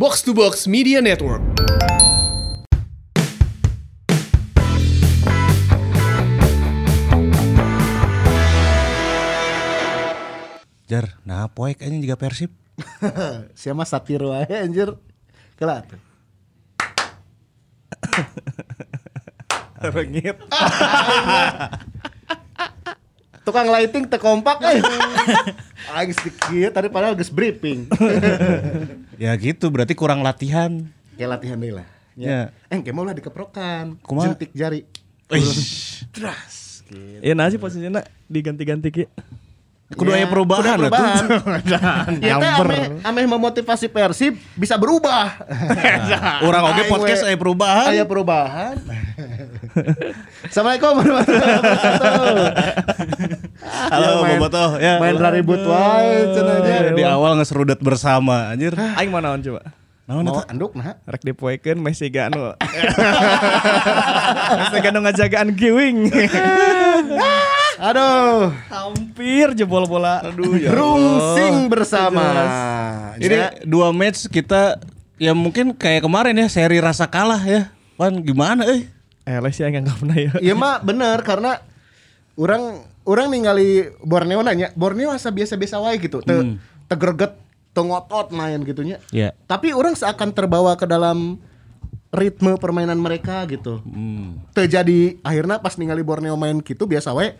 Box 0.00 0.24
to 0.24 0.32
Box 0.32 0.64
Media 0.64 1.04
Network. 1.04 1.44
Jar, 10.88 11.20
nah 11.28 11.52
poek 11.52 11.84
ini 11.84 12.00
juga 12.00 12.16
Persib. 12.16 12.48
Siapa 13.60 13.84
satir 13.84 14.24
wae 14.24 14.48
anjir. 14.48 14.96
Kelar. 15.60 15.84
Rengit. 19.92 20.40
Tukang 23.50 23.66
lighting 23.66 24.06
teu 24.06 24.22
kompak 24.22 24.62
eh. 24.62 24.78
Aing 25.98 26.14
sedikit 26.14 26.70
tadi 26.70 26.86
padahal 26.86 27.18
geus 27.18 27.34
briefing. 27.34 27.90
ya 29.22 29.34
gitu, 29.34 29.74
berarti 29.74 29.98
kurang 29.98 30.22
latihan. 30.22 30.86
Kayak 31.18 31.34
latihan 31.34 31.58
deui 31.58 31.74
lah. 31.74 31.86
Ya. 32.14 32.54
Eh, 32.70 32.78
kayak 32.78 32.94
mau 32.94 33.02
lah 33.02 33.10
dikeprokan. 33.10 33.98
Kumaha? 34.06 34.30
Jentik 34.30 34.54
jari. 34.54 34.86
Wih, 35.34 35.42
Tras. 36.14 36.86
Iya 37.18 37.34
nasi 37.34 37.58
posisinya 37.58 38.06
kudu 38.30 38.86
ki. 38.94 39.10
kudu 39.98 40.14
aya 40.14 40.30
perubahan 40.30 40.78
kudu 40.78 40.86
atuh. 40.86 41.26
perubahan. 41.42 42.10
Ya 42.22 42.38
teh 42.38 42.50
ameh 42.54 42.82
ameh 43.02 43.24
memotivasi 43.26 43.90
Persib 43.90 44.38
bisa 44.54 44.78
berubah. 44.78 45.42
Orang 46.46 46.70
oge 46.70 46.86
Aing 46.86 46.90
podcast 46.94 47.26
aya 47.26 47.34
perubahan. 47.34 47.90
Aya 47.90 48.06
perubahan. 48.06 48.78
Assalamualaikum 50.50 50.92
warahmatullahi 50.98 51.54
wabarakatuh. 51.62 52.10
Halo, 53.70 54.02
Ya, 54.02 54.14
main- 54.18 54.40
Bobotoh. 54.42 54.70
Ya. 54.82 54.94
Main 54.98 55.14
ribut 55.38 55.62
wae 55.62 56.10
cenah 56.34 56.58
aja. 56.58 56.90
Di 56.90 57.04
awal 57.06 57.38
ngeserudet 57.38 57.78
bersama 57.78 58.50
anjir. 58.50 58.74
Aing 58.74 59.14
mau 59.14 59.22
naon 59.22 59.38
coba? 59.46 59.62
Naon 60.10 60.26
eta? 60.26 60.42
anduk 60.50 60.74
nah. 60.74 60.98
Rek 61.06 61.22
dipoekeun 61.22 61.78
Messi 61.78 62.10
anu. 62.18 62.50
Messi 64.58 64.78
anu 64.82 64.98
ngajagaan 65.06 65.54
giwing. 65.54 66.10
Aduh, 67.80 68.50
Hampir 68.74 69.54
jebol 69.54 69.86
bola. 69.86 70.18
Aduh 70.26 70.58
ya. 70.58 70.74
rungsing 70.74 71.70
bersama. 71.70 72.26
Ini 73.22 73.62
dua 73.62 73.94
match 73.94 74.26
kita 74.26 74.82
ya 75.14 75.30
mungkin 75.30 75.78
kayak 75.78 76.02
kemarin 76.02 76.34
ya 76.34 76.50
seri 76.50 76.82
rasa 76.82 77.06
kalah 77.06 77.38
ya. 77.38 77.70
Pan 77.94 78.18
gimana 78.18 78.66
eh? 78.66 78.90
Eh, 79.30 79.38
les 79.38 79.54
ya 79.54 79.70
enggak 79.70 79.94
pernah 79.94 80.16
ya. 80.16 80.32
Iya 80.40 80.54
mah 80.54 80.82
bener 80.82 81.22
karena 81.22 81.62
orang 82.34 82.62
orang 83.02 83.26
ningali 83.28 83.86
Borneo 84.00 84.42
nanya 84.42 84.74
Borneo 84.74 85.10
asa 85.10 85.30
biasa-biasa 85.30 85.78
wae 85.78 85.96
gitu 85.98 86.18
te 86.18 86.34
Hmm. 86.34 86.58
tegreget 86.84 87.38
te 87.70 87.80
ngotot 87.80 88.30
main 88.30 88.58
gitunya 88.60 88.98
Ya. 89.08 89.30
tapi 89.44 89.70
orang 89.70 89.94
seakan 89.94 90.34
terbawa 90.34 90.74
ke 90.74 90.84
dalam 90.84 91.38
ritme 92.10 92.58
permainan 92.58 92.98
mereka 92.98 93.46
gitu 93.46 93.78
Hmm. 93.80 94.42
terjadi 94.50 95.22
akhirnya 95.22 95.62
pas 95.62 95.78
ningali 95.78 96.02
Borneo 96.02 96.34
main 96.34 96.58
gitu 96.58 96.84
biasa 96.84 97.14
wae 97.14 97.38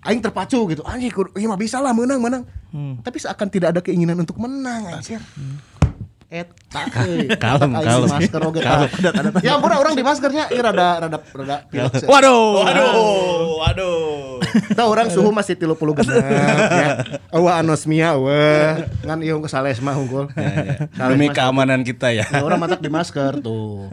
aing 0.00 0.22
terpacu 0.22 0.62
gitu 0.68 0.86
anjing 0.86 1.10
kudu- 1.10 1.34
iya 1.34 1.46
mah 1.46 1.58
bisa 1.58 1.82
lah 1.82 1.90
menang 1.90 2.22
menang 2.22 2.46
Hmm. 2.70 3.02
tapi 3.02 3.18
seakan 3.18 3.48
tidak 3.48 3.74
ada 3.74 3.80
keinginan 3.80 4.14
untuk 4.16 4.38
menang 4.38 4.94
anjir 4.94 5.18
Eta 6.28 6.84
euy. 7.08 7.24
Kalem, 7.40 7.72
kalem. 7.72 8.04
masker 8.04 8.40
oge 8.44 8.60
tah. 8.60 8.84
Ya 9.46 9.56
ampun 9.56 9.72
orang 9.72 9.96
di 9.96 10.04
maskernya 10.04 10.52
ieu 10.52 10.60
rada 10.60 11.00
rada 11.00 11.18
rada 11.24 11.56
pilek. 11.72 12.04
Waduh. 12.04 12.68
Waduh, 12.68 12.92
waduh. 13.64 14.36
Tahu 14.76 14.88
orang 14.92 15.08
suhu 15.08 15.32
masih 15.32 15.56
30 15.56 15.72
genep 16.04 16.20
ya. 16.68 16.88
Eueuh 17.32 17.48
anosmia 17.48 18.12
eueuh. 18.12 18.84
Ngan 19.08 19.18
ieu 19.24 19.40
ke 19.40 19.48
sales 19.48 19.80
mah 19.80 19.96
unggul. 19.96 20.28
Sales 20.36 21.16
Demi 21.16 21.32
mah- 21.32 21.36
keamanan 21.36 21.80
kita 21.80 22.12
ya. 22.12 22.28
Ya, 22.28 22.44
orang 22.44 22.60
matak 22.60 22.84
di 22.84 22.92
masker 22.92 23.40
tuh. 23.40 23.88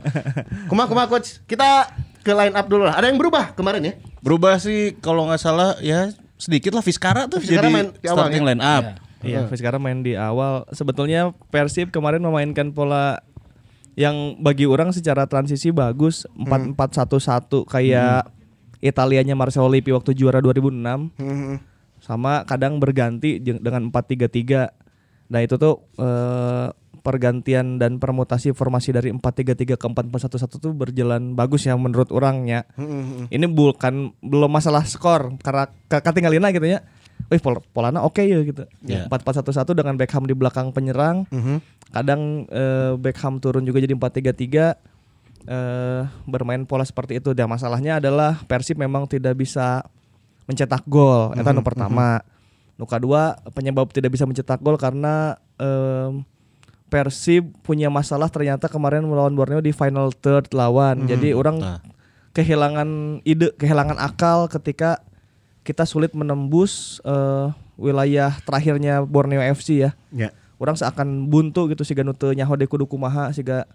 Kumaha 0.67 0.91
kumaha 0.91 1.08
coach? 1.08 1.39
Kita 1.47 1.88
ke 2.19 2.36
line 2.36 2.52
up 2.52 2.67
dulu 2.67 2.83
lah. 2.83 3.00
Ada 3.00 3.16
yang 3.16 3.19
berubah 3.22 3.56
kemarin 3.56 3.80
ya? 3.80 3.94
Berubah 4.19 4.59
sih 4.59 5.00
kalau 5.00 5.23
nggak 5.31 5.39
salah 5.39 5.80
ya 5.80 6.12
sedikit 6.35 6.75
lah 6.75 6.84
Fiskara 6.84 7.31
tuh 7.31 7.40
Vizcara 7.40 7.63
jadi 7.63 7.72
main 7.72 7.88
di 7.96 8.07
awal 8.12 8.28
starting 8.28 8.44
ya? 8.44 8.47
line 8.52 8.59
up. 8.59 8.84
Iya, 9.25 9.50
sekarang 9.50 9.81
main 9.81 10.00
di 10.00 10.13
awal. 10.13 10.63
Sebetulnya 10.69 11.34
Persib 11.50 11.90
kemarin 11.90 12.19
memainkan 12.19 12.69
pola 12.69 13.19
yang 13.96 14.36
bagi 14.38 14.63
orang 14.63 14.91
secara 14.91 15.24
transisi 15.24 15.72
bagus 15.72 16.28
4-4-1-1 16.36 17.64
kayak 17.66 18.28
Italianya 18.80 19.34
Marcelo 19.34 19.66
Lippi 19.66 19.90
waktu 19.90 20.12
juara 20.12 20.38
2006 20.38 21.16
Hmm. 21.16 21.58
sama 21.97 22.44
kadang 22.44 22.78
berganti 22.78 23.40
dengan 23.40 23.90
4-3-3. 23.90 24.69
Nah, 25.25 25.40
itu 25.40 25.56
tuh 25.56 25.81
eh, 25.96 26.69
pergantian 27.02 27.78
dan 27.78 27.97
permutasi 27.97 28.52
formasi 28.52 28.90
dari 28.90 29.09
4-3-3 29.09 29.74
ke 29.74 29.85
4-4-1-1 29.85 30.58
tuh 30.59 30.74
berjalan 30.74 31.34
bagus 31.34 31.64
ya 31.64 31.74
menurut 31.74 32.09
orangnya. 32.09 32.66
Ini 33.28 33.46
bukan 33.46 34.09
belum 34.19 34.50
masalah 34.50 34.84
skor 34.84 35.38
karena 35.40 35.69
ke- 35.88 36.02
ketinggalina 36.02 36.50
gitu 36.50 36.66
ya. 36.68 36.81
Wih 37.26 37.42
pol 37.42 37.58
polana 37.74 38.06
oke 38.06 38.22
ya 38.22 38.38
gitu. 38.46 38.70
Ya. 38.86 39.09
4-4-1-1 39.09 39.74
dengan 39.74 39.94
Beckham 39.98 40.24
di 40.24 40.38
belakang 40.38 40.70
penyerang. 40.70 41.26
Kadang 41.90 42.46
eh, 42.48 42.94
Beckham 42.96 43.42
turun 43.42 43.66
juga 43.66 43.81
jadi 43.81 43.94
4-3-3 43.94 44.78
eh 45.46 46.02
bermain 46.26 46.66
pola 46.66 46.86
seperti 46.86 47.18
itu. 47.18 47.34
Dan 47.34 47.50
masalahnya 47.50 47.98
adalah 47.98 48.42
Persib 48.46 48.78
memang 48.78 49.06
tidak 49.06 49.38
bisa 49.38 49.86
mencetak 50.46 50.86
gol. 50.86 51.34
Itu 51.34 51.50
nu 51.50 51.66
pertama. 51.66 52.22
Nu 52.76 52.86
kedua 52.86 53.40
penyebab 53.53 53.90
tidak 53.90 54.14
bisa 54.14 54.28
mencetak 54.28 54.62
gol 54.62 54.78
karena 54.78 55.40
em, 55.58 56.22
Persib 56.86 57.50
punya 57.66 57.90
masalah 57.90 58.30
ternyata 58.30 58.70
kemarin 58.70 59.02
melawan 59.02 59.34
Borneo 59.34 59.58
di 59.58 59.74
final 59.74 60.14
third 60.14 60.53
lawan. 60.53 61.09
Jadi 61.09 61.34
orang 61.34 61.58
Nah. 61.58 61.80
kehilangan 62.32 63.22
ide, 63.24 63.56
kehilangan 63.58 63.97
akal 63.97 64.46
ketika 64.46 65.02
kita 65.66 65.84
sulit 65.90 66.14
menembus 66.14 67.02
eh, 67.02 67.50
wilayah 67.76 68.38
terakhirnya 68.46 69.02
Borneo 69.02 69.42
FC 69.42 69.81
ya. 69.81 69.92
Ya. 70.14 70.30
Orang 70.62 70.78
seakan 70.78 71.28
buntu 71.28 71.68
gitu 71.74 71.81
siga 71.81 72.06
nu 72.06 72.14
teu 72.14 72.31
nyaho 72.31 72.53
deui 72.56 72.70
kudu 72.70 72.88
kumaha 72.88 73.34
siga 73.34 73.68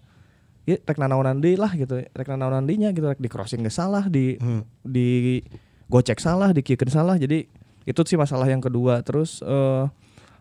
ya 0.65 0.79
rek 0.81 0.97
nanaonan 0.97 1.43
deui 1.43 1.59
lah 1.59 1.75
gitu. 1.75 1.99
Rek 1.99 2.27
nanaonan 2.31 2.63
dinya 2.63 2.89
gitu 2.95 3.05
rek 3.11 3.19
di 3.19 3.27
crossing 3.27 3.61
geus 3.61 3.75
salah, 3.75 4.07
di 4.07 4.39
di 4.81 5.43
gocek 5.91 6.17
salah, 6.17 6.55
di 6.55 6.63
kiekeun 6.63 6.89
salah. 6.89 7.19
Jadi 7.19 7.45
itu 7.83 8.01
sih 8.07 8.17
masalah 8.17 8.47
yang 8.47 8.63
kedua. 8.63 9.03
Terus 9.03 9.43
eh, 9.43 9.83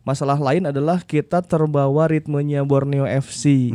masalah 0.06 0.38
lain 0.40 0.70
adalah 0.70 1.02
kita 1.04 1.44
terbawa 1.44 2.08
ritmenya 2.08 2.64
Borneo 2.64 3.04
FC. 3.04 3.74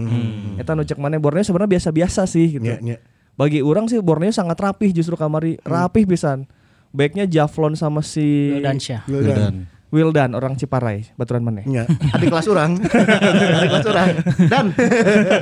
Eta 0.57 0.73
nu 0.73 0.87
cek 0.87 0.97
mana 0.97 1.19
Borneo 1.19 1.43
sebenarnya 1.43 1.77
biasa-biasa 1.77 2.23
sih 2.25 2.57
gitu. 2.57 2.65
Ya, 2.65 2.79
ya. 2.81 2.97
Bagi 3.35 3.59
orang 3.59 3.91
sih 3.91 3.99
Borneo 3.99 4.31
sangat 4.31 4.57
rapih 4.57 4.95
justru 4.95 5.19
kamari 5.19 5.59
rapih 5.67 6.07
pisan. 6.07 6.47
Baiknya 6.95 7.27
Javlon 7.27 7.75
sama 7.75 7.99
si 7.99 8.55
Wildansyah. 8.55 9.03
Dan 9.11 9.67
Wildan 9.93 10.35
orang 10.35 10.59
Ciparai, 10.59 11.07
baturan 11.15 11.43
mana? 11.45 11.63
Ya. 11.63 11.87
Adik 12.15 12.27
kelas 12.27 12.47
orang. 12.51 12.79
Adik 13.59 13.69
kelas 13.69 13.87
orang. 13.87 14.07
Dan 14.51 14.65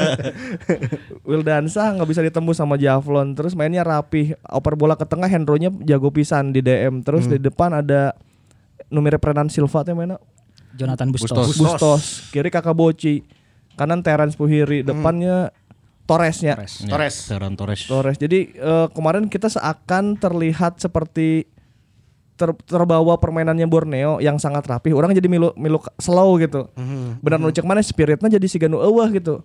Wildan 1.30 1.66
sah 1.72 1.94
nggak 1.98 2.10
bisa 2.10 2.22
ditembus 2.22 2.62
sama 2.62 2.78
Javlon. 2.78 3.34
Terus 3.34 3.58
mainnya 3.58 3.82
rapih, 3.82 4.38
oper 4.46 4.78
bola 4.78 4.94
ke 4.94 5.06
tengah 5.10 5.30
Hendronya 5.30 5.74
jago 5.86 6.14
pisan 6.14 6.54
di 6.54 6.62
DM. 6.62 7.02
Terus 7.02 7.26
di 7.26 7.42
depan 7.42 7.82
ada 7.82 8.14
Numire 8.94 9.18
Prenan 9.18 9.50
Silva 9.50 9.82
teh 9.82 9.96
mana? 9.98 10.22
Jonathan 10.78 11.10
Bustos. 11.14 11.34
Bustos. 11.34 11.58
Bustos, 11.58 12.04
kiri 12.34 12.50
Kakak 12.50 12.74
Boci, 12.74 13.22
kanan 13.78 14.02
Terence 14.02 14.38
Puhiri, 14.38 14.82
depannya 14.82 15.54
Torresnya. 16.04 16.60
Torres. 16.84 17.16
Ferran 17.26 17.56
Torres. 17.56 17.88
Torres. 17.88 18.18
Jadi 18.20 18.52
eh, 18.52 18.88
kemarin 18.92 19.32
kita 19.32 19.48
seakan 19.48 20.20
terlihat 20.20 20.78
seperti 20.78 21.48
ter- 22.36 22.60
terbawa 22.68 23.16
permainannya 23.16 23.64
Borneo 23.66 24.20
yang 24.20 24.36
sangat 24.36 24.68
rapi. 24.68 24.92
Orang 24.92 25.16
jadi 25.16 25.32
milu 25.32 25.56
milu 25.56 25.80
slow 25.96 26.36
gitu. 26.38 26.68
Benar 27.20 27.40
nu 27.40 27.50
cek 27.50 27.64
mana 27.64 27.80
spiritnya 27.80 28.28
jadi 28.28 28.46
si 28.46 28.60
Ganu 28.60 28.84
eueuh 28.84 29.10
gitu. 29.12 29.44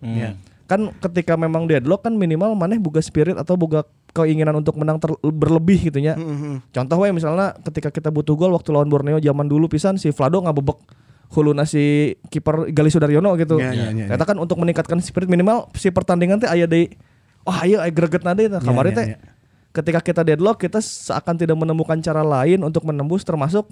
Kan 0.68 0.92
ketika 1.00 1.32
memang 1.32 1.64
deadlock 1.64 2.04
kan 2.04 2.12
minimal 2.12 2.52
maneh 2.52 2.76
boga 2.76 3.00
spirit 3.00 3.38
atau 3.38 3.56
boga 3.56 3.86
keinginan 4.12 4.52
untuk 4.52 4.76
menang 4.76 4.98
ter- 4.98 5.16
berlebih 5.22 5.88
gitu 5.88 6.02
nya. 6.02 6.18
Contoh 6.68 6.96
we 6.98 7.08
misalnya 7.08 7.54
ketika 7.62 7.88
kita 7.88 8.10
butuh 8.10 8.34
gol 8.34 8.50
waktu 8.50 8.74
lawan 8.74 8.90
Borneo 8.90 9.16
zaman 9.16 9.46
dulu 9.46 9.70
pisan 9.70 9.94
si 9.94 10.10
Vlado 10.10 10.42
ngabebek 10.42 10.76
huluna 11.28 11.68
si 11.68 12.16
kiper 12.32 12.72
Gali 12.72 12.88
Sudaryono 12.88 13.36
gitu. 13.36 13.60
Ya, 13.60 13.72
ya, 13.72 13.92
ya, 13.92 14.06
Eta 14.12 14.24
kan 14.24 14.36
untuk 14.40 14.56
meningkatkan 14.56 14.96
spirit 15.04 15.28
minimal 15.28 15.68
si 15.76 15.92
pertandingan 15.92 16.40
teh 16.40 16.48
aya 16.48 16.64
deui 16.64 16.96
oh 17.44 17.56
ayo 17.64 17.84
greget 17.92 18.24
nade 18.24 18.48
tah. 18.48 18.60
Kemarin 18.64 18.92
ya, 18.92 18.96
teh 18.96 19.06
ya. 19.12 19.18
ketika 19.76 20.00
kita 20.00 20.22
deadlock 20.24 20.56
kita 20.56 20.80
seakan 20.80 21.36
tidak 21.36 21.56
menemukan 21.56 22.00
cara 22.00 22.24
lain 22.24 22.64
untuk 22.64 22.84
menembus 22.88 23.22
termasuk 23.22 23.68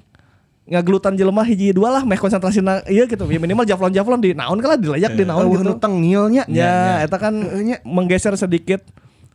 ngagelutan 0.67 1.15
jelema 1.15 1.47
hiji 1.47 1.71
dua 1.71 1.95
lah 1.95 2.03
meh 2.03 2.19
konsentrasi 2.19 2.59
na 2.59 2.83
iya 2.91 3.07
gitu 3.07 3.23
ya 3.31 3.39
minimal 3.39 3.63
jaflon 3.63 3.95
jaflon 3.95 4.19
di 4.19 4.35
naon 4.35 4.59
kala 4.59 4.75
dilayak 4.75 5.15
di 5.15 5.23
naon 5.23 5.47
gitu 5.55 5.79
tengilnya. 5.79 6.43
ya 6.51 7.07
eta 7.07 7.23
kan 7.23 7.39
menggeser 7.87 8.35
sedikit 8.35 8.83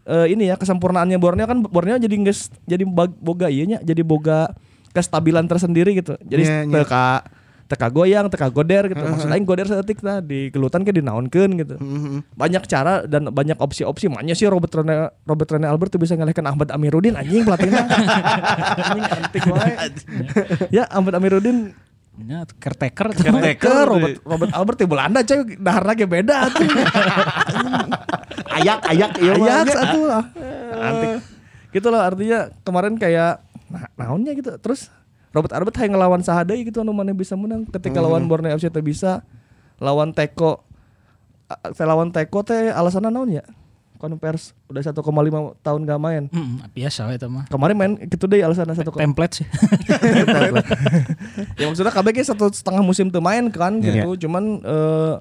eh, 0.03 0.27
ini 0.27 0.51
ya 0.51 0.59
kesempurnaannya 0.59 1.15
Borneo 1.15 1.47
kan 1.47 1.63
Borneo 1.63 1.95
jadi 1.95 2.15
nges, 2.19 2.51
jadi 2.67 2.83
boga 3.24 3.47
iya 3.47 3.63
nya 3.63 3.79
jadi 3.79 4.03
boga 4.03 4.51
kestabilan 4.91 5.47
tersendiri 5.47 5.95
gitu 5.95 6.19
jadi 6.19 6.44
Iya, 6.44 6.56
iya. 6.67 7.24
Teka 7.71 7.88
goyang, 7.88 8.27
teka 8.27 8.51
goder 8.51 8.91
gitu. 8.91 9.00
Maksudnya 9.00 9.39
aing 9.39 9.47
goder 9.47 9.68
seetik 9.71 10.03
tah 10.03 10.19
di 10.19 10.51
gelutan 10.51 10.83
ke 10.83 10.91
dinaonkeun 10.91 11.51
gitu. 11.56 11.75
Banyak 12.35 12.68
cara 12.68 13.07
dan 13.07 13.31
banyak 13.31 13.56
opsi-opsi. 13.56 14.12
Makanya 14.12 14.35
sih 14.35 14.51
Robert 14.51 14.75
Rene 14.75 15.15
Robert 15.23 15.50
Rene 15.56 15.68
Albert 15.71 15.95
tuh 15.95 16.01
bisa 16.03 16.19
ngalihkan 16.19 16.44
Ahmad 16.44 16.69
Amiruddin 16.75 17.15
anjing 17.15 17.47
pelatihnya. 17.47 17.88
anjing 18.83 19.06
antik 19.07 19.44
wae. 19.47 19.73
ya 20.75 20.83
Ahmad 20.91 21.15
Amiruddin 21.15 21.71
Ya, 22.21 22.44
caretaker. 22.59 23.15
Caretaker 23.15 23.88
Robert 23.88 24.19
Robert 24.27 24.51
Albert 24.51 24.77
di 24.83 24.88
Belanda 24.88 25.19
coy 25.24 25.56
dahar 25.57 25.83
lagi 25.88 26.03
beda 26.06 26.51
tuh. 26.51 26.67
Ayak 28.62 28.83
ayak 28.91 29.12
iya. 29.24 29.33
Ajax 29.39 29.67
atuh 29.79 30.03
lah. 30.06 30.24
Antik. 30.75 31.24
Gitu 31.71 31.88
loh 31.88 32.01
artinya 32.03 32.51
kemarin 32.67 33.00
kayak 33.00 33.39
nah, 33.71 33.88
naonnya 33.95 34.35
gitu. 34.35 34.51
Terus 34.59 34.91
Robert 35.31 35.54
Albert 35.56 35.75
hayang 35.80 35.95
ngelawan 35.95 36.22
sahadai 36.22 36.63
gitu 36.63 36.83
anu 36.83 36.92
mana 36.92 37.12
bisa 37.12 37.39
menang 37.39 37.63
ketika 37.63 38.04
lawan 38.04 38.28
Borneo 38.28 38.51
FC 38.51 38.68
teh 38.68 38.83
bisa 38.83 39.24
lawan 39.80 40.12
Teko 40.12 40.63
A- 41.48 41.72
teh 41.72 41.88
lawan 41.88 42.12
Teko 42.12 42.44
teh 42.44 42.72
alasanna 42.72 43.07
naon 43.07 43.31
ya? 43.31 43.44
Konvers 43.95 44.57
udah 44.66 44.81
1,5 44.81 44.98
tahun 45.62 45.80
gak 45.86 46.01
main. 46.01 46.25
Hmm, 46.33 46.57
biasa 46.74 47.06
itu 47.13 47.30
mah. 47.30 47.45
Kemarin 47.45 47.75
main 47.78 47.92
gitu 48.01 48.25
deh 48.25 48.42
alasannya 48.42 48.74
satu 48.74 48.98
Template 48.98 49.33
sih. 49.38 49.45
ya 51.62 51.69
maksudnya 51.69 51.94
KBG 51.94 52.34
satu 52.34 52.50
setengah 52.50 52.81
musim 52.81 53.13
tuh 53.13 53.22
main 53.22 53.45
kan 53.54 53.77
gitu 53.77 54.25
cuman 54.27 54.44
eh 54.62 55.13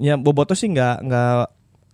ya 0.00 0.14
Boboto 0.20 0.52
sih 0.52 0.68
nggak 0.68 0.96
nggak 1.00 1.32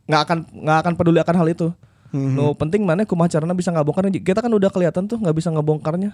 nggak 0.06 0.20
akan 0.26 0.38
nggak 0.50 0.78
akan 0.82 0.92
peduli 0.98 1.18
akan 1.22 1.36
hal 1.38 1.48
itu 1.50 1.68
No 2.12 2.54
penting 2.54 2.82
mana 2.82 3.02
kumaha 3.02 3.30
carana 3.30 3.52
bisa 3.52 3.70
ngabongkar 3.70 4.10
kita 4.12 4.38
kan 4.38 4.52
udah 4.52 4.70
kelihatan 4.70 5.06
tuh 5.06 5.18
nggak 5.18 5.36
bisa 5.36 5.48
ngabongkarnya 5.50 6.10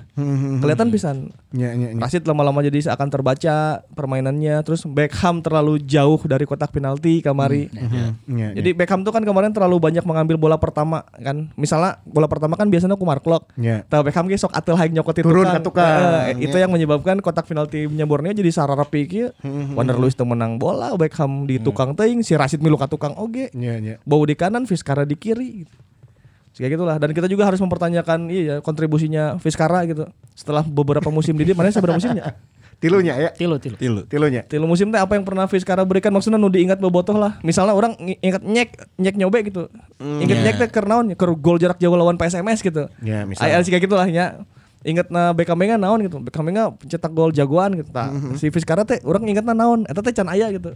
kelihatan 0.61 0.89
pisan 0.89 1.17
Ya, 1.53 1.77
ya, 1.77 1.93
ya. 1.93 2.01
Rashid 2.01 2.25
lama-lama 2.25 2.65
jadi 2.65 2.93
akan 2.93 3.09
terbaca 3.09 3.85
permainannya 3.93 4.57
terus 4.65 4.89
Beckham 4.89 5.45
terlalu 5.45 5.83
jauh 5.85 6.19
dari 6.25 6.49
kotak 6.49 6.73
penalti 6.73 7.21
kamari 7.21 7.69
Ya, 7.73 8.17
ya. 8.29 8.49
jadi 8.57 8.73
Beckham 8.73 9.05
tuh 9.05 9.13
kan 9.13 9.21
kemarin 9.23 9.53
terlalu 9.53 9.77
banyak 9.79 10.05
mengambil 10.05 10.37
bola 10.41 10.57
pertama 10.57 11.05
kan 11.21 11.53
misalnya 11.55 12.01
bola 12.05 12.27
pertama 12.27 12.57
kan 12.57 12.69
biasanya 12.69 12.97
Kumar 12.97 13.21
Klok 13.21 13.53
Ya. 13.61 13.85
Tahu 13.87 14.03
Beckham 14.09 14.27
ge 14.27 14.37
sok 14.39 14.53
atel 14.53 14.75
hayang 14.75 14.97
nyokot 14.97 15.15
itu 15.19 15.27
Turun 15.27 15.45
kan. 15.45 15.59
ke 15.59 15.61
tukang. 15.63 16.01
Eh, 16.35 16.49
itu 16.49 16.57
yang 16.57 16.73
menyebabkan 16.73 17.21
kotak 17.21 17.47
penalti 17.47 17.85
Borneo 17.87 18.35
jadi 18.35 18.51
sararapi 18.51 19.01
kieu. 19.07 19.29
Wander 19.73 19.97
Luiz 19.97 20.13
teu 20.13 20.27
menang 20.27 20.57
bola, 20.59 20.93
Beckham 20.99 21.45
di 21.47 21.57
tukang 21.63 21.95
teuing, 21.95 22.21
si 22.21 22.37
Rashid 22.37 22.61
milu 22.61 22.77
ka 22.77 22.91
tukang 22.91 23.15
oge. 23.17 23.49
Ya, 23.57 23.79
ya. 23.79 23.97
Bau 24.05 24.21
di 24.27 24.35
kanan, 24.35 24.69
Vizcara 24.69 25.07
di 25.07 25.17
kiri 25.17 25.65
gitu. 25.65 25.75
Kayak 26.53 26.77
gitulah 26.77 26.97
dan 27.01 27.11
kita 27.11 27.27
juga 27.27 27.49
harus 27.49 27.57
mempertanyakan 27.59 28.29
iya 28.29 28.43
ya 28.45 28.57
kontribusinya 28.61 29.41
Vizcara 29.41 29.89
gitu. 29.89 30.05
Setelah 30.33 30.61
beberapa 30.61 31.09
musim 31.09 31.33
di 31.33 31.49
dia 31.49 31.57
mana 31.57 31.73
seberapa 31.73 31.97
musimnya? 31.97 32.37
Tilunya 32.83 33.15
ya. 33.15 33.31
Tilu, 33.31 33.63
tilu. 33.63 33.79
Tilu. 33.79 34.01
Tilunya. 34.05 34.43
Tilu 34.43 34.67
musim 34.67 34.91
teh 34.91 34.99
apa 34.99 35.15
yang 35.15 35.23
pernah 35.23 35.47
Vizcara 35.47 35.87
berikan 35.87 36.11
maksudnya 36.11 36.35
nu 36.35 36.51
diingat 36.51 36.83
bobotoh 36.83 37.15
lah. 37.15 37.39
Misalnya 37.41 37.79
orang 37.79 37.95
ingat 38.19 38.43
nyek 38.43 38.75
nyek 38.99 39.15
nyobe 39.15 39.39
gitu. 39.47 39.71
Ingat 40.03 40.37
ya. 40.37 40.43
nyek 40.43 40.57
teh 40.59 40.69
keur 40.69 40.91
naon? 40.91 41.15
Keur 41.15 41.39
gol 41.39 41.63
jarak 41.63 41.79
jauh 41.79 41.95
lawan 41.95 42.19
PSMS 42.19 42.59
gitu. 42.59 42.91
Ya, 43.01 43.23
misalnya. 43.23 43.55
Aya 43.55 43.63
sih 43.63 43.71
kayak 43.71 43.87
gitulah 43.87 44.11
ya. 44.11 44.43
Ingat 44.83 45.15
na 45.15 45.31
Beckham 45.31 45.55
Menga 45.55 45.79
naon 45.79 46.03
gitu. 46.03 46.19
Beckham 46.19 46.43
Menga 46.43 46.75
pencetak 46.75 47.15
gol 47.15 47.31
jagoan 47.31 47.79
gitu. 47.79 47.87
Tah, 47.89 48.11
Si 48.35 48.51
Vizcara 48.51 48.83
teh 48.83 48.99
orang 49.07 49.31
ingatna 49.31 49.55
naon? 49.55 49.87
Eta 49.87 50.03
teh 50.03 50.11
can 50.11 50.27
aya 50.27 50.51
gitu. 50.51 50.75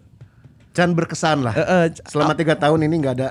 Can 0.71 0.95
berkesan 0.95 1.43
lah. 1.43 1.59
Heeh, 1.59 1.91
c- 1.91 2.07
Selama 2.07 2.39
tiga 2.39 2.55
tahun 2.55 2.87
ini 2.87 3.03
nggak 3.03 3.15
ada. 3.19 3.29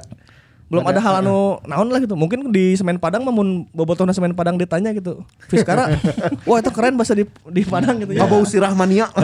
Belum 0.65 0.81
ada 0.83 0.97
hal 0.97 1.21
anu 1.21 1.61
naon 1.63 1.87
lah 1.87 1.99
gitu. 1.99 2.13
Mungkin 2.13 2.49
di 2.49 2.73
Semen 2.73 2.97
Padang 2.97 3.21
mamun 3.21 3.69
bobotohna 3.69 4.11
Semen 4.11 4.33
Padang 4.33 4.55
ditanya 4.55 4.89
gitu. 4.91 5.21
Vizcara, 5.45 5.93
wah 6.49 6.57
itu 6.57 6.69
keren 6.69 6.93
bahasa 6.93 7.13
di 7.13 7.23
di 7.47 7.61
Padang 7.61 7.99
gitu 7.99 8.11
ya. 8.11 8.25
Bau 8.25 8.41
sirah 8.41 8.71
mania. 8.71 9.05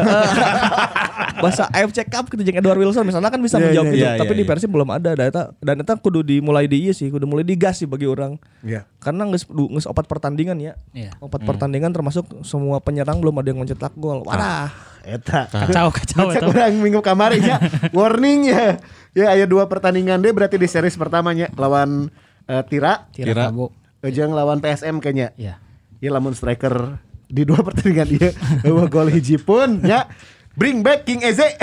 bahasa 1.33 1.65
AFC 1.69 2.05
Cup 2.05 2.29
gitu 2.29 2.41
jeung 2.43 2.53
Edward 2.55 2.77
Wilson 2.77 3.01
misalnya 3.01 3.29
kan 3.29 3.39
bisa 3.39 3.57
Iya, 3.57 3.65
menjawab 3.67 3.85
iya, 3.87 3.93
gitu 3.93 4.05
iya, 4.05 4.19
tapi 4.19 4.29
iya, 4.29 4.37
di 4.37 4.43
iya. 4.43 4.49
Persib 4.51 4.69
belum 4.69 4.89
ada 4.91 5.09
dan 5.11 5.25
eta 5.25 5.43
dan 5.57 5.75
eta 5.79 5.93
kudu 5.95 6.21
dimulai 6.21 6.65
di 6.65 6.85
ieu 6.85 6.93
sih 6.93 7.09
kudu 7.09 7.25
mulai 7.25 7.41
digas 7.41 7.77
sih 7.77 7.87
bagi 7.87 8.05
orang 8.05 8.37
Ya. 8.61 8.85
karena 8.99 9.25
geus 9.25 9.49
du- 9.49 9.69
geus 9.69 9.89
opat 9.89 10.05
pertandingan 10.05 10.61
ya 10.61 10.77
Iya. 10.91 11.17
opat 11.17 11.41
pertandingan 11.41 11.89
termasuk 11.89 12.29
semua 12.41 12.77
penyerang 12.77 13.17
belum 13.17 13.33
ada 13.35 13.47
yang 13.47 13.59
mencetak 13.59 13.93
gol 13.95 14.21
wadah 14.21 14.69
Eta. 15.01 15.49
Kacau, 15.49 15.89
kacau 15.89 16.29
Cek 16.29 16.45
itu. 16.45 16.53
orang 16.53 16.77
minggu 16.77 17.01
kemarin 17.01 17.41
ya. 17.41 17.57
Warning 17.97 18.39
ya. 18.45 18.77
Ya 19.11 19.35
aya 19.35 19.43
dua 19.43 19.67
pertandingan 19.67 20.23
deh 20.23 20.31
berarti 20.31 20.55
di 20.55 20.71
series 20.71 20.95
pertamanya 20.95 21.51
lawan 21.59 22.07
eh, 22.47 22.63
Tira, 22.67 23.11
Tira 23.11 23.27
Tira. 23.35 23.43
Kabo. 23.51 23.75
Ejeng 24.01 24.31
lawan 24.31 24.63
PSM 24.63 25.03
kayaknya. 25.03 25.35
Iya. 25.35 25.59
Ya 26.01 26.09
lamun 26.09 26.33
striker 26.33 26.97
di 27.27 27.43
dua 27.43 27.59
pertandingan 27.67 28.07
dia 28.07 28.29
bawa 28.63 28.87
gol 28.87 29.11
hiji 29.11 29.35
pun 29.35 29.83
ya. 29.83 30.07
Bring 30.51 30.83
back 30.83 31.07
King 31.07 31.23
Eze. 31.23 31.47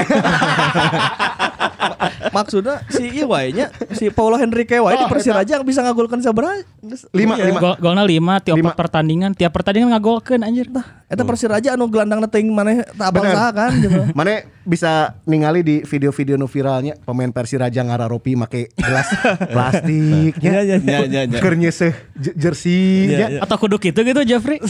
maksudnya 2.36 2.82
si 2.86 3.10
ieu 3.10 3.26
wae 3.26 3.50
nya 3.50 3.68
si 3.90 4.08
Paulo 4.08 4.34
Henrique 4.34 4.76
wae 4.76 4.94
di 4.94 5.04
Oh, 5.04 5.10
Persiraja 5.10 5.60
bisa 5.60 5.80
ngagolkan 5.80 6.18
sabaraha 6.18 6.62
Lima, 7.10 7.34
Iya. 7.34 7.48
lima. 7.48 7.58
Gol 7.58 7.74
golna 7.78 8.02
5 8.02 8.14
tiap 8.42 8.56
Lima. 8.56 8.72
pertandingan, 8.72 9.30
tiap 9.32 9.50
pertandingan 9.50 9.92
ngagolkeun 9.92 10.40
anjir. 10.40 10.66
eta 11.06 11.22
Persiraja 11.22 11.72
anu 11.72 11.86
gelandang 11.86 12.20
teuing 12.24 12.48
maneh 12.48 12.84
tak 12.86 13.10
Bener. 13.10 13.32
saha 13.32 13.48
kan 13.50 13.70
gitu 13.74 14.00
Mana 14.18 14.40
bisa 14.62 15.16
ningali 15.24 15.60
di 15.60 15.80
video-video 15.80 16.36
nu 16.36 16.44
viralnya 16.44 16.94
pemain 16.98 17.28
Persiraja 17.28 17.80
ngararopi 17.80 18.34
make 18.34 18.68
gelas 18.74 19.08
plastiknya. 19.52 20.50
Iya, 20.54 20.60
iya, 20.62 20.76
iya. 20.78 20.98
Iya, 21.02 21.22
iya. 21.26 21.40
Keur 21.40 21.54
nyeseh 21.54 21.96
je- 22.14 22.36
jersey 22.36 23.08
Iya, 23.08 23.16
nya. 23.18 23.28
iya. 23.30 23.40
Atau 23.42 23.56
kudu 23.58 23.78
gitu 23.78 23.96
gitu 23.98 24.20
Jeffrey? 24.22 24.60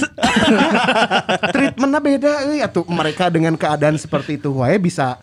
treatmentnya 1.48 2.00
beda 2.00 2.32
euy 2.46 2.60
atuh 2.60 2.84
mereka 2.86 3.28
dengan 3.28 3.54
keadaan 3.54 3.96
seperti 3.96 4.36
itu 4.36 4.54
wae 4.54 4.78
bisa 4.78 5.18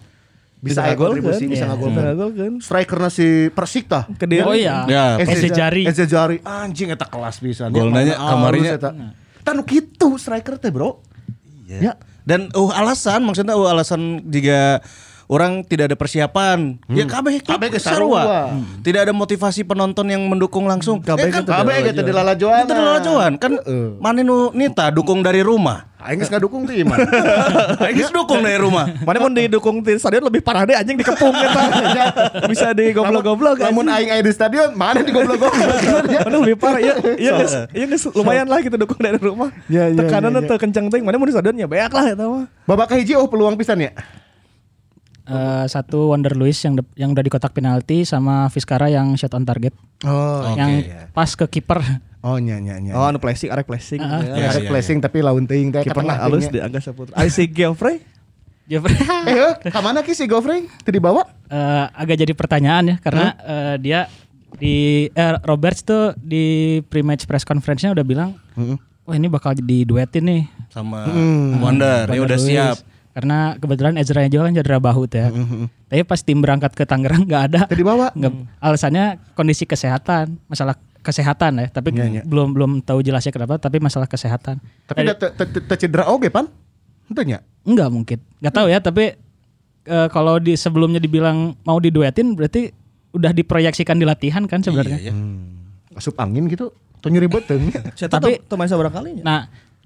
bisa, 0.62 0.96
kontribusi 0.98 1.46
bisa 1.46 1.66
Iya. 1.66 1.74
ngagolkeun. 1.74 1.94
Bisa 1.94 2.08
ngagolkeun. 2.12 2.54
Strikerna 2.62 3.10
si 3.12 3.52
Persik 3.54 3.86
tah. 3.86 4.04
Kediri. 4.10 4.44
Oh 4.46 4.56
iya. 4.56 4.86
Ya. 4.90 5.04
Eze 5.22 5.52
Jari. 5.52 5.84
Eze 5.86 6.06
Jari 6.06 6.42
anjing 6.42 6.90
eta 6.90 7.06
kelas 7.06 7.38
pisan. 7.40 7.70
Ya, 7.70 7.80
Golna 7.82 8.02
nya 8.02 8.16
mana 8.18 8.30
kamarinya. 8.34 8.72
Tanu 9.46 9.62
kitu 9.62 10.18
striker 10.18 10.58
teh, 10.58 10.74
Bro. 10.74 11.02
Ya. 11.70 11.98
Dan 12.26 12.50
uh 12.58 12.72
alasan 12.74 13.22
maksudnya 13.22 13.54
uh 13.54 13.70
alasan 13.70 14.26
jika 14.26 14.82
orang 15.26 15.66
tidak 15.66 15.94
ada 15.94 15.98
persiapan. 15.98 16.78
Ya 16.90 17.06
kabeh 17.06 17.42
Kabeh 17.42 17.68
ge 17.74 17.80
sarua. 17.82 18.52
Hmm. 18.54 18.82
Tidak 18.82 19.10
ada 19.10 19.14
motivasi 19.14 19.66
penonton 19.66 20.06
yang 20.10 20.22
mendukung 20.26 20.66
langsung. 20.70 21.02
Kabeh 21.02 21.30
Eh, 21.30 21.34
kan 21.34 21.42
gitu. 21.44 21.52
Kabeh 21.52 21.76
gitu 21.90 22.02
di 22.06 22.14
lalajoan. 22.14 22.64
Itu 22.66 23.14
kan 23.42 23.54
mana 24.02 24.22
nu 24.22 24.54
nita 24.54 24.94
dukung 24.94 25.26
dari 25.26 25.42
rumah. 25.42 25.96
Aing 26.06 26.22
geus 26.22 26.30
ngadukung 26.30 26.70
teh 26.70 26.86
iman. 26.86 27.02
Ini 27.90 28.14
dukung 28.14 28.46
dari 28.46 28.62
rumah. 28.62 28.86
Mana 29.02 29.18
mau 29.18 29.32
didukung 29.34 29.82
di 29.82 29.98
stadion 29.98 30.22
lebih 30.22 30.46
parah 30.46 30.62
deh 30.62 30.78
anjing 30.78 31.02
dikepung 31.02 31.34
eta. 31.34 31.64
Bisa 32.52 32.78
digoblok-goblok. 32.78 33.58
Namun 33.58 33.90
aing 33.90 34.14
aya 34.14 34.22
di 34.22 34.30
stadion, 34.30 34.78
mana 34.78 35.02
di 35.02 35.10
goblok-goblok. 35.10 35.74
Mana 36.06 36.38
lebih 36.46 36.62
parah 36.62 36.78
ya. 36.78 36.94
Iya 37.18 37.32
geus, 37.42 37.54
iya 37.74 37.86
geus 37.90 38.06
lumayan 38.14 38.46
lah 38.46 38.62
kita 38.62 38.78
dukung 38.78 39.02
dari 39.02 39.18
rumah. 39.18 39.50
Ya, 39.66 39.90
ya, 39.90 39.98
Tekanannya 39.98 40.46
ya, 40.46 40.46
ya. 40.46 40.50
teu 40.54 40.58
kencang 40.62 40.86
teuing. 40.94 41.06
Mana 41.10 41.18
mau 41.18 41.26
di 41.26 41.34
stadion 41.34 41.58
ya 41.58 41.66
beak 41.66 41.90
lah 41.90 42.06
eta 42.06 42.26
mah. 42.30 42.46
Babak 42.70 42.94
hiji 43.02 43.18
oh 43.18 43.26
peluang 43.26 43.58
pisan 43.58 43.82
ya. 43.82 43.90
Eh, 45.26 45.66
satu 45.66 46.10
Wonder 46.10 46.34
Luis 46.34 46.62
yang 46.62 46.78
de- 46.78 46.94
yang 46.94 47.10
udah 47.10 47.20
di 47.20 47.30
kotak 47.30 47.50
penalti 47.50 48.06
sama 48.06 48.46
Vizcara 48.48 48.88
yang 48.88 49.14
shot 49.14 49.34
on 49.34 49.42
target. 49.42 49.74
Oh, 50.02 50.54
yang 50.54 50.86
pas 51.12 51.28
ke 51.28 51.50
kiper. 51.50 51.82
Oh 52.22 52.38
nya 52.38 52.58
nya 52.58 52.78
nya. 52.78 52.94
Oh, 52.94 53.04
anu 53.04 53.18
flashing, 53.18 53.50
arek 53.50 53.66
flashing. 53.66 54.00
Ah, 54.00 54.22
Ya, 54.22 54.50
iya, 54.50 54.66
flashing 54.66 54.98
tapi 54.98 55.20
lawan 55.20 55.46
teuing 55.46 55.70
teh 55.70 55.82
Kiper 55.82 56.02
halus 56.02 56.46
di 56.48 56.58
Angga 56.58 56.78
Saputra. 56.78 57.14
Ari 57.16 57.30
si 57.30 57.46
Geoffrey 57.46 58.02
Jeffrey 58.66 58.98
Eh, 59.30 59.34
eh, 59.36 59.54
ka 59.64 59.78
mana 59.78 60.02
ki 60.02 60.12
si 60.12 60.26
Gofrey? 60.26 60.66
Teu 60.82 60.90
dibawa? 60.90 61.22
Eh, 61.46 61.86
agak 61.92 62.18
jadi 62.18 62.34
pertanyaan 62.34 62.84
ya 62.88 62.96
karena 62.98 63.26
eh, 63.40 63.76
dia 63.78 64.00
di 64.56 65.06
eh, 65.08 65.34
Roberts 65.42 65.82
tuh 65.82 66.14
di 66.16 66.78
pre-match 66.82 67.26
press 67.26 67.42
conference-nya 67.44 67.94
udah 67.94 68.02
bilang, 68.02 68.34
wah 69.04 69.14
ini 69.14 69.26
bakal 69.26 69.54
diduetin 69.54 70.24
nih. 70.24 70.44
Sama 70.70 71.06
Wonder, 71.56 72.10
ya 72.10 72.18
Wonder 72.18 72.26
udah 72.26 72.38
Luis." 72.38 72.48
siap. 72.48 72.78
Karena 73.16 73.56
kebetulan 73.56 73.96
Ezra 73.96 74.28
juga 74.28 74.44
kan 74.46 74.54
cedera 74.54 74.78
bahu 74.78 75.08
tuh 75.08 75.20
ya. 75.24 75.28
Tapi 75.88 76.04
pas 76.04 76.20
tim 76.20 76.44
berangkat 76.44 76.76
ke 76.76 76.84
Tangerang 76.84 77.24
nggak 77.24 77.44
ada. 77.48 77.60
Teu 77.64 77.80
dibawa? 77.80 78.12
Nggak, 78.12 78.34
alasannya 78.60 79.06
kondisi 79.32 79.64
kesehatan, 79.64 80.36
masalah 80.46 80.76
kesehatan 81.00 81.64
ya. 81.64 81.68
Tapi 81.72 81.96
Iya, 81.96 82.06
iya. 82.12 82.22
belum 82.28 82.52
belum 82.52 82.72
tahu 82.84 83.00
jelasnya 83.00 83.32
kenapa. 83.32 83.56
Tapi 83.56 83.80
masalah 83.80 84.04
kesehatan. 84.04 84.60
Tapi 84.84 85.08
da- 85.08 85.16
te- 85.16 85.32
te- 85.32 85.48
te- 85.48 85.64
teu 85.64 85.78
cedera 85.80 86.12
oge 86.12 86.28
pan? 86.28 86.52
Henteu 87.08 87.24
nya. 87.24 87.40
Enggak 87.64 87.88
mungkin. 87.88 88.18
Nggak 88.44 88.52
tahu 88.54 88.68
ya. 88.68 88.84
Tapi 88.84 89.16
eh, 89.86 90.08
kalau 90.12 90.36
di 90.36 90.60
sebelumnya 90.60 91.00
dibilang 91.00 91.56
mau 91.64 91.80
diduetin, 91.80 92.36
berarti 92.36 92.68
udah 93.16 93.32
diproyeksikan 93.32 93.96
di 93.96 94.04
latihan 94.04 94.44
kan 94.44 94.60
sebenarnya. 94.60 95.00
Iya, 95.00 95.16
iya. 95.16 95.96
Asup 95.96 96.20
angin 96.20 96.52
gitu. 96.52 96.68
Tuh 97.00 97.08
nyeri 97.08 97.32
beteng. 97.32 97.72
Saya 97.96 98.12
Tapi- 98.12 98.44
main 98.52 98.68
sabar 98.68 98.92
kalinya. 98.92 99.24
Nah, 99.24 99.42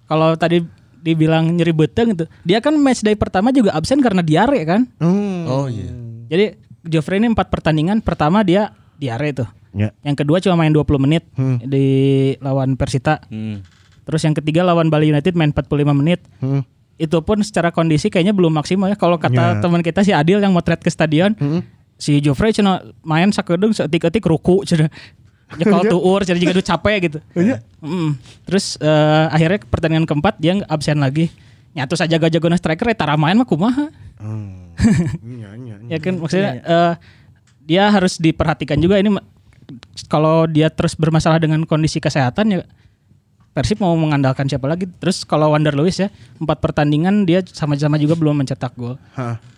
kalau 0.07 0.33
tadi 0.33 0.65
dibilang 0.99 1.49
nyeri 1.49 1.71
beteng 1.71 2.11
gitu, 2.11 2.25
dia 2.43 2.59
kan 2.59 2.75
match 2.75 3.01
day 3.01 3.15
pertama 3.15 3.49
juga 3.49 3.71
absen 3.71 3.99
karena 3.99 4.19
diare 4.19 4.59
kan. 4.63 4.85
Hmm. 4.99 5.47
Oh 5.47 5.65
iya. 5.65 5.89
Jadi 6.27 6.45
Joffrey 6.85 7.17
ini 7.17 7.31
empat 7.31 7.47
pertandingan, 7.47 7.99
pertama 7.99 8.43
dia 8.43 8.71
diare 8.95 9.31
tuh. 9.31 9.47
Ya. 9.71 9.93
Yang 10.01 10.25
kedua 10.25 10.37
cuma 10.39 10.57
main 10.57 10.73
20 10.73 10.85
menit 10.97 11.23
di 11.61 11.85
lawan 12.39 12.73
Persita. 12.73 13.21
Hmm. 13.27 13.61
Terus 14.03 14.21
yang 14.23 14.33
ketiga 14.33 14.65
lawan 14.65 14.89
Bali 14.89 15.07
United 15.07 15.37
main 15.37 15.51
45 15.51 15.93
menit. 15.93 16.19
Hmm. 16.39 16.63
itu 16.99 17.15
pun 17.23 17.39
secara 17.39 17.71
kondisi 17.71 18.11
kayaknya 18.11 18.35
belum 18.35 18.51
maksimal 18.51 18.91
ya. 18.91 18.99
Kalau 18.99 19.15
kata 19.15 19.55
Ya. 19.55 19.63
teman 19.63 19.79
kita 19.79 20.03
si 20.03 20.11
Adil 20.11 20.43
yang 20.43 20.51
motret 20.51 20.83
ke 20.83 20.91
stadion, 20.91 21.31
si 21.95 22.19
Joffrey 22.19 22.51
cina 22.51 22.83
main 23.07 23.31
sakedeng 23.31 23.71
seetik-etik 23.71 24.19
ruku 24.27 24.67
cina. 24.67 24.91
Nyekal 25.57 25.81
tuur, 25.89 26.21
cina 26.27 26.37
juga 26.37 26.61
capek 26.61 26.97
gitu. 27.09 27.19
Mm. 27.81 28.19
Terus 28.45 28.77
eh, 28.77 29.25
akhirnya 29.33 29.59
pertandingan 29.65 30.05
keempat 30.05 30.37
dia 30.37 30.61
absen 30.69 31.01
lagi. 31.01 31.33
Nyatu 31.73 31.97
saja 31.97 32.17
jago 32.17 32.49
striker 32.53 32.85
ya 32.91 32.97
tara 32.97 33.17
main 33.17 33.37
mah 33.37 33.47
kumaha. 33.47 33.89
Iya, 35.23 35.49
iya, 35.57 35.75
iya. 35.81 35.87
Ya 35.93 35.97
kan 35.97 36.21
maksudnya 36.21 36.51
eh, 36.61 36.93
dia 37.65 37.83
harus 37.89 38.21
diperhatikan 38.21 38.77
juga 38.77 39.01
ini 39.01 39.13
kalau 40.09 40.49
dia 40.49 40.69
terus 40.73 40.97
bermasalah 40.97 41.37
dengan 41.37 41.61
kondisi 41.65 42.01
kesehatan 42.01 42.57
ya 42.57 42.61
Persib 43.49 43.81
mau 43.81 43.97
mengandalkan 43.97 44.45
siapa 44.45 44.69
lagi? 44.69 44.85
Terus 45.01 45.25
kalau 45.25 45.51
Wander 45.51 45.73
Lewis 45.73 45.97
ya 45.97 46.13
empat 46.37 46.61
pertandingan 46.61 47.25
dia 47.25 47.41
sama-sama 47.41 47.97
juga 47.97 48.13
belum 48.13 48.45
mencetak 48.45 48.77
gol. 48.77 48.95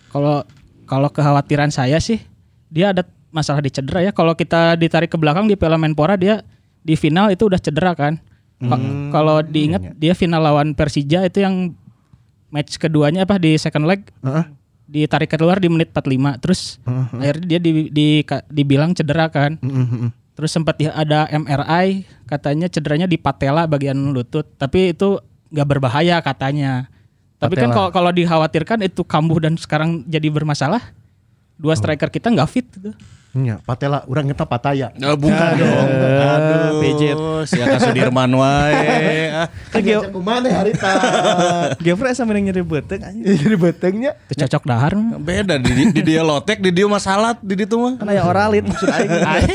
Kalau 0.10 0.48
kalau 0.88 1.12
kekhawatiran 1.12 1.69
saya 1.69 2.00
sih 2.00 2.24
dia 2.71 2.95
ada 2.95 3.03
masalah 3.31 3.59
di 3.59 3.67
cedera 3.67 4.00
ya. 4.01 4.11
Kalau 4.11 4.31
kita 4.31 4.75
ditarik 4.75 5.07
ke 5.07 5.17
belakang 5.17 5.47
di 5.47 5.55
Piala 5.55 5.75
Menpora 5.75 6.13
dia 6.13 6.43
di 6.79 6.93
final 6.93 7.27
itu 7.27 7.47
udah 7.47 7.57
cedera 7.57 7.91
kan. 7.93 8.19
Ka- 8.59 8.77
Kalau 9.09 9.41
diingat 9.41 9.95
dia 9.95 10.13
final 10.13 10.38
lawan 10.39 10.71
Persija 10.71 11.25
itu 11.25 11.39
yang 11.39 11.73
match 12.50 12.77
keduanya 12.77 13.23
apa 13.23 13.35
di 13.35 13.55
second 13.55 13.83
leg. 13.85 14.05
Heeh. 14.21 14.45
ditarik 14.85 15.31
keluar 15.31 15.55
di 15.55 15.71
menit 15.71 15.88
45 15.89 16.11
terus 16.38 16.75
akhirnya 17.15 17.47
dia 17.47 17.59
di, 17.59 17.71
di- 17.88 18.21
ka- 18.21 18.43
dibilang 18.45 18.91
cedera 18.91 19.27
kan. 19.27 19.55
Mhm. 19.57 20.11
terus 20.31 20.51
sempat 20.51 20.75
ada 20.81 21.27
MRI 21.27 22.03
katanya 22.25 22.67
cederanya 22.67 23.05
di 23.05 23.15
patella 23.15 23.63
bagian 23.65 23.95
lutut. 24.11 24.43
Tapi 24.53 24.91
itu 24.91 25.15
nggak 25.47 25.67
berbahaya 25.69 26.19
katanya. 26.19 26.91
Tapi 27.38 27.55
kan 27.57 27.71
kalau 27.71 27.89
kalau 27.89 28.11
dikhawatirkan 28.11 28.83
itu 28.83 29.01
kambuh 29.01 29.39
dan 29.39 29.55
sekarang 29.55 30.03
jadi 30.05 30.27
bermasalah 30.27 30.91
dua 31.61 31.77
striker 31.77 32.09
kita 32.09 32.33
nggak 32.33 32.49
fit 32.49 32.65
gitu. 32.73 32.89
Iya, 33.31 33.63
patela 33.63 34.03
urang 34.11 34.27
kita 34.27 34.43
pataya. 34.43 34.91
Oh, 35.07 35.15
bukan 35.15 35.55
dong. 35.55 35.87
Aduh. 35.87 36.83
pijit. 36.83 37.15
Siapa 37.47 37.79
Sudirman 37.79 38.27
wae. 38.27 39.31
Ah. 39.31 39.47
Kan 39.71 39.87
dia 39.87 40.03
kumane 40.11 40.51
harita. 40.51 40.91
Geoffrey 41.83 42.11
asa 42.11 42.27
mending 42.27 42.51
nyeri 42.51 42.59
beuteung 42.59 42.99
anjing. 42.99 43.23
Jadi 43.23 43.55
betengnya. 43.55 44.11
Cocok 44.35 44.63
dahar. 44.67 44.99
Beda 45.15 45.55
di, 45.55 45.71
di, 45.71 45.83
di 45.95 46.01
dia 46.03 46.27
lotek, 46.27 46.59
di 46.59 46.75
dia 46.75 46.83
mah 46.91 46.99
salat 46.99 47.39
di 47.39 47.55
ditu 47.55 47.79
mah. 47.79 48.03
Kan 48.03 48.11
aya 48.11 48.27
oralit 48.27 48.67
maksud 48.67 48.91
aing. 48.91 49.11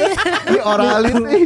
Ini 0.49 0.61
oralin 0.65 1.17
nih. 1.21 1.45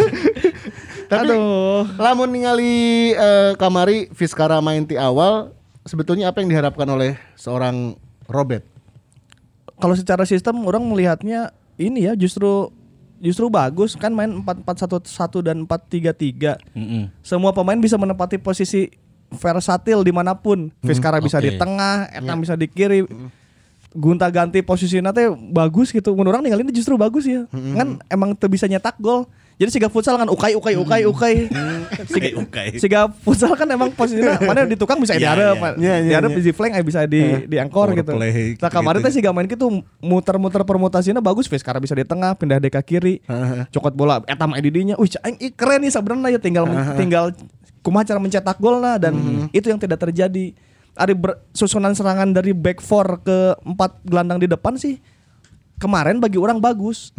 Tapi 1.14 1.30
Aduh. 1.30 1.86
lamun 1.94 2.26
ningali 2.30 3.14
eh, 3.14 3.54
kamari 3.54 4.10
Fiskara 4.14 4.58
main 4.58 4.82
ti 4.82 4.98
awal, 4.98 5.54
sebetulnya 5.86 6.30
apa 6.30 6.42
yang 6.42 6.50
diharapkan 6.50 6.86
oleh 6.90 7.14
seorang 7.38 7.94
Robert? 8.26 8.69
Kalau 9.80 9.96
secara 9.96 10.28
sistem 10.28 10.62
orang 10.68 10.84
melihatnya 10.84 11.56
ini 11.80 12.04
ya 12.04 12.12
justru 12.12 12.68
justru 13.20 13.48
bagus 13.52 13.96
kan 13.96 14.12
main 14.12 14.44
4-4-1-1 14.44 15.46
dan 15.46 15.56
4-3-3. 15.64 16.76
Mm-mm. 16.76 17.02
Semua 17.20 17.52
pemain 17.56 17.76
bisa 17.76 17.96
menempati 17.96 18.40
posisi 18.40 18.92
versatil 19.30 20.02
di 20.04 20.12
mana 20.12 20.36
pun. 20.36 20.72
Fiskara 20.84 21.20
bisa 21.22 21.38
oke. 21.38 21.46
di 21.46 21.50
tengah, 21.56 22.10
Etam 22.12 22.40
bisa 22.42 22.56
di 22.56 22.66
kiri. 22.66 23.04
Gunta 23.90 24.30
ganti 24.30 24.62
posisinya 24.62 25.10
teh 25.10 25.26
bagus 25.30 25.90
gitu. 25.90 26.14
Menurut 26.14 26.38
orang 26.38 26.44
ninggalin 26.46 26.70
justru 26.70 26.94
bagus 26.94 27.26
ya. 27.26 27.46
Kan 27.50 28.00
emang 28.08 28.34
tuh 28.34 28.50
bisa 28.50 28.70
nyetak 28.70 28.96
gol. 28.98 29.26
Jadi 29.60 29.76
siga 29.76 29.92
futsal 29.92 30.16
kan 30.16 30.24
ukai 30.24 30.56
ukai 30.56 30.72
ukai 30.72 31.02
ukai. 31.04 31.34
Siga, 32.00 32.32
Ukai-ukai. 32.32 32.68
siga 32.80 33.00
futsal 33.12 33.52
kan 33.52 33.68
emang 33.68 33.92
posisinya 33.92 34.40
mana 34.48 34.64
di 34.64 34.72
tukang 34.72 34.96
bisa 34.96 35.12
Iya, 35.12 35.36
iya. 35.36 35.52
Iya, 35.52 35.74
iya, 35.76 35.94
diarep 36.16 36.32
iya. 36.32 36.48
di 36.48 36.52
flank 36.56 36.72
eh, 36.80 36.84
bisa 36.86 37.04
di 37.04 37.44
di 37.44 37.56
angkor 37.60 37.92
gitu. 37.92 38.16
Foreplay, 38.16 38.56
Nah 38.56 38.70
kemarin 38.72 39.04
teh 39.04 39.12
siga 39.12 39.36
main 39.36 39.44
gitu 39.44 39.68
muter-muter 40.00 40.64
permutasinya 40.64 41.20
bagus 41.20 41.44
Fiskara 41.44 41.76
bisa 41.76 41.92
di 41.92 42.08
tengah, 42.08 42.32
pindah 42.40 42.56
dek 42.56 42.72
ke 42.72 42.96
kiri. 42.96 43.20
Cokot 43.68 43.92
bola 43.92 44.24
eta 44.24 44.48
mah 44.48 44.56
didinya. 44.56 44.96
Wih, 44.96 45.12
aing 45.20 45.36
ih, 45.36 45.52
keren 45.52 45.84
nih 45.84 45.92
sebenarnya 45.92 46.38
ya 46.38 46.40
tinggal 46.40 46.64
tinggal 46.96 47.24
kumaha 47.84 48.08
cara 48.08 48.16
mencetak 48.16 48.56
gol 48.56 48.80
nah 48.80 48.96
dan 48.96 49.12
itu 49.52 49.68
yang 49.68 49.76
tidak 49.76 50.00
terjadi. 50.00 50.56
Ada 50.96 51.12
susunan 51.52 51.92
serangan 51.92 52.32
dari 52.32 52.56
back 52.56 52.80
four 52.80 53.20
ke 53.20 53.60
empat 53.60 54.00
gelandang 54.08 54.40
di 54.40 54.48
depan 54.48 54.80
sih 54.80 54.96
kemarin 55.80 56.20
bagi 56.20 56.36
orang 56.36 56.60
bagus. 56.60 57.16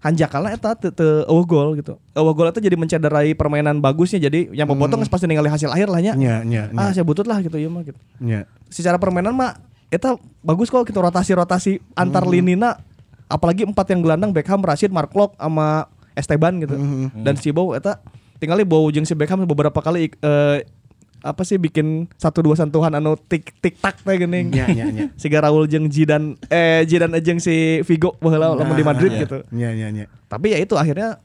Hanjakalna 0.00 0.56
eta 0.56 0.72
teu 0.74 1.28
eueuh 1.28 1.44
gol 1.44 1.76
gitu. 1.76 2.00
Eueuh 2.16 2.32
gol 2.32 2.48
itu 2.48 2.64
jadi 2.64 2.74
mencederai 2.80 3.36
permainan 3.36 3.84
bagusnya 3.84 4.16
jadi 4.16 4.48
yang 4.56 4.64
pemotong 4.64 5.04
geus 5.04 5.12
pasti 5.12 5.28
ningali 5.28 5.52
hasil 5.52 5.68
akhir 5.68 5.92
lah 5.92 6.00
nya. 6.00 6.16
Nya, 6.16 6.40
nya, 6.42 6.72
nya. 6.72 6.80
Ah, 6.80 6.90
saya 6.96 7.04
butut 7.04 7.28
lah 7.28 7.44
gitu 7.44 7.60
ya 7.60 7.68
mah 7.68 7.84
gitu. 7.84 8.00
Nya. 8.24 8.48
Secara 8.72 8.96
permainan 8.96 9.36
mah 9.36 9.60
eta 9.92 10.16
bagus 10.40 10.72
kok 10.72 10.88
gitu 10.88 10.98
rotasi-rotasi 11.04 11.84
antar 11.92 12.24
linina 12.24 12.80
apalagi 13.28 13.68
empat 13.68 13.92
yang 13.92 14.00
gelandang 14.00 14.32
Beckham, 14.32 14.64
Rashid, 14.64 14.88
Mark 14.88 15.12
Locke 15.12 15.36
sama 15.36 15.92
Esteban 16.16 16.56
gitu. 16.64 16.74
Dan 17.12 17.36
si 17.36 17.52
Bow 17.52 17.76
eta 17.76 18.00
tinggalnya 18.40 18.64
Bow 18.64 18.88
jeung 18.88 19.04
si 19.04 19.12
Beckham 19.12 19.44
beberapa 19.44 19.84
kali 19.84 20.08
eh, 20.16 20.64
apa 21.18 21.42
sih 21.42 21.58
bikin 21.58 22.06
satu 22.14 22.46
dua 22.46 22.54
sentuhan 22.54 22.94
anu 22.94 23.18
tik 23.18 23.50
tik 23.58 23.82
tak 23.82 23.98
teh 24.02 24.14
geuning. 24.14 24.54
Nya, 24.54 24.66
nya, 24.70 24.84
nya. 24.86 25.02
si 25.18 25.26
Raul 25.28 25.66
jeung 25.66 25.90
Jidan 25.90 26.38
eh 26.46 26.86
Jidan 26.86 27.14
jeung 27.18 27.42
si 27.42 27.82
Vigo 27.82 28.14
baheula 28.22 28.54
lamun 28.54 28.78
di 28.78 28.86
Madrid 28.86 29.10
iya. 29.14 29.20
gitu. 29.26 29.38
Nya, 29.50 29.70
nya, 29.74 29.88
nya. 29.90 30.04
Tapi 30.30 30.54
ya 30.54 30.58
itu 30.62 30.78
akhirnya 30.78 31.18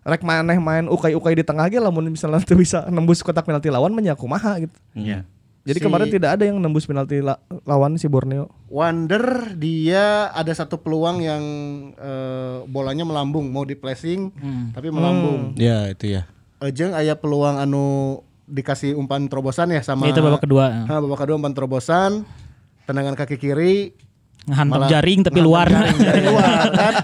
rek 0.00 0.24
maneh 0.24 0.56
main 0.56 0.88
ukai-ukai 0.88 1.36
di 1.36 1.44
tengah 1.44 1.68
ge 1.68 1.80
lamun 1.80 2.08
misalnya 2.08 2.40
tuh 2.40 2.56
bisa 2.56 2.88
nembus 2.88 3.20
kotak 3.20 3.44
penalti 3.44 3.68
lawan 3.68 3.92
mah 3.92 4.02
nya 4.04 4.14
kumaha 4.16 4.60
gitu. 4.60 4.76
Iya. 4.96 5.24
Jadi 5.60 5.76
Si- 5.76 5.84
kemarin 5.84 6.08
tidak 6.08 6.40
ada 6.40 6.44
yang 6.48 6.56
nembus 6.56 6.88
penalti 6.88 7.20
la- 7.20 7.40
lawan 7.68 8.00
si 8.00 8.08
Borneo. 8.08 8.48
Wonder 8.72 9.56
dia 9.60 10.32
ada 10.32 10.48
satu 10.56 10.80
peluang 10.80 11.20
yang 11.20 11.42
eh, 12.00 12.64
bolanya 12.64 13.04
melambung 13.04 13.44
mau 13.52 13.68
di 13.68 13.76
placing 13.76 14.32
tapi 14.72 14.88
melambung. 14.88 15.52
Ya, 15.60 15.92
itu 15.92 16.16
ya. 16.16 16.24
Ejeng 16.64 16.96
aya 16.96 17.16
peluang 17.16 17.60
anu 17.60 18.20
dikasih 18.50 18.98
umpan 18.98 19.30
terobosan 19.30 19.70
ya 19.70 19.80
sama 19.80 20.10
itu 20.10 20.18
babak 20.18 20.42
kedua. 20.42 20.84
Ha, 20.90 20.98
babak 20.98 21.22
kedua 21.22 21.38
umpan 21.38 21.54
terobosan 21.54 22.26
tendangan 22.84 23.14
kaki 23.14 23.38
kiri 23.38 23.94
Ngehantam 24.48 24.88
jaring 24.88 25.20
tapi 25.20 25.40
luar. 25.44 25.68
jaring, 25.68 25.98
jaring 26.00 26.26
luar 26.32 26.60
kan. 26.72 26.94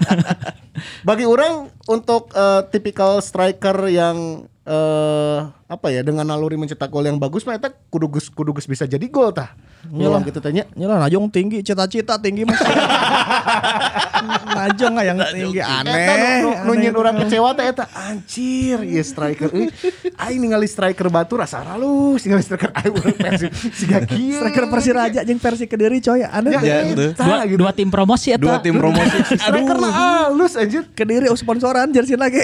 Bagi 1.08 1.24
orang 1.28 1.68
untuk 1.86 2.32
eh, 2.32 2.62
tipikal 2.72 3.20
striker 3.20 3.86
yang 3.92 4.48
eh 4.66 5.38
apa 5.66 5.90
ya 5.90 6.06
dengan 6.06 6.22
naluri 6.22 6.54
mencetak 6.54 6.86
gol 6.86 7.02
yang 7.02 7.18
bagus 7.18 7.42
mah 7.42 7.58
eta 7.58 7.74
kudu 7.90 8.06
geus 8.06 8.30
kudu 8.30 8.54
geus 8.54 8.70
bisa 8.70 8.86
jadi 8.86 9.02
gol 9.10 9.34
tah. 9.34 9.50
Iya 9.86 10.18
gitu 10.26 10.38
tanya. 10.42 10.66
Nyala 10.74 11.06
Najong 11.06 11.30
tinggi, 11.30 11.62
cita-cita 11.62 12.18
tinggi 12.18 12.42
mas. 12.42 12.58
Najong 14.56 14.92
nggak 14.98 15.06
yang 15.06 15.18
tinggi 15.30 15.62
aneh. 15.62 16.42
nu, 16.42 16.50
nu, 16.50 16.70
nu 16.70 16.72
nyin 16.74 16.90
aneh. 16.90 17.00
orang 17.02 17.14
kecewa 17.22 17.50
teh 17.54 17.66
eta 17.70 17.84
anjir 17.94 18.82
ieu 18.82 19.02
striker 19.02 19.50
euy. 19.50 19.70
Aing 20.18 20.38
ningali 20.42 20.66
striker 20.66 21.06
batu 21.10 21.38
rasa 21.38 21.62
halus, 21.62 22.22
ningali 22.26 22.42
striker 22.42 22.70
aing 22.74 22.94
urang 22.94 23.16
Persib 23.18 23.50
siga 23.74 24.02
kieu. 24.06 24.38
Striker 24.38 24.64
Persiraja 24.70 25.20
jeung 25.22 25.38
versi 25.38 25.64
Kediri 25.70 25.98
coy, 26.02 26.22
aneh. 26.22 26.54
Ya, 26.62 26.62
Ya, 26.66 26.82
tuh. 26.94 27.10
Dua, 27.14 27.38
gitu. 27.46 27.58
dua 27.62 27.70
tim 27.70 27.88
promosi 27.90 28.34
eta. 28.34 28.42
Dua 28.42 28.58
tim 28.58 28.74
promosi. 28.74 29.18
Striker 29.42 29.78
lah 29.78 29.92
halus 29.94 30.54
anjir. 30.58 30.82
Kediri 30.94 31.30
oh, 31.30 31.38
sponsoran 31.38 31.90
jersey 31.94 32.18
lagi. 32.18 32.42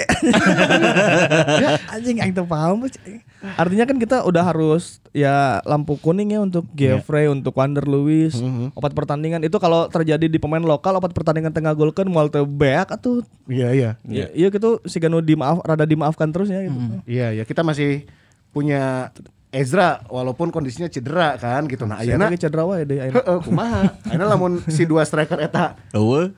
ya, 1.59 1.79
anjing 1.95 2.23
yang 2.23 2.31
tuh 2.31 2.47
paham. 2.47 2.87
Artinya 3.61 3.85
kan 3.85 3.97
kita 3.99 4.17
udah 4.23 4.43
harus 4.45 5.03
ya 5.13 5.59
lampu 5.67 5.99
kuning 5.99 6.33
ya 6.33 6.39
untuk 6.41 6.65
Geoffrey, 6.73 7.29
untuk 7.29 7.53
Wander 7.53 7.85
Lewis. 7.85 8.39
Opat 8.73 8.95
pertandingan 8.95 9.43
itu 9.43 9.55
kalau 9.59 9.85
terjadi 9.91 10.25
di 10.25 10.39
pemain 10.39 10.63
lokal 10.63 10.97
opat 10.97 11.11
pertandingan 11.11 11.51
tengah 11.51 11.75
golkan 11.75 12.07
moal 12.07 12.31
teu 12.31 12.47
beak 12.47 12.89
atuh. 12.89 13.21
Iya 13.45 13.69
iya. 13.75 13.91
Iya, 14.07 14.27
iya 14.33 14.47
gitu 14.49 14.79
si 14.87 14.97
Ganu 14.97 15.19
dimaaf 15.19 15.61
rada 15.61 15.83
dimaafkan 15.83 16.31
terus 16.31 16.49
ya 16.49 16.63
gitu. 16.63 16.77
Iya 17.03 17.35
ya 17.37 17.43
kita 17.43 17.61
masih 17.61 18.07
punya 18.53 19.11
Ezra 19.53 20.01
walaupun 20.09 20.49
kondisinya 20.49 20.89
cedera 20.89 21.37
kan 21.37 21.69
gitu. 21.69 21.85
Nah 21.85 22.01
Ayeuna 22.01 22.33
cedera 22.33 22.65
wae 22.65 22.89
deui 22.89 23.05
ayeuna. 23.05 23.21
Heeh, 23.21 23.39
kumaha? 23.45 23.81
Ayeuna 24.09 24.25
lamun 24.33 24.65
si 24.65 24.89
dua 24.89 25.05
striker 25.05 25.37
eta 25.37 25.77
Eueuh. 25.93 26.33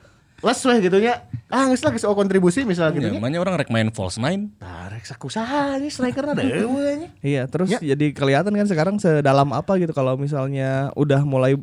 Les 0.46 0.60
weh 0.62 0.78
gitu 0.80 0.98
nya. 0.98 1.26
Ah 1.46 1.66
geus 1.66 1.82
lah 1.82 1.90
geus 1.90 2.02
aya 2.02 2.10
kontribusi 2.12 2.62
misal 2.62 2.90
gitu 2.90 3.02
Ya, 3.02 3.10
nya. 3.10 3.18
namanya 3.18 3.38
orang 3.38 3.54
rek 3.56 3.68
main 3.68 3.90
false 3.90 4.16
nine. 4.16 4.54
Tarik 4.56 5.02
sakusaha 5.02 5.76
ini 5.76 5.90
strikerna 5.90 6.32
dewe 6.32 6.62
nya. 6.96 7.08
Iya, 7.18 7.42
terus 7.46 7.68
Ya. 7.68 7.78
jadi 7.84 8.10
kelihatan 8.10 8.50
kan 8.50 8.64
sekarang 8.64 8.96
sedalam 8.96 9.50
apa 9.50 9.74
gitu 9.76 9.90
kalau 9.90 10.14
misalnya 10.14 10.94
udah 10.94 11.22
mulai 11.22 11.58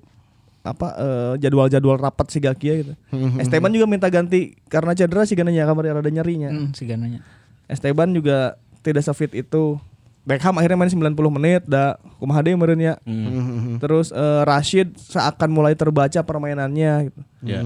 apa 0.62 0.88
eh, 0.96 1.34
jadwal-jadwal 1.40 1.96
rapat 1.98 2.28
si 2.28 2.40
Gakia 2.40 2.74
gitu. 2.80 2.94
Esteban 3.36 3.72
juga 3.72 3.84
minta 3.84 4.08
ganti 4.08 4.56
karena 4.68 4.92
cedera 4.92 5.24
sih 5.24 5.36
gananya 5.36 5.64
kamar 5.64 5.92
rada 5.94 6.08
nyerinya. 6.08 6.48
Hmm, 6.48 6.72
si 6.72 6.84
gananya. 6.84 7.20
Esteban 7.66 8.12
juga 8.12 8.56
tidak 8.80 9.04
sefit 9.04 9.32
itu. 9.34 9.80
Beckham 10.24 10.56
akhirnya 10.56 10.80
main 10.80 10.88
90 10.88 11.20
menit 11.36 11.68
dah 11.68 12.00
kumaha 12.16 12.40
deui 12.40 12.56
meureun 12.56 12.80
ya. 12.80 12.96
Terus 13.84 14.16
eh, 14.16 14.42
Rashid 14.48 14.96
seakan 14.96 15.52
mulai 15.52 15.76
terbaca 15.76 16.24
permainannya 16.24 17.12
gitu. 17.12 17.20
Ya. 17.44 17.60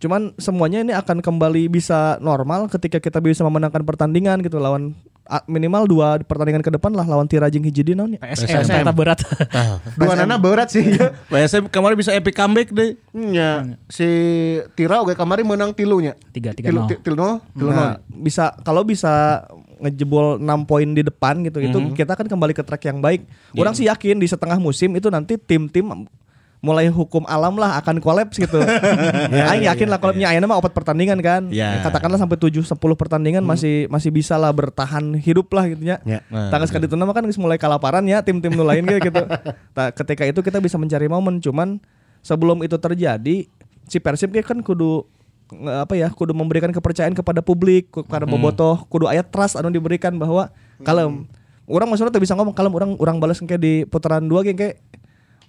Cuman 0.00 0.32
semuanya 0.40 0.80
ini 0.80 0.96
akan 0.96 1.20
kembali 1.20 1.68
bisa 1.68 2.16
normal 2.24 2.72
ketika 2.72 2.96
kita 2.96 3.20
bisa 3.20 3.44
memenangkan 3.44 3.84
pertandingan 3.84 4.40
gitu 4.40 4.56
lawan 4.56 4.96
minimal 5.44 5.84
dua 5.84 6.08
pertandingan 6.24 6.64
ke 6.64 6.72
depan 6.72 6.88
lah 6.96 7.04
lawan 7.04 7.28
Tira 7.28 7.52
jeung 7.52 7.60
hiji 7.60 7.84
di 7.84 7.92
naon 7.92 8.16
ya. 8.16 8.20
PSM 8.24 8.64
ternyata 8.64 8.94
berat. 8.96 9.18
Dua 10.00 10.16
nana 10.16 10.40
berat 10.40 10.72
sih. 10.72 10.88
PSM 11.32 11.68
kemarin 11.68 11.96
bisa 12.00 12.16
epic 12.16 12.32
comeback 12.32 12.72
deh. 12.72 12.96
Nya 13.12 13.76
si 13.92 14.08
Tira 14.72 15.04
oge 15.04 15.12
kemarin 15.12 15.44
menang 15.44 15.76
tilunya. 15.76 16.16
Tiga, 16.32 16.56
tiga, 16.56 16.72
nol. 16.72 16.88
ti- 16.88 17.00
tilu 17.04 17.16
nol, 17.16 17.44
tilu 17.52 17.68
nol. 17.68 17.76
Nah, 17.76 17.94
bisa 18.08 18.56
kalau 18.64 18.82
bisa 18.88 19.44
ngejebol 19.78 20.42
6 20.42 20.64
poin 20.66 20.88
di 20.90 21.06
depan 21.06 21.38
gitu 21.46 21.62
itu 21.62 21.78
kita 21.94 22.18
kan 22.18 22.26
kembali 22.26 22.56
ke 22.56 22.64
track 22.64 22.88
yang 22.88 22.98
baik. 22.98 23.28
Orang 23.54 23.76
sih 23.76 23.86
yakin 23.86 24.16
di 24.18 24.26
setengah 24.26 24.56
musim 24.56 24.90
itu 24.96 25.12
nanti 25.12 25.36
tim-tim 25.36 26.08
mulai 26.58 26.90
hukum 26.90 27.22
alam 27.30 27.54
lah 27.54 27.78
akan 27.78 28.02
kolaps 28.02 28.34
gitu. 28.34 28.58
ya, 29.38 29.54
aing 29.54 29.70
yakin 29.70 29.86
lah 29.86 30.02
kolapsnya 30.02 30.34
ayeuna 30.34 30.50
mah 30.50 30.58
opat 30.58 30.74
pertandingan 30.74 31.18
kan. 31.22 31.46
Ya. 31.54 31.78
Katakanlah 31.86 32.18
sampai 32.18 32.34
7 32.34 32.66
10 32.66 32.74
pertandingan 32.74 33.46
masih 33.46 33.86
masih 33.86 34.10
bisa 34.10 34.34
lah 34.34 34.50
bertahan 34.50 35.14
hidup 35.22 35.46
lah 35.54 35.70
gitu. 35.70 35.86
Ya. 35.86 36.02
Nah, 36.02 36.50
Tanggal 36.50 36.66
sekali 36.66 36.90
itu 36.90 36.98
nama 36.98 37.14
kan 37.14 37.22
mulai 37.38 37.58
kalaparan 37.62 38.02
ya 38.10 38.26
tim-tim 38.26 38.50
nu 38.54 38.66
lain 38.66 38.84
gitu. 38.86 39.22
Nah, 39.78 39.94
ketika 39.94 40.26
itu 40.26 40.42
kita 40.42 40.58
bisa 40.58 40.74
mencari 40.74 41.06
momen 41.06 41.38
cuman 41.38 41.78
sebelum 42.26 42.66
itu 42.66 42.74
terjadi 42.74 43.46
si 43.86 43.98
Persib 44.02 44.34
kan 44.42 44.58
kudu 44.58 45.06
apa 45.54 45.96
ya 45.96 46.12
kudu 46.12 46.36
memberikan 46.36 46.68
kepercayaan 46.68 47.16
kepada 47.16 47.40
publik 47.40 47.88
kepada 47.88 48.28
bobotoh 48.28 48.84
kudu 48.92 49.08
ayat 49.08 49.32
trust 49.32 49.56
anu 49.56 49.72
diberikan 49.72 50.12
bahwa 50.20 50.52
kalem 50.84 51.24
orang 51.64 51.88
maksudnya 51.88 52.12
tuh 52.12 52.20
bisa 52.20 52.36
ngomong 52.36 52.52
kalem 52.52 52.72
orang 52.76 52.90
orang 53.00 53.16
balas 53.16 53.40
kayak 53.40 53.60
di 53.60 53.72
putaran 53.88 54.28
dua 54.28 54.44
kayak 54.44 54.76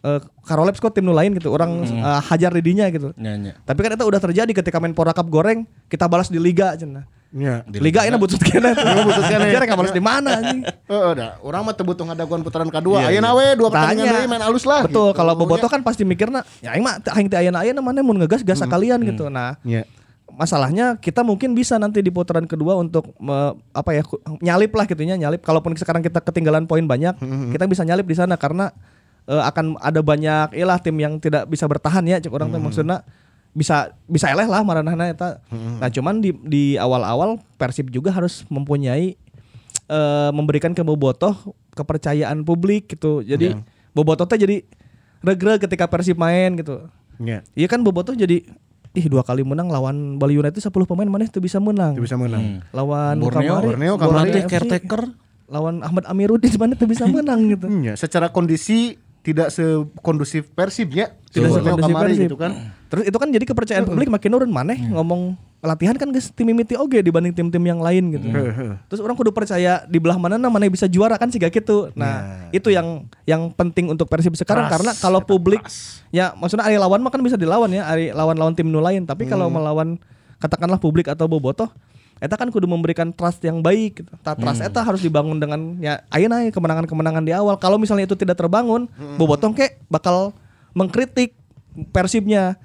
eh, 0.01 0.19
Karoleps 0.43 0.77
kok 0.77 0.91
tim 0.91 1.03
nu 1.03 1.11
lain 1.11 1.35
gitu 1.35 1.49
orang 1.49 1.83
eh, 1.83 2.21
hajar 2.25 2.51
di 2.51 2.61
dinya 2.61 2.87
gitu 2.87 3.11
Nyanyi. 3.13 3.55
tapi 3.63 3.79
kan 3.81 3.93
itu 3.93 4.05
udah 4.05 4.21
terjadi 4.21 4.51
ketika 4.51 4.77
main 4.77 4.91
Pora 4.91 5.11
Cup 5.11 5.27
goreng 5.27 5.63
kita 5.87 6.05
balas 6.05 6.27
di 6.27 6.37
liga 6.37 6.73
cenah 6.73 7.05
Nya. 7.29 7.61
liga 7.69 8.09
ini 8.09 8.17
butut 8.17 8.41
kena 8.41 8.73
butut 8.73 9.21
keneh. 9.29 9.53
kira 9.53 9.77
balas 9.77 9.93
di 9.93 10.01
mana 10.01 10.41
anjing 10.41 10.65
Heeh, 10.89 11.11
dah. 11.13 11.37
Urang 11.45 11.61
mah 11.61 11.77
teu 11.77 11.85
butuh 11.85 12.01
ngadaguan 12.01 12.41
putaran 12.41 12.65
kedua. 12.65 13.05
Ayeuna 13.05 13.37
we 13.37 13.53
dua 13.53 13.69
pertandingan 13.69 14.17
deui 14.17 14.25
main 14.25 14.41
alus 14.41 14.65
lah. 14.65 14.89
Betul, 14.89 15.13
gitu. 15.13 15.21
kalau 15.21 15.37
bobotoh 15.37 15.69
kan 15.69 15.85
pasti 15.85 16.01
mikirna 16.01 16.41
ya 16.57 16.73
aing 16.73 16.81
mah 16.81 16.97
aing 17.13 17.29
teh 17.29 17.37
ayeuna 17.37 17.61
ayeuna 17.61 17.85
mana 17.85 18.01
mun 18.01 18.17
ngegas 18.17 18.41
gas 18.41 18.65
kalian 18.65 18.97
gitu. 19.05 19.29
Nah, 19.29 19.61
Nya. 19.61 19.85
masalahnya 20.33 20.97
kita 20.97 21.21
mungkin 21.21 21.53
bisa 21.53 21.77
nanti 21.77 22.01
di 22.01 22.09
putaran 22.09 22.49
kedua 22.49 22.73
untuk 22.73 23.13
me- 23.21 23.53
apa 23.77 23.93
ya 23.93 24.01
nyalip 24.41 24.73
lah 24.73 24.89
gitunya 24.89 25.13
nyalip 25.13 25.45
kalaupun 25.45 25.77
sekarang 25.77 26.01
kita 26.01 26.25
ketinggalan 26.25 26.65
poin 26.65 26.81
banyak 26.81 27.13
kita 27.53 27.69
bisa 27.69 27.85
nyalip 27.85 28.09
di 28.09 28.17
sana 28.17 28.41
karena 28.41 28.73
eh, 29.29 29.43
akan 29.45 29.77
ada 29.77 30.01
banyak 30.01 30.57
ilah 30.57 30.81
tim 30.81 30.97
yang 30.97 31.21
tidak 31.21 31.45
bisa 31.45 31.69
bertahan 31.69 32.01
ya 32.09 32.17
cek 32.17 32.33
orang 32.33 32.49
tuh 32.49 32.59
maksudnya 32.59 33.05
bisa 33.53 33.93
bisa 34.05 34.29
eleh 34.29 34.45
lah 34.45 34.61
maranahna 34.61 35.09
eta 35.09 35.41
nah 35.81 35.89
cuman 35.89 36.21
di 36.21 36.33
di 36.45 36.63
awal-awal 36.77 37.41
Persib 37.57 37.89
juga 37.93 38.13
harus 38.13 38.45
mempunyai 38.49 39.13
eh, 39.89 40.29
memberikan 40.33 40.73
ke 40.73 40.81
Bobotoh 40.81 41.33
kepercayaan 41.73 42.41
publik 42.41 42.97
gitu 42.97 43.21
jadi 43.21 43.57
Bobotoh 43.93 44.25
teh 44.29 44.37
jadi 44.37 44.65
regre 45.25 45.57
ketika 45.61 45.85
Persib 45.89 46.17
main 46.17 46.57
gitu 46.57 46.89
Nya. 47.19 47.43
Iya 47.53 47.67
kan 47.67 47.83
Bobotoh 47.83 48.15
jadi 48.15 48.47
ih 48.95 49.05
dua 49.11 49.21
kali 49.21 49.43
menang 49.43 49.67
lawan 49.67 50.17
Bali 50.17 50.39
United 50.39 50.63
10 50.63 50.71
pemain 50.71 51.05
mana 51.05 51.27
tuh 51.27 51.43
bisa 51.43 51.59
menang. 51.59 51.93
Teu 51.93 52.03
bisa 52.07 52.15
menang. 52.15 52.63
Lawan 52.71 53.19
Borneo, 53.19 53.59
Kamari, 53.59 53.67
Borneo, 53.75 53.93
Borneo 53.99 54.25
Kamari. 54.25 54.31
FC, 54.31 54.47
caretaker. 54.47 55.03
lawan 55.49 55.81
Ahmad 55.81 56.05
Amiruddin 56.05 56.53
mana 56.61 56.77
tuh 56.77 56.85
bisa 56.85 57.09
menang 57.09 57.41
gitu. 57.49 57.67
Nya. 57.67 57.97
Secara 58.01 58.29
kondisi 58.29 59.01
tidak 59.19 59.51
sekondusif 59.51 60.49
Persib 60.55 60.95
ya. 60.95 61.11
Tidak 61.29 61.49
sekondusif 61.51 61.93
Persib. 61.93 62.25
gitu 62.31 62.37
kan. 62.39 62.73
Terus 62.89 63.03
itu 63.05 63.17
kan 63.21 63.29
jadi 63.29 63.45
kepercayaan 63.45 63.85
publik 63.85 64.09
makin 64.09 64.29
nurun 64.33 64.49
maneh 64.49 64.89
ngomong 64.89 65.37
latihan 65.59 65.91
kan 65.99 66.07
geus 66.09 66.31
tim 66.31 66.47
mimiti 66.47 66.79
oge 66.79 67.03
dibanding 67.03 67.35
tim-tim 67.35 67.61
yang 67.61 67.83
lain 67.83 68.15
gitu. 68.15 68.27
Terus 68.89 68.99
orang 69.03 69.13
kudu 69.13 69.35
percaya 69.35 69.83
di 69.85 69.99
belah 69.99 70.15
mana 70.15 70.39
mana 70.39 70.65
bisa 70.71 70.87
juara 70.87 71.19
kan 71.19 71.27
sih 71.29 71.37
gitu. 71.37 71.91
Nah, 71.93 72.47
itu 72.55 72.71
yang 72.71 73.05
yang 73.27 73.51
penting 73.53 73.91
untuk 73.91 74.07
Persib 74.07 74.33
sekarang 74.39 74.71
Trust. 74.71 74.73
karena 74.79 74.91
kalau 74.97 75.19
publik 75.21 75.61
ya 76.09 76.33
maksudnya 76.33 76.65
ari 76.65 76.79
lawan 76.79 77.03
mah 77.03 77.11
kan 77.11 77.21
bisa 77.21 77.35
dilawan 77.35 77.69
ya, 77.69 77.85
ari 77.85 78.09
lawan-lawan 78.15 78.55
tim 78.55 78.71
nu 78.71 78.79
lain, 78.79 79.03
tapi 79.03 79.27
kalau 79.27 79.51
melawan 79.51 79.99
katakanlah 80.39 80.79
publik 80.79 81.11
atau 81.11 81.27
bobotoh 81.27 81.67
Eta 82.19 82.35
kan 82.35 82.51
kudu 82.51 82.67
memberikan 82.67 83.15
trust 83.15 83.39
yang 83.41 83.63
baik 83.63 84.03
gitu. 84.03 84.11
Ta 84.19 84.35
trust 84.35 84.59
eta 84.59 84.83
harus 84.83 84.99
dibangun 84.99 85.39
dengan 85.39 85.79
ya 85.79 86.03
ayeuna 86.11 86.43
aya 86.43 86.51
kemenangan-kemenangan 86.51 87.23
di 87.23 87.31
awal. 87.31 87.55
Kalau 87.55 87.79
misalnya 87.79 88.03
itu 88.03 88.19
tidak 88.19 88.35
terbangun, 88.35 88.91
bobotoh 89.15 89.55
ke 89.55 89.79
bakal 89.87 90.35
mengkritik 90.75 91.35
Persibnya. 91.95 92.59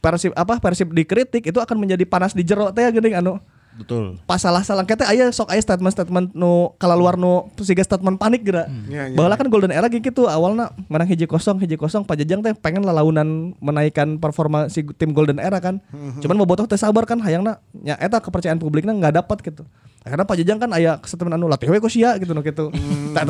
Persib 0.00 0.32
apa 0.36 0.60
Persib 0.60 0.92
dikritik 0.92 1.44
itu 1.44 1.56
akan 1.56 1.76
menjadi 1.76 2.04
panas 2.04 2.36
di 2.36 2.44
jero 2.44 2.68
teh 2.68 2.84
geuning 2.92 3.16
anu 3.16 3.40
Betul. 3.74 4.22
pas 4.22 4.38
salah-salah 4.38 4.86
kita 4.86 5.02
aya 5.02 5.34
sok 5.34 5.50
aya 5.50 5.58
statement-statement 5.58 6.30
nu 6.30 6.70
keluar 6.78 7.18
nu 7.18 7.50
siga 7.58 7.82
statement 7.82 8.22
panik 8.22 8.46
geura. 8.46 8.70
Ya, 8.86 9.10
ya. 9.10 9.18
Baheula 9.18 9.34
kan 9.34 9.50
Golden 9.50 9.74
Era 9.74 9.90
gitu 9.90 10.30
awalnya 10.30 10.70
menang 10.86 11.10
hiji 11.10 11.26
kosong 11.26 11.58
hiji 11.58 11.74
kosong 11.74 12.06
Pajajang 12.06 12.38
teh 12.38 12.54
pengen 12.54 12.86
lalaunan 12.86 13.50
menaikkan 13.58 14.22
performa 14.22 14.70
si 14.70 14.86
tim 14.94 15.10
Golden 15.10 15.42
Era 15.42 15.58
kan. 15.58 15.82
Cuman 16.22 16.38
bobotoh 16.38 16.70
teh 16.70 16.78
sabar 16.78 17.02
kan 17.02 17.18
hayangna 17.18 17.58
nya 17.74 17.98
eta 17.98 18.22
kepercayaan 18.22 18.62
publiknya 18.62 18.94
nggak 18.94 19.14
dapat 19.26 19.42
gitu. 19.42 19.66
Karena 20.06 20.22
Pajajang 20.22 20.58
kan 20.62 20.70
aya 20.70 21.00
statement 21.02 21.34
anu 21.34 21.50
latih 21.50 21.66
we 21.66 21.82
sia 21.90 22.14
gitu 22.22 22.30
nu 22.30 22.46
gitu. 22.46 22.70
Teh 23.10 23.22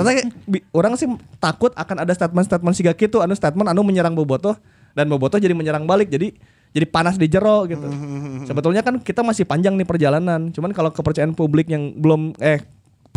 bi- 0.45 0.65
orang 0.77 0.93
sih 1.01 1.09
takut 1.41 1.73
akan 1.73 2.05
ada 2.05 2.13
statement-statement 2.13 2.75
siga 2.77 2.93
gitu 2.93 3.25
anu 3.25 3.33
statement 3.33 3.73
anu 3.73 3.81
menyerang 3.81 4.13
bobotoh 4.13 4.61
dan 4.93 5.09
bobotoh 5.09 5.41
jadi 5.41 5.57
menyerang 5.57 5.89
balik 5.89 6.13
jadi 6.13 6.37
jadi 6.75 6.87
panas 6.91 7.15
di 7.15 7.31
jero 7.31 7.65
gitu. 7.71 7.87
Sebetulnya 8.51 8.83
kan 8.83 8.99
kita 8.99 9.23
masih 9.23 9.47
panjang 9.47 9.79
nih 9.79 9.87
perjalanan. 9.87 10.51
Cuman 10.51 10.75
kalau 10.75 10.91
kepercayaan 10.91 11.33
publik 11.33 11.71
yang 11.71 11.95
belum 11.95 12.35
eh 12.43 12.67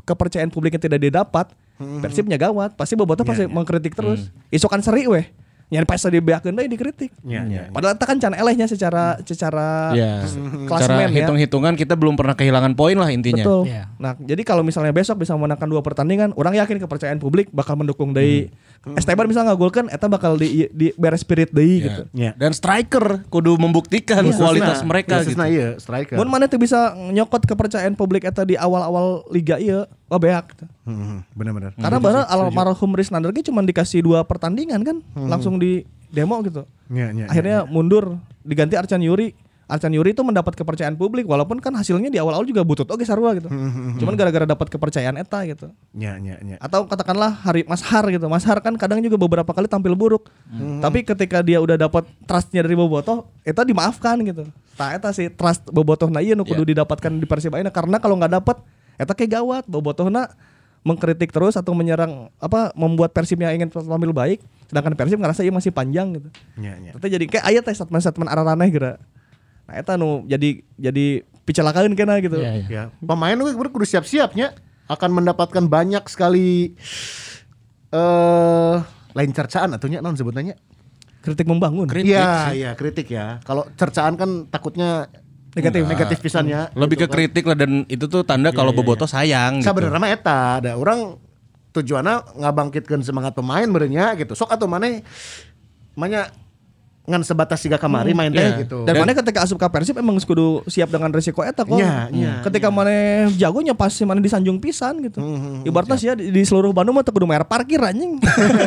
kepercayaan 0.05 0.53
publik 0.53 0.77
yang 0.77 0.83
tidak 0.85 1.01
didapat, 1.01 1.49
Persibnya 1.77 2.41
gawat. 2.41 2.73
Pasti 2.73 2.97
bobotoh 2.97 3.21
pasti 3.21 3.45
mengkritik 3.45 3.93
terus. 3.93 4.33
Isokan 4.49 4.81
seri 4.81 5.05
weh. 5.05 5.25
Nyari 5.67 5.83
pas 5.83 5.99
dibeakeun 5.99 6.55
deui 6.55 6.71
dikritik. 6.71 7.11
Nya, 7.27 7.43
nya. 7.43 7.67
Padahal 7.75 7.99
itu 7.99 8.05
kan 8.07 8.17
can 8.23 8.31
elehnya 8.31 8.71
secara 8.71 9.19
secara 9.19 9.91
Ya. 9.91 10.23
klasmen 10.63 11.11
Cara 11.11 11.11
ya. 11.11 11.27
hitung-hitungan 11.27 11.75
kita 11.75 11.99
belum 11.99 12.15
pernah 12.15 12.39
kehilangan 12.39 12.71
poin 12.71 12.95
lah 12.95 13.11
intinya. 13.11 13.43
Betul. 13.43 13.67
Iya. 13.67 13.91
Nah, 13.99 14.15
jadi 14.15 14.47
kalau 14.47 14.63
misalnya 14.63 14.95
besok 14.95 15.27
bisa 15.27 15.35
memenangkan 15.35 15.67
dua 15.67 15.83
pertandingan, 15.83 16.31
orang 16.39 16.55
yakin 16.55 16.79
kepercayaan 16.79 17.19
publik 17.19 17.51
bakal 17.51 17.75
mendukung 17.75 18.15
deui. 18.15 18.47
Esteban 18.93 19.25
bisa 19.25 19.41
ngagolkan 19.41 19.87
eta 19.87 20.05
bakal 20.05 20.35
di, 20.35 20.69
di 20.69 20.95
beres 20.95 21.19
spirit 21.19 21.49
deui 21.49 21.79
Ya. 21.79 21.85
gitu. 21.85 22.01
Ya. 22.11 22.31
Dan 22.33 22.51
striker 22.51 23.27
kudu 23.27 23.55
membuktikan 23.55 24.23
kualitas 24.29 24.79
Khususna- 24.79 24.87
mereka 24.87 25.15
gitu. 25.19 25.33
khususna 25.33 25.45
iya, 25.47 25.75
striker. 25.75 26.15
Mun 26.15 26.27
mana 26.27 26.45
tuh 26.45 26.55
bisa 26.55 26.77
nyokot 26.95 27.43
kepercayaan 27.43 27.93
publik 27.93 28.23
eta 28.23 28.41
di 28.41 28.55
awal-awal 28.55 29.27
liga 29.27 29.57
ieu, 29.57 29.83
oh 30.07 30.17
beak. 30.17 30.55
gitu. 30.55 30.65
Hmm, 30.83 31.27
benar-benar. 31.31 31.73
Karena 31.73 31.97
baru 31.97 32.19
almarhum 32.23 32.91
Risnander 32.93 33.31
ge 33.31 33.43
cuma 33.43 33.59
dikasih 33.59 33.99
dua 33.99 34.23
pertandingan 34.23 34.79
kan, 34.81 34.97
langsung 35.13 35.57
di 35.57 35.83
demo 36.07 36.39
gitu. 36.41 36.63
Nya, 36.87 37.11
nya. 37.11 37.25
Akhirnya 37.27 37.63
mundur, 37.63 38.15
diganti 38.41 38.73
Arcan 38.73 39.03
Yuri. 39.03 39.35
Arcan 39.67 39.91
Yuri 39.91 40.15
itu 40.15 40.23
mendapat 40.23 40.55
kepercayaan 40.55 40.95
publik 40.95 41.27
walaupun 41.27 41.59
kan 41.59 41.75
hasilnya 41.75 42.07
di 42.07 42.15
awal-awal 42.15 42.47
juga 42.47 42.63
butut 42.63 42.87
oke 42.87 43.03
sarua 43.03 43.35
gitu. 43.35 43.51
Cuman 43.99 44.15
gara-gara 44.15 44.47
dapat 44.47 44.71
kepercayaan 44.71 45.19
eta 45.19 45.43
gitu. 45.43 45.67
nya, 45.91 46.15
nya, 46.15 46.39
nya. 46.39 46.55
Atau 46.63 46.87
katakanlah 46.87 47.35
Hari 47.43 47.67
Mas 47.67 47.83
Har 47.83 48.07
gitu. 48.07 48.31
Mas 48.31 48.47
Har 48.47 48.63
kan 48.63 48.79
kadang 48.79 49.03
juga 49.03 49.19
beberapa 49.19 49.51
kali 49.51 49.67
tampil 49.67 49.91
buruk. 49.91 50.31
Tapi 50.79 51.03
ketika 51.03 51.43
dia 51.43 51.59
udah 51.59 51.75
dapat 51.75 52.07
trustnya 52.23 52.63
dari 52.63 52.79
Bobotoh, 52.79 53.27
eta 53.43 53.67
dimaafkan 53.67 54.23
gitu. 54.23 54.47
Nah, 54.79 54.95
eta 54.95 55.11
sih 55.11 55.27
trust 55.27 55.67
Bobotoh 55.67 56.07
na 56.07 56.23
ieu 56.23 56.37
nu 56.37 56.47
kudu 56.47 56.71
didapatkan 56.71 57.11
di 57.11 57.27
Persib 57.27 57.51
ayeuna 57.51 57.73
karena 57.73 57.99
kalau 57.99 58.15
nggak 58.15 58.39
dapat 58.39 58.63
eta 58.95 59.11
kayak 59.11 59.41
gawat 59.41 59.63
Bobotohna 59.67 60.31
mengkritik 60.85 61.35
terus 61.35 61.59
atau 61.59 61.75
menyerang 61.75 62.31
apa 62.39 62.71
membuat 62.71 63.11
Persibnya 63.11 63.51
ingin 63.51 63.67
tampil 63.67 64.15
baik 64.15 64.39
sedangkan 64.71 64.95
Persib 64.95 65.19
ngerasa 65.19 65.43
ieu 65.43 65.51
masih 65.51 65.75
panjang 65.75 66.15
gitu. 66.15 66.29
Nya, 66.55 66.79
nya. 66.79 66.95
Tapi 66.95 67.09
jadi 67.11 67.25
kayak 67.27 67.43
aya 67.43 67.59
teh 67.59 67.75
statement-statement 67.75 68.29
araraneh 68.31 68.71
geura. 68.71 68.95
Nah, 69.67 69.75
eta 69.75 69.99
nu 69.99 70.23
jadi 70.23 70.63
jadi 70.79 71.27
picalakan 71.43 71.91
kena 71.91 72.23
gitu. 72.23 72.39
Iya, 72.39 72.51
iya. 72.55 72.67
Ya, 72.67 72.83
pemain 73.03 73.35
gue 73.35 73.51
kudu 73.51 73.83
siap-siapnya 73.83 74.55
akan 74.87 75.09
mendapatkan 75.19 75.63
banyak 75.67 76.03
sekali 76.07 76.75
eh 77.91 78.75
lain 79.11 79.31
cercaan 79.35 79.75
atunya 79.75 79.99
non 79.99 80.15
sebutannya. 80.15 80.55
Kritik 81.19 81.43
membangun. 81.43 81.91
Iya, 81.91 82.55
iya 82.55 82.71
kritik 82.79 83.11
ya. 83.11 83.43
Kalau 83.43 83.67
cercaan 83.75 84.15
kan 84.15 84.47
takutnya 84.47 85.11
negatif 85.51 85.83
negatif 85.83 86.17
pisannya. 86.23 86.71
Lebih 86.71 87.03
ke 87.03 87.07
kritik 87.11 87.43
lah 87.43 87.59
dan 87.59 87.83
itu 87.91 88.07
tuh 88.07 88.23
tanda 88.23 88.55
kalau 88.55 88.71
Boboto 88.71 89.03
sayang 89.03 89.59
gitu. 89.59 89.67
Sebenarnya 89.67 89.99
mah 89.99 90.11
eta 90.11 90.63
ada 90.63 90.79
orang 90.79 91.19
tujuannya 91.75 92.39
ngabangkitkeun 92.39 93.03
semangat 93.03 93.35
pemain 93.35 93.67
berenya 93.67 94.15
gitu. 94.15 94.31
Sok 94.39 94.55
atau 94.55 94.71
mana 94.71 95.03
Manya 95.97 96.29
ngan 97.07 97.23
sebatas 97.23 97.63
siga 97.63 97.79
kamari 97.79 98.11
main 98.11 98.27
teh 98.27 98.43
iya. 98.43 98.67
gitu. 98.67 98.83
Dan, 98.83 98.99
mana 98.99 99.15
ketika 99.15 99.39
asup 99.47 99.55
ka 99.55 99.71
Persib 99.71 99.95
emang 99.95 100.19
kudu 100.19 100.59
siap 100.67 100.91
dengan 100.91 101.07
resiko 101.07 101.39
eta 101.39 101.63
kok. 101.63 101.79
Iya, 101.79 102.11
iya, 102.11 102.43
ketika 102.43 102.67
mana 102.67 103.31
jagonya 103.31 103.71
pasti 103.71 104.03
mana 104.03 104.19
disanjung 104.19 104.59
pisan 104.59 104.99
gitu. 104.99 105.23
Ibaratnya 105.63 105.95
sih 105.95 106.11
ya 106.11 106.19
di, 106.19 106.35
di 106.35 106.43
seluruh 106.43 106.75
Bandung 106.75 106.99
mah 106.99 107.07
kudu 107.07 107.23
bayar 107.23 107.47
parkir 107.47 107.79
anjing. 107.79 108.19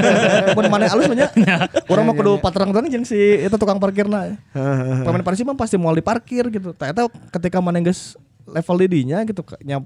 Mun 0.57 0.67
mana 0.73 0.89
alus 0.89 1.05
mah 1.13 1.17
nya. 1.21 1.29
Urang 1.85 2.09
mah 2.09 2.17
kudu 2.17 2.41
paterang-terang 2.41 2.89
jeung 2.89 3.05
si 3.05 3.21
eta 3.45 3.61
tukang 3.61 3.77
parkirna. 3.77 4.33
Pemain 5.05 5.21
Persib 5.21 5.45
mah 5.45 5.61
pasti 5.61 5.77
mau 5.77 5.93
diparkir 5.93 6.49
gitu. 6.49 6.73
Tah 6.73 6.97
eta 6.97 7.13
ketika 7.37 7.61
mana 7.61 7.77
geus 7.85 8.17
level 8.49 8.89
di 8.89 9.05
dinya 9.05 9.21
gitu 9.29 9.45
nya 9.61 9.85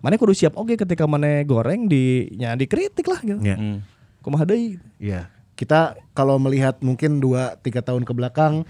Mana 0.00 0.16
kudu 0.16 0.32
siap 0.32 0.56
oke 0.56 0.80
ketika 0.80 1.04
mana 1.04 1.44
goreng 1.44 1.84
di 1.84 2.32
nya 2.32 2.56
dikritik 2.56 3.04
lah 3.04 3.20
gitu. 3.20 3.44
Ya. 3.44 3.60
Hmm. 3.60 3.84
Kumaha 4.24 4.48
deui. 4.48 4.80
Iya. 4.96 5.28
Kita 5.60 5.92
kalau 6.16 6.40
melihat 6.40 6.80
mungkin 6.80 7.20
2 7.20 7.60
3 7.60 7.84
tahun 7.84 8.08
ke 8.08 8.12
belakang 8.16 8.64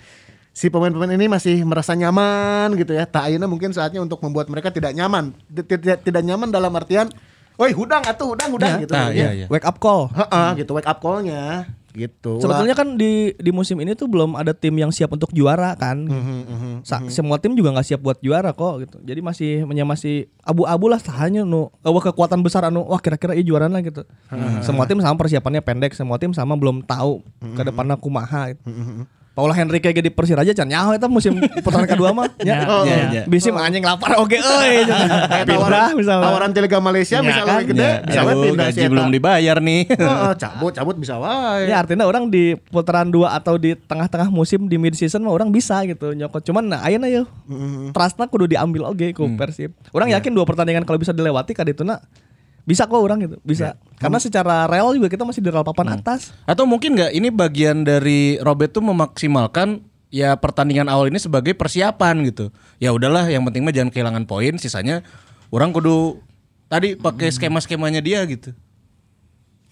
si 0.51 0.67
pemain-pemain 0.67 1.15
ini 1.15 1.31
masih 1.31 1.63
merasa 1.63 1.95
nyaman 1.95 2.75
gitu 2.75 2.91
ya. 2.99 3.07
Tak 3.07 3.31
ayeuna 3.31 3.47
mungkin 3.47 3.71
saatnya 3.71 4.03
untuk 4.03 4.19
membuat 4.27 4.51
mereka 4.51 4.75
tidak 4.75 4.91
nyaman. 4.91 5.31
Tidak 5.47 6.03
tidak 6.03 6.23
nyaman 6.27 6.51
dalam 6.51 6.75
artian, 6.75 7.07
"Woi, 7.55 7.71
hudang 7.71 8.03
atuh, 8.03 8.35
hudang, 8.35 8.51
hudang" 8.51 8.83
gitu. 8.83 8.91
Ah, 8.91 9.15
Ya. 9.15 9.31
iya 9.31 9.31
iya. 9.31 9.47
Wake 9.47 9.63
up 9.63 9.79
call. 9.79 10.11
Heeh, 10.11 10.67
gitu 10.67 10.75
wake 10.75 10.91
up 10.91 10.99
call-nya 10.99 11.71
gitu. 11.93 12.39
Sebetulnya 12.39 12.75
kan 12.75 12.95
di 12.95 13.13
di 13.33 13.51
musim 13.51 13.77
ini 13.77 13.93
tuh 13.93 14.07
belum 14.07 14.33
ada 14.33 14.51
tim 14.51 14.73
yang 14.73 14.89
siap 14.89 15.11
untuk 15.11 15.31
juara 15.31 15.75
kan. 15.75 16.01
Mhm, 16.01 16.41
Sa- 16.83 17.03
Semua 17.09 17.37
tim 17.37 17.53
juga 17.53 17.71
nggak 17.71 17.87
siap 17.87 18.01
buat 18.01 18.19
juara 18.19 18.51
kok 18.51 18.75
gitu. 18.81 18.97
Jadi 19.01 19.21
masih 19.21 19.51
masih 19.85 20.15
abu-abu 20.41 20.87
lah 20.87 20.99
hanya 21.17 21.43
nu 21.43 21.69
eueuh 21.81 22.01
kekuatan 22.01 22.41
besar 22.41 22.65
anu 22.65 22.83
wah 22.83 22.99
kira-kira 22.99 23.33
iya 23.33 23.43
juara 23.43 23.67
lah 23.67 23.81
gitu. 23.81 24.07
Semua 24.61 24.85
tim 24.85 24.99
sama 24.99 25.17
persiapannya 25.17 25.61
pendek, 25.61 25.93
semua 25.93 26.17
tim 26.17 26.31
sama 26.31 26.55
belum 26.55 26.81
tahu 26.81 27.21
ke 27.53 27.63
depannya 27.63 27.97
kumaha 27.97 28.51
gitu. 28.51 28.63
Paula 29.41 29.57
Henrique 29.57 29.89
ge 29.89 30.05
di 30.05 30.13
Persiraja 30.13 30.53
can 30.53 30.69
nyaho 30.69 30.93
eta 30.93 31.09
musim 31.09 31.33
putaran 31.65 31.89
kedua 31.89 32.13
mah. 32.13 32.29
Ya, 32.39 32.61
Oh, 32.63 32.85
ya, 32.85 32.93
iya. 33.09 33.09
ya. 33.09 33.23
Bisi 33.25 33.49
mah 33.49 33.65
anjing 33.65 33.81
lapar 33.81 34.21
oge 34.21 34.37
euy. 34.45 34.85
Kayak 34.85 35.49
tawaran, 35.49 35.97
tawaran 35.97 36.51
Liga 36.53 36.77
Malaysia 36.77 37.25
misalnya 37.25 37.57
kan? 37.57 37.65
gede, 37.65 37.81
Ya, 37.81 37.95
bisa 38.05 38.21
jauh, 38.21 38.43
pindah 38.45 38.67
si 38.67 38.71
gaji 38.71 38.81
eta. 38.85 38.93
belum 38.93 39.07
dibayar 39.09 39.57
nih. 39.59 39.81
Heeh, 39.89 40.33
cabut 40.45 40.73
cabut 40.73 40.93
bisa 40.95 41.17
wae. 41.17 41.65
Ya 41.65 41.81
artinya 41.81 42.05
orang 42.05 42.29
di 42.29 42.53
putaran 42.69 43.09
dua 43.09 43.33
atau 43.33 43.57
di 43.57 43.73
tengah-tengah 43.75 44.29
musim 44.29 44.69
di 44.69 44.77
mid 44.77 44.93
season 44.93 45.25
mah 45.25 45.33
orang 45.33 45.49
bisa 45.49 45.81
gitu 45.83 46.13
nyokot. 46.13 46.45
Cuman 46.45 46.69
nah 46.69 46.85
ayeuna 46.85 47.09
yeuh. 47.09 47.25
Trustna 47.91 48.29
kudu 48.29 48.45
diambil 48.47 48.85
oge 48.87 49.11
ku 49.11 49.25
Persib. 49.33 49.73
Orang 49.91 50.13
yakin 50.13 50.31
dua 50.31 50.45
pertandingan 50.45 50.85
kalau 50.85 51.01
bisa 51.01 51.11
dilewati 51.11 51.57
kadituna 51.57 51.97
bisa 52.65 52.87
kok 52.87 53.01
orang 53.01 53.19
gitu, 53.25 53.37
bisa. 53.43 53.77
Karena 54.01 54.19
secara 54.21 54.65
real 54.69 54.93
juga 54.97 55.09
kita 55.13 55.25
masih 55.25 55.41
di 55.45 55.51
rel 55.53 55.65
papan 55.65 56.01
atas. 56.01 56.33
Atau 56.45 56.65
mungkin 56.65 56.97
nggak 56.97 57.13
ini 57.13 57.29
bagian 57.29 57.83
dari 57.85 58.41
Robert 58.41 58.73
tuh 58.73 58.85
memaksimalkan 58.85 59.85
ya 60.11 60.35
pertandingan 60.37 60.91
awal 60.91 61.09
ini 61.09 61.19
sebagai 61.19 61.55
persiapan 61.55 62.27
gitu. 62.29 62.51
Ya 62.83 62.91
udahlah, 62.91 63.31
yang 63.31 63.47
penting 63.47 63.63
mah 63.63 63.75
jangan 63.75 63.91
kehilangan 63.95 64.25
poin, 64.27 64.55
sisanya 64.59 65.05
orang 65.51 65.71
kudu 65.71 66.21
tadi 66.71 66.95
pakai 66.95 67.31
skema-skemanya 67.35 68.03
dia 68.03 68.23
gitu. 68.27 68.55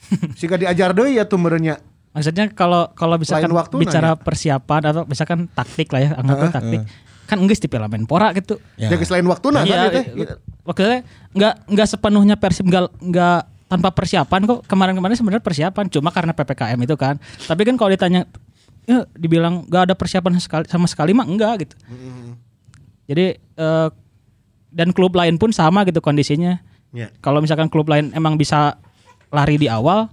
Siga 0.38 0.57
diajar 0.59 0.94
deui 0.94 1.18
ya 1.18 1.27
tuh 1.27 1.38
merenya. 1.38 1.83
Maksudnya 2.14 2.51
kalau 2.51 2.90
kalau 2.96 3.20
misalkan 3.20 3.53
waktu 3.53 3.74
bicara 3.79 4.16
persiapan 4.16 4.83
atau 4.90 5.03
misalkan 5.05 5.46
taktik 5.53 5.92
lah 5.92 6.01
ya, 6.03 6.11
anggapnya 6.18 6.51
taktik. 6.51 6.83
Kan 7.28 7.44
enggak 7.44 7.60
di 7.60 7.68
Piala 7.68 7.92
Menpora 7.92 8.32
gitu. 8.32 8.56
Ya. 8.80 8.88
Jadi 8.88 9.04
selain 9.04 9.28
waktu 9.28 9.46
nah 9.52 9.62
Iya, 9.62 9.92
teh. 9.92 10.04
i- 10.16 10.28
Maksudnya 10.64 11.00
nggak 11.36 11.54
nggak 11.68 11.86
sepenuhnya 11.86 12.36
Persib 12.40 12.64
nggak 12.66 12.88
nggak 13.04 13.40
tanpa 13.68 13.92
persiapan 13.92 14.40
kok 14.48 14.60
kemarin-kemarin 14.64 15.12
sebenarnya 15.12 15.44
persiapan 15.44 15.92
cuma 15.92 16.08
karena 16.08 16.32
ppkm 16.32 16.80
itu 16.82 16.96
kan. 16.96 17.20
Tapi 17.20 17.68
kan 17.68 17.76
kalau 17.76 17.92
ditanya, 17.92 18.24
ya, 18.84 19.04
dibilang 19.12 19.68
nggak 19.68 19.92
ada 19.92 19.94
persiapan 19.94 20.40
sekali 20.40 20.64
sama 20.64 20.88
sekali 20.88 21.12
mah 21.12 21.28
enggak 21.28 21.68
gitu. 21.68 21.76
Jadi 23.04 23.26
eh, 23.36 23.88
dan 24.68 24.88
klub 24.92 25.12
lain 25.12 25.36
pun 25.36 25.52
sama 25.52 25.84
gitu 25.84 26.00
kondisinya. 26.00 26.60
Ya. 26.92 27.12
Kalau 27.20 27.44
misalkan 27.44 27.68
klub 27.68 27.88
lain 27.88 28.12
emang 28.12 28.40
bisa 28.40 28.80
lari 29.28 29.60
di 29.60 29.68
awal, 29.68 30.08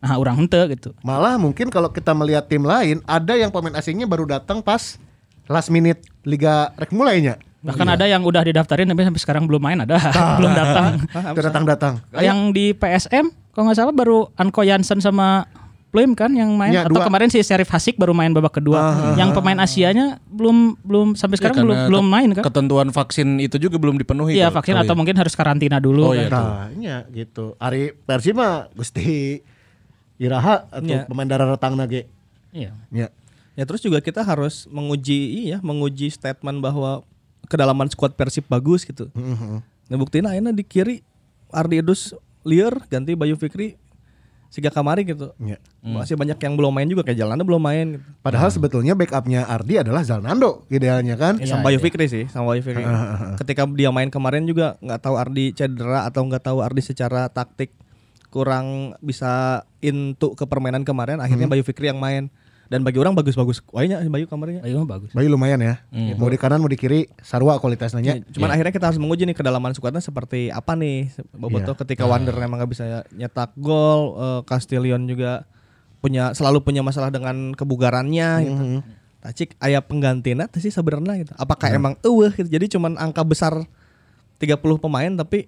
nah 0.00 0.16
orang 0.16 0.40
hente 0.44 0.60
gitu. 0.72 0.96
Malah 1.04 1.36
mungkin 1.36 1.68
kalau 1.68 1.92
kita 1.92 2.16
melihat 2.16 2.48
tim 2.48 2.64
lain 2.64 3.04
ada 3.04 3.36
yang 3.36 3.52
pemain 3.52 3.76
asingnya 3.76 4.08
baru 4.08 4.24
datang 4.24 4.64
pas 4.64 4.96
last 5.46 5.68
minute 5.68 5.98
liga 6.22 6.72
rek 6.74 6.90
mulainya. 6.90 7.36
Bahkan 7.60 7.88
ada 7.90 8.04
yang 8.04 8.20
udah 8.20 8.42
didaftarin 8.42 8.84
tapi 8.84 9.00
sampai 9.02 9.18
sekarang 9.18 9.44
belum 9.44 9.58
main 9.58 9.78
ada, 9.78 9.96
belum 10.38 10.52
datang. 10.52 10.84
Itu 11.06 11.40
datang-datang. 11.48 11.94
yang 12.18 12.50
di 12.50 12.72
PSM 12.72 13.28
kalau 13.50 13.64
nggak 13.66 13.78
salah 13.78 13.90
baru 13.90 14.28
Anko 14.34 14.60
Jansen 14.62 14.98
sama 14.98 15.48
Pluim 15.88 16.10
kan 16.12 16.26
yang 16.28 16.50
main 16.52 16.74
Ya, 16.74 16.82
atau 16.82 16.92
dua. 16.92 17.06
kemarin 17.06 17.30
si 17.30 17.38
Serif 17.38 17.70
Hasik 17.70 17.94
baru 17.94 18.10
main 18.10 18.28
babak 18.28 18.58
kedua. 18.58 19.14
yang 19.14 19.30
pemain 19.30 19.54
Asianya 19.56 20.18
belum 20.26 20.74
belum 20.82 21.14
sampai 21.14 21.38
sekarang 21.38 21.62
belum 21.62 21.70
Ya, 21.72 21.86
belum 21.86 22.02
ket- 22.02 22.10
main 22.10 22.28
kan? 22.32 22.42
Ketentuan 22.44 22.88
vaksin 22.90 23.28
itu 23.38 23.56
juga 23.56 23.78
belum 23.78 23.96
dipenuhi. 23.96 24.34
Iya 24.34 24.50
kalau- 24.50 24.58
vaksin 24.58 24.74
atau 24.76 24.90
ya. 24.90 24.98
mungkin 24.98 25.14
harus 25.14 25.32
karantina 25.32 25.78
dulu. 25.78 26.02
Oh, 26.04 26.12
kan. 26.12 26.18
iya. 26.18 26.28
Nah, 26.28 26.66
iya 26.74 26.96
gitu. 27.08 27.54
Ari 27.56 27.94
Persib 27.96 28.34
mah 28.34 28.66
Gusti 28.70 29.38
Iraha 30.16 30.66
atau 30.68 30.82
Ya. 30.92 31.06
pemain 31.06 31.26
darah 31.26 31.46
retang 31.48 31.74
nage. 31.74 32.10
Iya. 32.50 32.74
Ya. 32.88 33.08
Ya 33.54 33.62
terus 33.66 33.82
juga 33.82 34.02
kita 34.02 34.26
harus 34.26 34.66
menguji 34.66 35.50
iya 35.50 35.62
menguji 35.62 36.10
statement 36.10 36.58
bahwa 36.58 37.06
kedalaman 37.46 37.86
skuad 37.86 38.18
Persib 38.18 38.46
bagus 38.50 38.82
gitu. 38.82 39.10
Nah 39.90 39.96
buktiin 39.98 40.26
akhirnya 40.26 40.50
di 40.50 40.64
kiri 40.66 41.06
Ardi 41.54 41.78
Idus 41.78 42.14
liar 42.42 42.74
ganti 42.90 43.14
Bayu 43.14 43.38
Fikri 43.38 43.78
Siga 44.54 44.70
kamari 44.70 45.02
gitu. 45.02 45.34
Ya. 45.42 45.58
Masih 45.82 46.14
banyak 46.14 46.38
yang 46.38 46.54
belum 46.54 46.70
main 46.70 46.86
juga 46.86 47.02
kayak 47.02 47.18
Jalanda 47.18 47.42
belum 47.42 47.58
main 47.58 47.98
gitu. 47.98 48.06
Padahal 48.22 48.54
sebetulnya 48.54 48.94
backupnya 48.94 49.50
Ardi 49.50 49.82
adalah 49.82 50.06
Zalnando 50.06 50.62
idealnya 50.70 51.18
kan. 51.18 51.42
Iya, 51.42 51.58
sama 51.58 51.66
Bayu. 51.66 51.82
Fikri 51.82 52.06
sih, 52.06 52.30
sama 52.30 52.54
Bayu 52.54 52.62
Fikri. 52.62 52.86
Ketika 53.34 53.66
dia 53.74 53.90
main 53.90 54.14
kemarin 54.14 54.46
juga 54.46 54.78
nggak 54.78 55.00
tahu 55.02 55.18
Ardi 55.18 55.58
cedera 55.58 56.06
atau 56.06 56.22
nggak 56.30 56.46
tahu 56.46 56.62
Ardi 56.62 56.86
secara 56.86 57.26
taktik 57.26 57.74
kurang 58.30 58.94
bisa 59.02 59.66
into 59.82 60.38
ke 60.38 60.46
permainan 60.46 60.86
kemarin. 60.86 61.18
Akhirnya 61.18 61.50
Bayu 61.50 61.66
Fikri 61.66 61.90
yang 61.90 61.98
main. 61.98 62.30
Dan 62.74 62.82
bagi 62.82 62.98
orang 62.98 63.14
bagus-bagus. 63.14 63.62
Wahnya 63.70 64.02
Bayu 64.10 64.26
kamarnya. 64.26 64.66
Ayo 64.66 64.82
bagus. 64.82 65.14
Bayu 65.14 65.30
lumayan 65.30 65.62
ya. 65.62 65.86
Mau 66.18 66.26
di 66.26 66.34
kanan 66.34 66.58
mau 66.58 66.66
di 66.66 66.74
kiri 66.74 67.06
sarua 67.22 67.62
kualitasnya. 67.62 68.18
Cuman 68.34 68.50
akhirnya 68.50 68.74
kita 68.74 68.90
harus 68.90 68.98
menguji 68.98 69.30
nih 69.30 69.38
kedalaman 69.38 69.70
skuadnya 69.78 70.02
seperti 70.02 70.50
apa 70.50 70.74
nih. 70.74 71.14
Boboto 71.38 71.78
ketika 71.78 72.02
Wander 72.02 72.34
emang 72.34 72.58
nggak 72.58 72.70
bisa 72.74 73.06
nyetak 73.14 73.54
gol, 73.54 74.18
eh, 74.18 74.40
Castillion 74.42 75.06
juga 75.06 75.46
punya 76.02 76.34
selalu 76.34 76.66
punya 76.66 76.82
masalah 76.82 77.14
dengan 77.14 77.54
kebugarannya 77.54 78.28
gitu. 78.42 78.64
Tacik 79.22 79.54
ayah 79.62 79.80
penggantinya 79.80 80.50
teh 80.50 80.58
sih 80.58 80.74
sebenarnya 80.74 81.22
gitu. 81.22 81.32
Apakah 81.38 81.70
emang 81.70 81.94
eueuh 82.02 82.34
gitu. 82.34 82.50
Jadi 82.50 82.74
cuman 82.74 82.98
angka 82.98 83.22
besar 83.22 83.54
30 84.42 84.58
pemain 84.82 85.14
tapi 85.14 85.46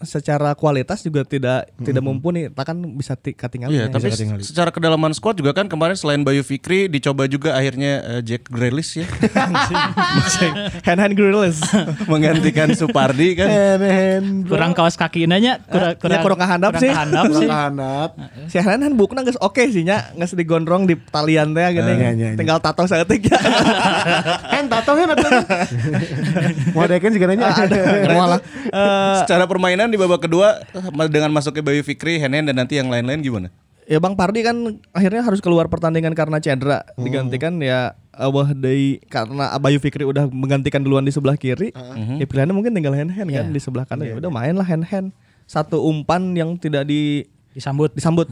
secara 0.00 0.54
kualitas 0.54 1.00
juga 1.00 1.22
tidak 1.22 1.66
tidak 1.76 1.98
mumpuni. 1.98 2.46
Takkan 2.48 2.78
bisa 2.92 3.14
ti- 3.14 3.32
ketinggalan. 3.32 3.72
Iya, 3.72 3.84
ya. 3.84 3.90
tapi 3.90 4.08
ketinggalan. 4.08 4.40
secara 4.40 4.70
kedalaman 4.70 5.10
squad 5.10 5.34
juga 5.34 5.50
kan 5.50 5.66
kemarin 5.66 5.94
selain 5.94 6.22
Bayu 6.22 6.40
Fikri 6.40 6.86
dicoba 6.86 7.26
juga 7.26 7.52
akhirnya 7.52 7.92
eh, 8.08 8.22
Jack 8.22 8.46
Grealish 8.46 8.94
ya 8.96 9.06
hand 10.86 11.00
hand 11.00 11.14
grills. 11.14 11.58
menggantikan 12.10 12.70
Supardi 12.72 13.34
kan. 13.34 13.48
Kurang 14.44 14.72
kaos 14.72 14.94
kaki 14.94 15.26
nanya, 15.26 15.58
kurang 15.62 15.98
ya, 15.98 16.18
kurang 16.20 16.38
kehandap 16.38 16.72
sih. 16.78 16.90
kehandap 16.90 17.24
Kurang 17.24 17.42
sih. 17.42 17.48
kahanap. 17.48 18.10
si 18.46 18.56
Hanan 18.58 18.80
kan 18.80 18.92
bukna 18.94 19.20
geus 19.22 19.38
oke 19.38 19.60
sih 19.66 19.82
nya 19.82 20.14
geus 20.14 20.32
digondrong 20.32 20.84
di 20.84 20.94
talian 20.94 21.52
teh 21.52 21.64
gini. 21.72 21.92
iya, 21.92 22.10
iya. 22.14 22.28
Tinggal 22.34 22.58
tato 22.58 22.86
saeutik 22.86 23.26
ya. 23.26 23.38
Hen 24.52 24.66
tato 24.72 24.94
hen 24.94 25.10
atuh. 25.10 25.30
Mau 26.70 26.82
adekeun 26.82 27.12
juga 27.12 27.26
nanya. 27.28 27.50
Malah 28.08 28.40
Secara 29.18 29.44
permainan 29.44 29.87
di 29.88 29.98
babak 29.98 30.24
kedua 30.24 30.62
eh, 30.62 31.08
dengan 31.10 31.32
masuknya 31.32 31.64
Bayu 31.64 31.82
Fikri, 31.82 32.20
Henen 32.20 32.48
dan 32.48 32.56
nanti 32.56 32.76
yang 32.76 32.88
lain-lain 32.88 33.20
gimana? 33.20 33.48
ya 33.88 33.96
Bang 33.96 34.20
Pardi 34.20 34.44
kan 34.44 34.52
akhirnya 34.92 35.24
harus 35.24 35.40
keluar 35.40 35.64
pertandingan 35.72 36.12
karena 36.12 36.36
cedera. 36.38 36.84
Digantikan 37.00 37.56
ya 37.56 37.96
Abah 38.12 38.52
Dei 38.52 39.00
karena 39.08 39.48
Abayu 39.56 39.80
Fikri 39.80 40.04
udah 40.04 40.28
menggantikan 40.28 40.84
duluan 40.84 41.08
di 41.08 41.10
sebelah 41.10 41.40
kiri. 41.40 41.72
Ya 42.20 42.28
pilihannya 42.28 42.52
mungkin 42.52 42.76
tinggal 42.76 42.92
hand 42.92 43.16
hand 43.16 43.32
kan 43.32 43.48
di 43.48 43.56
sebelah 43.56 43.88
kanan. 43.88 44.12
Ya 44.12 44.14
udah 44.20 44.28
main 44.28 44.52
lah 44.52 44.68
hand 44.68 44.84
hand 44.84 45.08
satu 45.48 45.80
umpan 45.80 46.36
yang 46.36 46.60
tidak 46.60 46.84
di 46.84 47.24
Disambut. 47.56 47.90
disambut. 47.96 48.28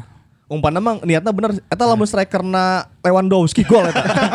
Umpan 0.46 0.76
emang 0.78 1.02
niatnya 1.02 1.32
bener. 1.34 1.58
Eta 1.66 1.82
lamun 1.88 2.06
strikerna 2.06 2.86
Lewandowski 3.00 3.64
gol 3.66 3.88
eta 3.88 4.04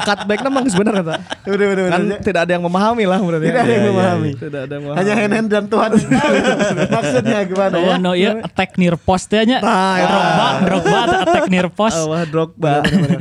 cutback 0.00 0.40
emang 0.40 0.62
geus 0.64 0.74
bener 0.74 0.94
eta 0.96 1.16
Udah 1.44 1.66
udah 1.66 1.84
kan 1.88 2.00
udah. 2.02 2.20
tidak 2.20 2.40
ada 2.44 2.52
yang 2.52 2.64
memahami 2.64 3.04
lah 3.04 3.18
berarti 3.18 3.46
Tidak 3.46 3.60
ada 3.60 3.66
yang 3.66 3.78
Iya, 3.78 3.82
iya, 3.82 3.92
memahami. 3.92 4.28
iya. 4.28 4.38
tidak 4.38 4.60
ada 4.60 4.72
yang 4.72 4.82
memahami 4.82 4.98
Hanya 5.00 5.14
hand 5.14 5.32
hand 5.34 5.48
dan 5.48 5.64
Tuhan. 5.66 5.90
Maksudnya 6.94 7.38
gimana 7.44 7.74
ya? 7.74 7.84
Oh 7.84 7.96
no, 7.98 8.10
iya 8.12 8.30
attack 8.40 8.70
near 8.76 8.96
post 8.96 9.28
teh 9.28 9.42
nya. 9.42 9.58
Nah, 9.60 9.94
ya. 9.96 10.06
Drogba, 10.06 10.46
Drogba 10.62 10.98
atau 11.02 11.18
attack 11.22 11.46
near 11.48 11.68
post. 11.68 11.98
Wah 12.02 12.24
Drogba. 12.24 12.72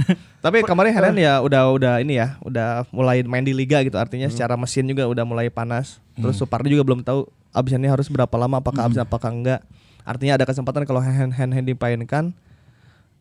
Tapi 0.46 0.64
kemarin 0.64 0.94
Helen 0.94 1.18
ya 1.18 1.42
udah 1.42 1.62
udah 1.70 1.94
ini 2.00 2.22
ya, 2.22 2.38
udah 2.40 2.86
mulai 2.90 3.20
main 3.26 3.44
di 3.44 3.52
liga 3.52 3.82
gitu. 3.82 3.98
Artinya 3.98 4.30
secara 4.30 4.54
mesin 4.56 4.86
juga 4.86 5.04
udah 5.04 5.26
mulai 5.26 5.50
panas. 5.50 6.00
Terus 6.14 6.38
Supardi 6.38 6.72
juga 6.72 6.86
belum 6.86 7.02
tahu 7.02 7.26
absennya 7.52 7.90
harus 7.90 8.08
berapa 8.08 8.32
lama, 8.38 8.62
apakah 8.62 8.86
absen 8.86 9.04
apakah 9.04 9.34
enggak. 9.34 9.60
Artinya 10.08 10.40
ada 10.40 10.46
kesempatan 10.48 10.88
kalau 10.88 11.04
hand 11.04 11.36
hand 11.36 11.52
hand 11.52 11.68
dipainkan 11.68 12.32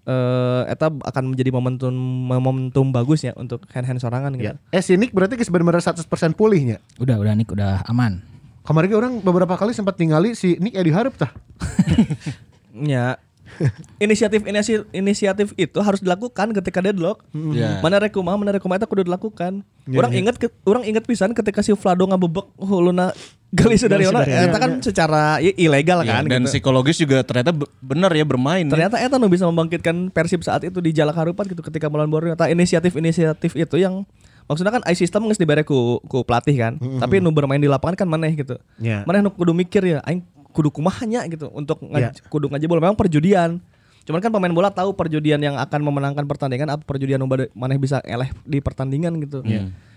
eh 0.06 0.62
eta 0.70 0.86
akan 0.86 1.34
menjadi 1.34 1.50
momentum 1.50 1.90
momentum 2.30 2.94
bagus 2.94 3.26
ya 3.26 3.34
untuk 3.34 3.66
hand 3.74 3.86
hand 3.90 3.98
sorangan 3.98 4.32
gitu. 4.38 4.54
Ya. 4.54 4.62
Eh 4.70 4.78
si 4.78 4.94
Nick 4.94 5.10
berarti 5.10 5.34
geus 5.34 5.50
bener-bener 5.50 5.82
100% 5.82 6.06
pulihnya. 6.38 6.78
Udah, 7.02 7.18
udah 7.18 7.34
Nick 7.34 7.50
udah 7.50 7.82
aman. 7.90 8.22
Kemarin 8.62 8.94
orang 8.94 9.12
beberapa 9.22 9.54
kali 9.58 9.74
sempat 9.74 9.98
ningali 9.98 10.38
si 10.38 10.58
Nick 10.62 10.78
Edi 10.78 10.90
Harap 10.94 11.18
tah. 11.18 11.30
Ya, 12.76 13.16
inisiatif 13.98 14.42
inisiatif 14.42 14.87
inisiatif 14.90 15.48
itu 15.54 15.78
harus 15.78 15.98
dilakukan 15.98 16.52
ketika 16.52 16.78
deadlock. 16.80 17.24
Iya. 17.32 17.80
Mana 17.80 17.98
rek 17.98 18.12
kumaha, 18.12 18.37
mana 18.37 18.50
rek 18.50 18.61
kumaha 18.61 18.78
eta 18.78 18.87
kudu 18.87 19.02
dilakukan. 19.02 19.64
orang 19.87 20.12
ingat 20.12 20.35
ke, 20.37 20.50
orang 20.64 20.82
ingat 20.82 21.06
pisan 21.06 21.30
ketika 21.30 21.62
si 21.62 21.70
Vlado 21.70 22.04
ngabebek 22.04 22.59
huluna 22.59 23.14
Gali 23.48 23.78
Sudaryono 23.78 24.18
eta 24.20 24.59
kan 24.59 24.82
secara 24.82 25.38
i- 25.38 25.54
ilegal 25.56 26.02
Iya, 26.02 26.18
kan 26.18 26.22
dan 26.26 26.42
gitu. 26.42 26.50
psikologis 26.50 26.98
juga 26.98 27.22
ternyata 27.22 27.54
be- 27.54 27.70
bener 27.78 28.11
ya 28.11 28.26
bermain. 28.26 28.66
ya. 28.66 28.72
Ternyata 28.72 28.98
eta 28.98 29.14
nu 29.14 29.26
bisa 29.26 29.46
membangkitkan 29.46 30.11
Persib 30.11 30.42
saat 30.42 30.62
itu 30.62 30.78
di 30.78 30.90
Jalak 30.90 31.14
Harupat 31.14 31.46
gitu 31.46 31.62
ketika 31.62 31.87
melawan 31.87 32.11
Borneo. 32.11 32.35
Eta 32.35 32.50
inisiatif-inisiatif 32.50 33.54
itu 33.54 33.76
yang 33.76 34.02
maksudnya 34.44 34.70
kan 34.70 34.82
i 34.85 34.94
system 34.94 35.24
geus 35.24 35.38
dibere 35.38 35.62
ku, 35.62 36.02
ku 36.02 36.20
pelatih 36.20 36.54
kan. 36.56 36.72
Tapi 36.98 37.18
nu 37.18 37.30
bermain 37.30 37.56
di 37.56 37.66
lapangan 37.66 37.94
kan 37.96 38.09
maneh 38.09 38.35
gitu. 38.35 38.59
Iya. 38.76 39.02
Maneh 39.04 39.18
nu 39.20 39.30
kudu 39.30 39.50
mikir 39.50 39.87
ya 39.87 39.98
aing 40.02 40.26
kudu 40.56 40.72
kumahanya 40.72 41.28
gitu 41.28 41.52
untuk 41.52 41.84
ngaj- 41.84 42.16
Iya. 42.16 42.26
kudu 42.26 42.48
ngajebol 42.48 42.80
memang 42.80 42.96
perjudian. 42.96 43.60
Cuman 44.02 44.18
kan 44.18 44.30
pemain 44.30 44.48
bola 44.48 44.70
tahu 44.70 44.94
perjudian 44.94 45.36
yang 45.36 45.54
akan 45.56 45.80
memenangkan 45.82 46.24
pertandingan 46.24 46.70
apa 46.70 46.80
perjudian 46.80 47.20
bade- 47.22 47.52
maneh 47.52 47.76
bisa 47.76 48.00
eleh 48.00 48.32
di 48.40 48.58
pertandingan 48.58 49.12
gitu. 49.20 49.44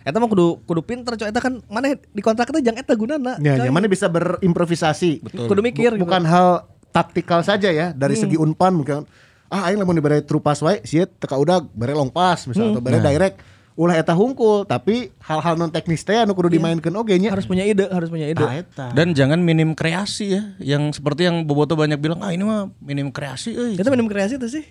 Eta 0.01 0.17
mah 0.17 0.25
kudu 0.25 0.59
kudu 0.63 0.81
pinter 0.81 1.13
coy. 1.13 1.25
Eta 1.25 1.39
kan 1.39 1.61
maneh 1.65 1.95
di 2.03 2.19
kontrak 2.19 2.49
eta 2.49 2.59
jang 2.59 2.75
eta 2.75 2.91
gunana. 2.91 3.37
Ya, 3.37 3.55
yang 3.61 3.71
mana 3.71 3.85
bisa 3.85 4.09
berimprovisasi. 4.09 5.23
Kudu 5.45 5.61
mikir 5.61 5.93
Bu- 5.93 5.95
gitu. 5.95 6.03
bukan 6.03 6.25
hal 6.25 6.47
taktikal 6.89 7.39
saja 7.39 7.69
ya 7.69 7.93
dari 7.93 8.17
segi 8.17 8.33
unpan 8.35 8.73
mungkin 8.73 9.05
ah 9.45 9.65
aing 9.65 9.77
lamun 9.77 9.93
dibere 9.93 10.21
true 10.21 10.37
pass 10.39 10.57
wae 10.59 10.81
sieun 10.83 11.05
teka 11.11 11.33
udah 11.33 11.61
bere 11.63 11.93
long 11.93 12.09
pass 12.09 12.45
misal 12.45 12.69
atau 12.71 12.81
bere 12.81 12.97
direct 12.99 13.37
ulah 13.79 13.95
eta 13.95 14.11
hungkul 14.11 14.67
tapi 14.67 15.15
hal-hal 15.23 15.55
non 15.55 15.71
teknis 15.71 16.03
teh 16.03 16.19
anu 16.19 16.35
kudu 16.35 16.51
dimainkeun 16.51 16.91
oge 16.91 17.15
nya. 17.15 17.31
harus 17.31 17.47
punya 17.47 17.63
ide, 17.63 17.87
harus 17.87 18.11
punya 18.11 18.27
ide. 18.27 18.35
Tah 18.35 18.51
eta. 18.51 18.85
Dan 18.91 19.15
jangan 19.15 19.39
minim 19.39 19.71
kreasi 19.71 20.35
ya, 20.35 20.43
yang 20.59 20.91
seperti 20.91 21.23
yang 21.23 21.47
Boboto 21.47 21.79
banyak 21.79 21.95
bilang, 21.95 22.19
ah 22.19 22.35
ini 22.35 22.43
mah 22.43 22.67
minim 22.77 23.07
kreasi, 23.07 23.55
euy. 23.55 23.79
Itu 23.79 23.87
minum 23.87 24.11
kreasi 24.11 24.35
tuh 24.35 24.51
sih. 24.51 24.67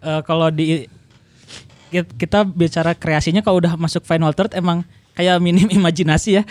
Eh, 0.00 0.20
kalau 0.24 0.48
di 0.48 0.88
kit- 1.92 2.16
kita 2.16 2.42
bicara 2.42 2.96
kreasinya 2.96 3.44
kalau 3.44 3.60
udah 3.60 3.76
masuk 3.76 4.02
final 4.02 4.32
third 4.32 4.56
emang 4.56 4.88
kayak 5.12 5.36
minim 5.38 5.68
imajinasi 5.76 6.40
ya. 6.40 6.42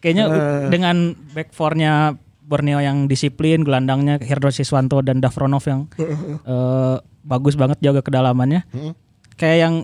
Kayaknya 0.00 0.24
u- 0.24 0.72
dengan 0.72 1.12
back 1.36 1.52
four-nya 1.52 2.16
Borneo 2.48 2.80
yang 2.80 3.04
disiplin, 3.04 3.60
gelandangnya 3.60 4.16
Herdo 4.16 4.48
Siswanto 4.48 5.04
dan 5.04 5.20
Davronov 5.20 5.60
yang 5.68 5.84
eh, 6.48 6.96
bagus 7.20 7.60
banget 7.60 7.76
jaga 7.84 8.00
kedalamannya. 8.00 8.64
Kayak 9.36 9.58
yang 9.60 9.74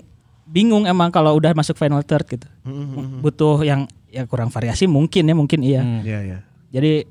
bingung 0.44 0.84
emang 0.84 1.08
kalau 1.10 1.36
udah 1.36 1.56
masuk 1.56 1.76
final 1.76 2.04
third 2.04 2.28
gitu. 2.28 2.48
Butuh 3.20 3.64
yang 3.64 3.88
ya 4.08 4.24
kurang 4.28 4.48
variasi 4.52 4.86
mungkin 4.86 5.26
ya, 5.26 5.34
mungkin 5.34 5.60
iya. 5.64 5.82
Iya 6.04 6.20
ya. 6.22 6.38
Jadi 6.74 7.08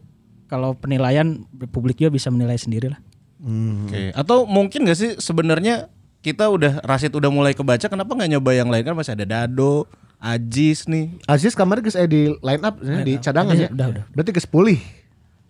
kalau 0.47 0.77
penilaian 0.77 1.43
publik 1.73 1.97
juga 1.97 2.13
bisa 2.13 2.29
menilai 2.29 2.57
sendiri 2.57 2.93
lah. 2.93 2.99
Oke. 3.43 4.13
Atau 4.15 4.47
mungkin 4.47 4.85
gak 4.87 4.97
sih 4.97 5.11
sebenarnya 5.19 5.91
kita 6.23 6.47
udah 6.47 6.79
Rasid 6.87 7.11
udah 7.11 7.27
mulai 7.27 7.51
kebaca, 7.51 7.91
kenapa 7.91 8.15
nggak 8.15 8.31
nyoba 8.31 8.51
yang 8.55 8.71
lain 8.71 8.87
kan 8.87 8.95
masih 8.95 9.11
ada 9.11 9.27
Dado, 9.27 9.91
Ajis 10.23 10.87
nih. 10.87 11.19
Aziz 11.27 11.51
kemarin 11.51 11.83
geus 11.83 11.99
aya 11.99 12.07
di 12.07 12.31
line 12.31 12.63
up 12.63 12.79
ya, 12.79 13.03
di 13.03 13.19
cadangan 13.19 13.59
ya. 13.59 13.67
Udah, 13.67 13.87
udah. 13.91 14.03
Berarti 14.15 14.31
geus 14.31 14.47
pulih. 14.47 14.79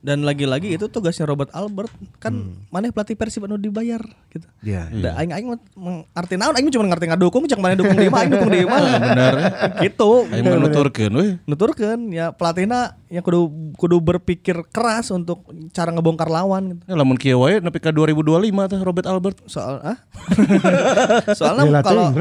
Dan 0.04 0.28
lagi-lagi 0.28 0.76
itu 0.76 0.92
tugasnya 0.92 1.24
Robert 1.24 1.48
Albert 1.56 1.88
kan 2.20 2.36
mana 2.68 2.92
pelatih 2.92 3.16
Persib 3.16 3.48
anu 3.48 3.56
dibayar 3.56 4.04
gitu. 4.28 4.44
Iya. 4.60 4.92
Da 4.92 5.16
aing 5.16 5.32
aing 5.32 5.48
mah- 5.48 5.64
meng- 5.74 6.04
arti 6.12 6.36
naon 6.36 6.52
aing 6.52 6.68
mah 6.68 6.74
cuma 6.76 6.92
ngerti 6.92 7.06
ngadukung 7.08 7.48
cek 7.48 7.56
mana 7.56 7.80
dukung 7.80 7.96
di 7.96 8.12
mana 8.12 8.20
aing 8.20 8.32
dukung 8.36 8.52
di 8.52 8.68
mana. 8.68 8.90
Bener. 9.00 9.34
gitu. 9.80 10.28
Ayo 10.28 10.42
menuturkeun 10.44 11.14
weh. 11.16 11.32
Nuturkeun 11.48 12.12
ya 12.12 12.36
pelatihna 12.36 13.00
ya 13.08 13.24
kudu 13.24 13.48
kudu 13.80 14.04
berpikir 14.04 14.68
keras 14.68 15.08
untuk 15.08 15.48
cara 15.72 15.96
ngebongkar 15.96 16.28
lawan 16.28 16.76
gitu. 16.76 16.84
Ya, 16.84 16.96
lamun 17.00 17.16
kieu 17.16 17.40
wae 17.40 17.64
nepi 17.64 17.80
ka 17.80 17.96
2025 17.96 18.20
tuh 18.68 18.80
Robert 18.84 19.08
Albert. 19.08 19.38
Soal 19.48 19.80
ah. 19.88 19.98
Soalnya 21.40 21.80
kalau. 21.80 22.12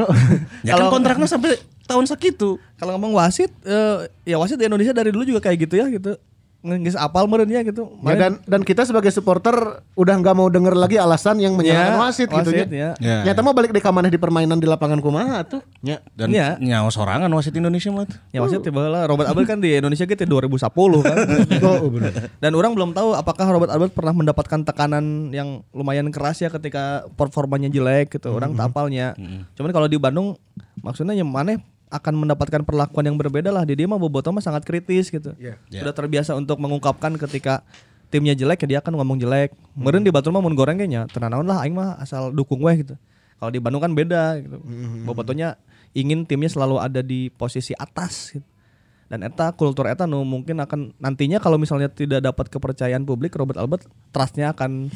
Ya 0.62 0.79
kan 0.79 0.87
kontraknya 0.87 1.27
sampai 1.27 1.59
tahun 1.83 2.07
segitu. 2.07 2.62
kalau 2.79 2.95
ngomong 2.95 3.18
wasit 3.18 3.51
eh, 3.62 4.07
ya 4.23 4.38
wasit 4.38 4.55
di 4.55 4.66
Indonesia 4.66 4.95
dari 4.95 5.11
dulu 5.11 5.27
juga 5.27 5.42
kayak 5.42 5.66
gitu 5.66 5.75
ya 5.83 5.90
gitu. 5.90 6.14
Nggak 6.62 6.94
apal 6.94 7.27
meureun 7.27 7.51
ya 7.51 7.66
gitu. 7.66 7.90
Ya, 8.07 8.14
dan 8.14 8.33
dan 8.46 8.62
kita 8.62 8.87
sebagai 8.87 9.11
supporter 9.11 9.83
udah 9.98 10.14
nggak 10.14 10.31
mau 10.33 10.46
denger 10.46 10.79
lagi 10.79 10.94
alasan 10.94 11.42
yang 11.42 11.59
menyalahkan 11.59 11.90
Ya, 11.90 11.98
wasit, 11.98 12.29
gitu 12.31 12.51
wasit, 12.55 12.70
ya. 12.70 12.94
ya. 13.03 13.03
Ya. 13.03 13.16
Nyata 13.27 13.42
mah 13.42 13.51
balik 13.51 13.75
di 13.75 13.83
kamaneh 13.83 14.09
di 14.09 14.16
permainan 14.16 14.62
di 14.62 14.70
lapangan 14.70 15.03
kumaha 15.03 15.42
tuh. 15.42 15.59
Ya. 15.83 15.98
Dan 16.14 16.31
Iya. 16.31 16.62
nyawa 16.62 16.87
sorangan 16.88 17.27
wasit 17.35 17.51
Indonesia 17.53 17.90
mah. 17.90 18.07
Ya 18.31 18.38
wasit 18.40 18.62
tiba 18.62 18.87
lah 18.87 19.11
Robert 19.11 19.27
Albert 19.27 19.51
kan 19.51 19.59
di 19.59 19.75
Indonesia 19.75 20.07
gitu 20.07 20.22
2010 20.22 21.03
kan. 21.03 21.16
Dan 22.38 22.53
orang 22.55 22.72
belum 22.79 22.90
tahu 22.94 23.18
apakah 23.18 23.46
Robert 23.51 23.75
Albert 23.75 23.92
pernah 23.92 24.14
mendapatkan 24.14 24.62
tekanan 24.62 25.35
yang 25.35 25.66
lumayan 25.75 26.14
keras 26.14 26.38
ya 26.38 26.48
ketika 26.48 27.11
performanya 27.18 27.66
jelek 27.66 28.14
gitu. 28.14 28.31
Orang 28.31 28.55
tak 28.55 28.70
apalnya. 28.70 29.18
Cuman 29.59 29.75
kalau 29.75 29.90
di 29.90 29.98
Bandung 29.98 30.38
maksudnya 30.79 31.14
yang 31.14 31.27
mana 31.27 31.59
akan 31.92 32.24
mendapatkan 32.24 32.64
perlakuan 32.64 33.05
yang 33.05 33.20
berbeda 33.20 33.52
lah. 33.52 33.68
Di 33.68 33.76
dia 33.76 33.85
mah 33.85 34.00
Boboto 34.00 34.33
mah 34.33 34.40
sangat 34.40 34.64
kritis 34.64 35.12
gitu. 35.12 35.37
Iya. 35.37 35.61
Sudah 35.68 35.92
terbiasa 35.92 36.33
untuk 36.33 36.57
mengungkapkan 36.57 37.12
ketika 37.20 37.61
timnya 38.09 38.33
jelek 38.33 38.64
ya 38.64 38.66
dia 38.66 38.78
akan 38.81 38.96
ngomong 38.96 39.20
jelek. 39.20 39.52
Meren 39.76 40.00
di 40.00 40.09
Batur 40.09 40.33
mah 40.33 40.40
mun 40.40 40.57
goreng 40.57 40.81
kayaknya 40.81 41.05
tenanawan 41.12 41.44
lah 41.44 41.64
aing 41.64 41.76
mah 41.76 42.00
asal 42.00 42.33
dukung 42.33 42.64
weh 42.64 42.81
gitu. 42.81 42.96
Kalau 43.37 43.50
di 43.52 43.61
Bandung 43.61 43.85
kan 43.85 43.92
beda 43.92 44.40
gitu. 44.40 44.57
Bobotonya 45.05 45.61
ingin 45.92 46.24
timnya 46.24 46.48
selalu 46.48 46.81
ada 46.81 47.05
di 47.05 47.28
posisi 47.28 47.76
atas 47.76 48.33
gitu. 48.33 48.46
Dan 49.12 49.28
eta 49.28 49.52
kultur 49.52 49.85
eta 49.92 50.09
nu 50.09 50.24
mungkin 50.24 50.57
akan 50.64 50.96
nantinya 50.96 51.37
kalau 51.37 51.61
misalnya 51.61 51.92
tidak 51.92 52.24
dapat 52.24 52.48
kepercayaan 52.48 53.05
publik 53.05 53.37
Robert 53.37 53.61
Albert 53.61 53.85
trustnya 54.09 54.57
akan 54.57 54.88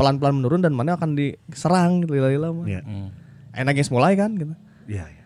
pelan-pelan 0.00 0.40
menurun 0.40 0.64
dan 0.64 0.72
mana 0.72 0.96
akan 0.96 1.12
diserang 1.12 2.00
gitu 2.00 2.16
lila-lila 2.16 2.56
mah. 2.56 2.64
Iya. 2.64 2.80
Enaknya 3.52 3.84
mulai 3.92 4.16
kan 4.16 4.32
gitu. 4.32 4.56
Iya, 4.88 5.04
iya. 5.12 5.19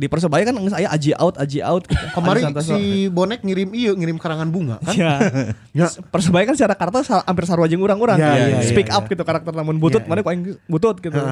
Di 0.00 0.08
Persebaya 0.08 0.40
kan 0.42 0.56
geus 0.56 0.72
aya 0.72 0.88
aji 0.88 1.12
out 1.12 1.36
aji 1.36 1.60
out 1.60 1.84
gitu. 1.84 2.00
Kemarin 2.16 2.56
si 2.58 2.80
Bonek 3.06 3.44
ngirim 3.44 3.68
iya 3.70 3.92
ngirim 3.92 4.16
karangan 4.16 4.48
bunga 4.48 4.80
kan? 4.80 4.96
Ya. 4.96 5.12
Ya. 5.76 5.86
Persebaya 6.08 6.48
kan 6.48 6.56
secara 6.56 6.72
karakter 6.72 7.04
sa- 7.04 7.20
hampir 7.22 7.44
sarua 7.44 7.68
jeung 7.68 7.84
urang-urang. 7.84 8.16
Ya, 8.16 8.32
Gitu. 8.32 8.40
ya, 8.40 8.46
ya, 8.48 8.60
Speak 8.64 8.88
ya. 8.88 8.96
up 8.96 9.04
gitu 9.04 9.20
karakter 9.20 9.52
namun 9.52 9.76
butut 9.76 10.00
Ya, 10.00 10.08
mana 10.08 10.24
kok 10.24 10.32
aing 10.32 10.56
butut 10.64 10.96
gitu. 10.98 11.20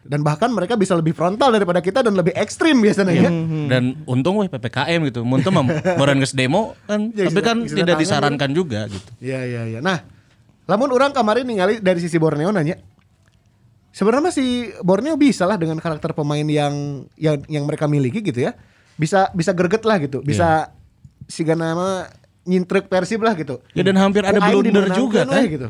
Dan 0.00 0.20
bahkan 0.20 0.48
mereka 0.48 0.76
bisa 0.76 0.92
lebih 0.92 1.12
frontal 1.12 1.52
daripada 1.52 1.80
kita 1.80 2.00
dan 2.00 2.16
lebih 2.16 2.32
ekstrim 2.32 2.80
biasanya 2.80 3.12
ya. 3.12 3.28
Dan 3.68 4.00
untung 4.04 4.40
weh 4.40 4.48
PPKM 4.48 5.00
gitu. 5.08 5.24
Muntah 5.24 5.48
mah 5.48 5.64
meureun 5.96 6.20
geus 6.24 6.32
demo 6.32 6.72
kan, 6.84 7.12
Ya, 7.12 7.28
tapi 7.28 7.40
kan 7.40 7.64
tidak 7.64 7.96
tangan, 7.96 8.00
disarankan 8.00 8.50
juga 8.50 8.88
gitu. 8.88 9.08
Iya 9.20 9.40
iya 9.44 9.62
iya. 9.66 9.80
Nah, 9.80 10.00
lamun 10.64 10.88
orang 10.90 11.12
kemarin 11.12 11.44
ningali 11.44 11.80
dari 11.80 12.00
sisi 12.00 12.16
Borneo 12.16 12.48
nanya, 12.48 12.80
sebenarnya 13.90 14.32
si 14.34 14.70
Borneo 14.80 15.14
bisa 15.18 15.44
lah 15.46 15.58
dengan 15.58 15.78
karakter 15.78 16.14
pemain 16.14 16.46
yang 16.46 17.04
yang 17.18 17.42
yang 17.46 17.64
mereka 17.66 17.90
miliki 17.90 18.22
gitu 18.22 18.46
ya, 18.46 18.54
bisa 18.96 19.30
bisa 19.34 19.50
greget 19.54 19.82
lah 19.86 19.98
gitu, 19.98 20.22
bisa 20.22 20.70
si 21.30 21.42
nama 21.46 22.06
nyintrek 22.46 22.90
Persib 22.90 23.22
lah 23.22 23.36
gitu. 23.36 23.60
Ya 23.76 23.84
dan 23.86 23.98
hampir 24.00 24.24
ada 24.26 24.40
blunder 24.40 24.90
juga 24.96 25.26
kan. 25.28 25.44
gitu. 25.46 25.68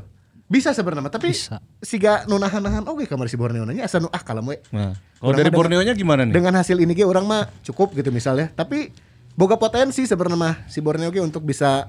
Bisa 0.51 0.75
sebenarnya, 0.75 1.15
tapi 1.15 1.31
Bisa. 1.31 1.63
siga 1.79 2.27
nunahan-nahan 2.27 2.83
oke 2.83 3.07
kamar 3.07 3.31
si 3.31 3.39
Borneo 3.39 3.63
nanya 3.63 3.87
asa 3.87 4.03
nu 4.03 4.11
ah 4.11 4.19
kalau 4.19 4.43
we. 4.51 4.59
Nah, 4.75 4.99
kalau 5.23 5.31
dari 5.31 5.47
mah 5.47 5.55
dengan- 5.55 5.59
Borneo-nya 5.63 5.95
gimana 5.95 6.27
nih? 6.27 6.35
Dengan 6.35 6.59
hasil 6.59 6.75
ini 6.83 6.91
ge 6.91 7.07
orang 7.07 7.23
mah 7.23 7.47
cukup 7.63 7.95
gitu 7.95 8.11
misalnya, 8.11 8.51
tapi 8.51 8.91
boga 9.39 9.55
potensi 9.55 10.11
sebenarnya 10.11 10.35
mah 10.35 10.55
si 10.67 10.83
Borneo 10.83 11.15
ge 11.15 11.23
untuk 11.23 11.47
bisa 11.47 11.87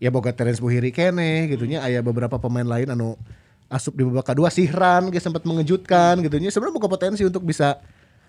ya 0.00 0.08
boga 0.08 0.32
Terence 0.32 0.64
Buhiri 0.64 0.96
kene 0.96 1.44
gitunya 1.44 1.84
aya 1.84 2.00
beberapa 2.00 2.40
pemain 2.40 2.64
lain 2.64 2.88
anu 2.88 3.20
asup 3.74 3.98
di 3.98 4.06
babak 4.06 4.30
kedua 4.30 4.48
Sihran 4.54 5.10
ge 5.10 5.18
sempat 5.18 5.42
mengejutkan 5.42 6.22
gitunya 6.22 6.54
sebenarnya 6.54 6.78
boga 6.78 6.88
potensi 6.94 7.26
untuk 7.26 7.42
bisa 7.42 7.82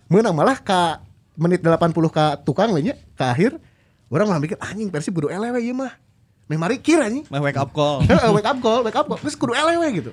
menang 0.10 0.34
malah 0.34 0.58
ka 0.58 1.06
menit 1.38 1.62
80 1.62 1.94
ka 2.10 2.42
tukang 2.42 2.74
lainnya 2.74 2.98
ke 3.14 3.24
akhir 3.24 3.52
orang 4.10 4.26
malah 4.32 4.42
mikir 4.42 4.58
anjing 4.58 4.90
Persib 4.90 5.14
kudu 5.14 5.30
elewe 5.30 5.60
ieu 5.62 5.76
mah. 5.76 5.94
Meh 6.46 6.58
mari 6.58 6.78
kira 6.82 7.10
anjing. 7.10 7.26
Mah 7.30 7.42
wake 7.42 7.58
up 7.58 7.70
call. 7.74 8.02
wake 8.38 8.48
up 8.48 8.58
call 8.62 8.82
wake 8.86 8.98
up 8.98 9.06
call. 9.06 9.20
Terus 9.22 9.36
kudu 9.38 9.54
elewe 9.54 9.86
gitu. 9.94 10.12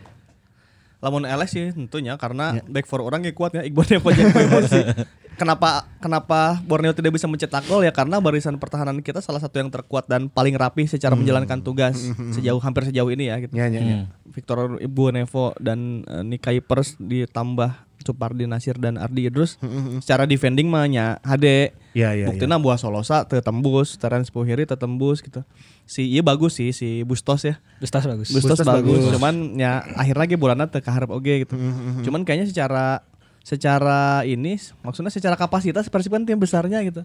Lamun 1.02 1.26
LS 1.26 1.50
sih 1.50 1.74
tentunya 1.74 2.14
karena 2.14 2.62
back 2.70 2.86
for 2.86 3.02
orang 3.02 3.26
yang 3.26 3.34
kuat 3.34 3.54
ya 3.58 3.62
Iqbal 3.66 3.86
Devo 3.86 4.08
jeung 4.14 4.30
emosi. 4.30 4.80
kenapa 5.36 5.88
kenapa 5.98 6.60
Borneo 6.64 6.92
tidak 6.92 7.16
bisa 7.16 7.26
mencetak 7.28 7.64
gol 7.66 7.84
ya? 7.84 7.92
Karena 7.92 8.18
barisan 8.18 8.56
pertahanan 8.56 9.00
kita 9.00 9.20
salah 9.24 9.40
satu 9.40 9.58
yang 9.60 9.70
terkuat 9.72 10.08
dan 10.08 10.28
paling 10.28 10.56
rapi 10.56 10.84
secara 10.88 11.14
menjalankan 11.18 11.60
tugas 11.64 11.98
sejauh 12.36 12.60
hampir 12.60 12.88
sejauh 12.88 13.10
ini 13.12 13.28
ya 13.32 13.36
gitu. 13.42 13.52
ya 13.54 13.66
ya 13.68 13.80
ya. 13.80 13.98
Victor 14.32 14.80
Ibu 14.80 15.12
Nevo 15.12 15.52
dan 15.60 16.06
uh, 16.08 16.24
Nikai 16.24 16.64
Pers 16.64 16.96
ditambah 16.96 17.92
Supardi 18.02 18.50
Nasir 18.50 18.76
dan 18.82 18.98
Ardi 18.98 19.30
Idrus. 19.30 19.62
Secara 20.02 20.26
defending 20.26 20.66
mah 20.66 20.90
nya 20.90 21.22
HD 21.22 21.70
Ya, 21.92 22.16
ya, 22.16 22.32
buktinya 22.32 22.56
buah 22.56 22.80
Solosa 22.80 23.28
tetembus 23.28 24.00
Terence 24.00 24.32
Puhiri 24.32 24.64
tetembus 24.64 25.20
gitu. 25.20 25.44
Si 25.84 26.08
iya 26.08 26.24
bagus 26.24 26.56
sih 26.56 26.72
si 26.72 27.04
Bustos 27.04 27.44
ya. 27.44 27.60
Bustas 27.84 28.08
bagus. 28.08 28.32
Bustos, 28.32 28.56
Bustos 28.56 28.64
bagus. 28.64 28.96
bagus. 28.96 29.12
cuman 29.12 29.34
ya 29.60 29.84
akhir 30.00 30.16
lagi 30.16 30.34
bulannya 30.40 30.72
teu 30.72 30.80
kaharep 30.80 31.12
oge 31.12 31.44
gitu. 31.44 31.54
Cuman 32.00 32.24
kayaknya 32.24 32.48
secara 32.48 33.04
secara 33.42 34.22
ini 34.22 34.54
maksudnya 34.86 35.10
secara 35.10 35.34
kapasitas 35.34 35.90
Persib 35.90 36.14
kan 36.14 36.22
tim 36.22 36.38
besarnya 36.38 36.78
gitu. 36.86 37.02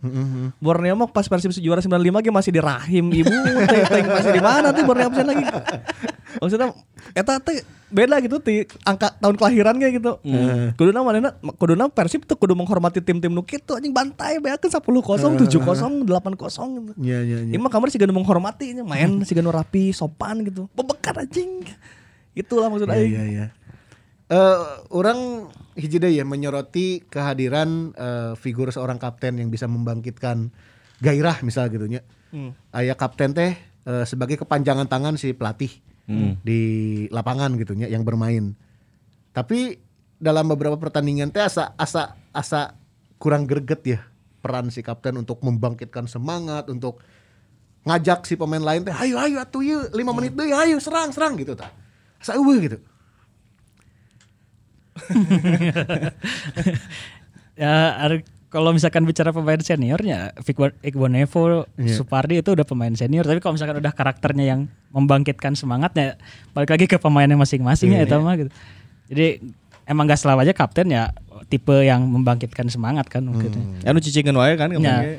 Borneo 0.62 0.93
mah 0.93 1.10
pas 1.10 1.26
Persib 1.26 1.50
juara 1.58 1.82
95 1.82 1.97
ge 2.23 2.32
masih 2.32 2.52
di 2.54 2.62
rahim 2.62 3.06
ibu 3.10 3.34
teng 3.91 4.06
masih 4.06 4.32
di 4.38 4.41
mana 4.41 4.69
tuh 4.69 4.86
Borneo 4.86 5.10
absen 5.10 5.26
lagi. 5.26 5.45
Maksudnya 6.38 6.78
eta 7.17 7.41
teh 7.41 7.65
beda 7.88 8.19
gitu 8.19 8.38
ti 8.38 8.67
angka 8.86 9.17
tahun 9.17 9.36
kelahiran 9.39 9.76
kayak 9.82 9.93
gitu. 9.97 10.12
Hmm. 10.21 10.78
Kuduna 10.78 11.02
manehna 11.02 11.34
kuduna 11.58 11.89
Persib 11.89 12.30
tuh 12.30 12.38
kudu 12.38 12.54
menghormati 12.54 13.02
tim-tim 13.02 13.34
nu 13.34 13.41
kitu 13.41 13.73
anjing 13.73 13.91
bantai 13.91 14.38
beakeun 14.38 14.69
10-0, 14.69 15.50
7-0, 15.50 16.06
8-0 16.06 16.06
gitu. 16.06 16.91
Iya 17.02 17.19
iya 17.26 17.38
iya. 17.50 17.58
mah 17.58 17.71
kamar 17.73 17.89
sih 17.89 17.97
gak 17.97 18.13
menghormati 18.13 18.78
main 18.86 19.17
sih 19.28 19.34
gak 19.34 19.50
rapi, 19.50 19.89
sopan 19.89 20.45
gitu. 20.45 20.69
Bebekan 20.78 21.17
anjing. 21.17 21.65
Itulah 22.38 22.69
maksud 22.69 22.86
Iya 22.86 23.02
aing. 23.02 23.10
iya 23.10 23.23
iya. 23.26 23.45
Eh, 24.27 24.59
orang 24.91 25.47
hiji 25.79 26.03
ya 26.03 26.27
menyoroti 26.27 26.99
kehadiran 27.07 27.95
eh, 27.95 28.31
figur 28.35 28.67
seorang 28.75 28.99
kapten 28.99 29.39
yang 29.39 29.47
bisa 29.47 29.71
membangkitkan 29.71 30.51
gairah 30.99 31.39
misal 31.47 31.71
gitu 31.71 31.87
nya. 31.87 32.03
Aya 32.75 32.99
kapten 32.99 33.31
teh 33.31 33.55
eh, 33.87 34.03
sebagai 34.03 34.35
kepanjangan 34.43 34.91
tangan 34.91 35.15
si 35.15 35.31
pelatih 35.31 35.71
di 36.43 36.59
lapangan 37.11 37.55
gitu 37.55 37.71
nya 37.79 37.87
yang 37.87 38.03
bermain. 38.03 38.51
Tapi 39.31 39.79
dalam 40.19 40.51
beberapa 40.51 40.75
pertandingan 40.75 41.31
teh 41.31 41.47
asa 41.47 41.71
asa 41.79 42.19
asa 42.35 42.75
kurang 43.15 43.47
greget 43.47 43.81
ya 43.87 43.99
peran 44.43 44.67
si 44.75 44.83
kapten 44.83 45.23
untuk 45.23 45.39
membangkitkan 45.39 46.03
semangat 46.03 46.67
untuk 46.67 46.99
ngajak 47.87 48.27
si 48.27 48.35
pemain 48.35 48.59
lain 48.59 48.83
teh 48.83 48.91
ayo 48.91 49.23
ayo 49.23 49.39
atuh 49.39 49.63
yeuh 49.63 49.87
5 49.87 50.17
menit 50.19 50.35
deui 50.35 50.51
ayo 50.51 50.83
serang 50.83 51.15
serang 51.15 51.39
gitu 51.39 51.55
tah. 51.55 51.71
Asa 52.19 52.35
eueuh 52.35 52.59
gitu. 52.59 52.83
Ya 57.57 57.97
kalau 58.47 58.69
misalkan 58.69 59.03
bicara 59.03 59.33
pemain 59.33 59.60
seniornya 59.60 60.31
Iqbal 60.86 61.10
Nevo, 61.10 61.65
Supardi 61.89 62.39
itu 62.39 62.53
udah 62.53 62.63
pemain 62.63 62.93
senior. 62.93 63.25
Tapi 63.25 63.41
kalau 63.41 63.57
misalkan 63.57 63.81
udah 63.81 63.91
karakternya 63.91 64.45
yang 64.45 64.69
membangkitkan 64.93 65.57
semangatnya 65.57 66.21
balik 66.53 66.69
lagi 66.71 66.86
ke 66.86 67.01
pemainnya 67.01 67.36
masing-masing 67.36 67.97
ya 67.97 68.05
itu 68.05 68.15
mah 68.21 68.38
gitu. 68.38 68.51
Jadi 69.10 69.27
emang 69.89 70.05
gak 70.05 70.21
selalu 70.21 70.45
aja 70.45 70.53
kapten 70.53 70.93
ya 70.93 71.10
tipe 71.49 71.73
yang 71.81 72.05
membangkitkan 72.05 72.69
semangat 72.69 73.10
kan 73.10 73.25
mungkin. 73.25 73.81
Ya 73.81 73.89
nu 73.91 73.99
cicingan 73.99 74.38
wae 74.38 74.53
kan 74.53 74.69
Ya, 74.77 75.17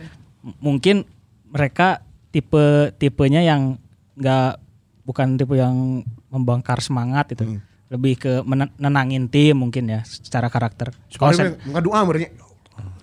mungkin 0.62 1.02
mereka 1.50 2.06
tipe 2.30 2.94
tipenya 2.96 3.42
yang 3.42 3.76
nggak 4.14 4.60
bukan 5.04 5.36
tipe 5.36 5.56
yang 5.56 6.04
membangkar 6.28 6.78
semangat 6.78 7.32
itu. 7.34 7.58
Lebih 7.88 8.14
ke 8.16 8.32
menen- 8.44 8.72
nenangin 8.76 9.26
tim 9.26 9.56
mungkin 9.56 9.88
ya 9.88 10.04
secara 10.04 10.48
karakter. 10.48 10.92
Kalau 11.10 11.32
Kalau 11.32 11.32
sen- 11.34 11.56
ngadoa 11.66 12.04
meureun 12.04 12.32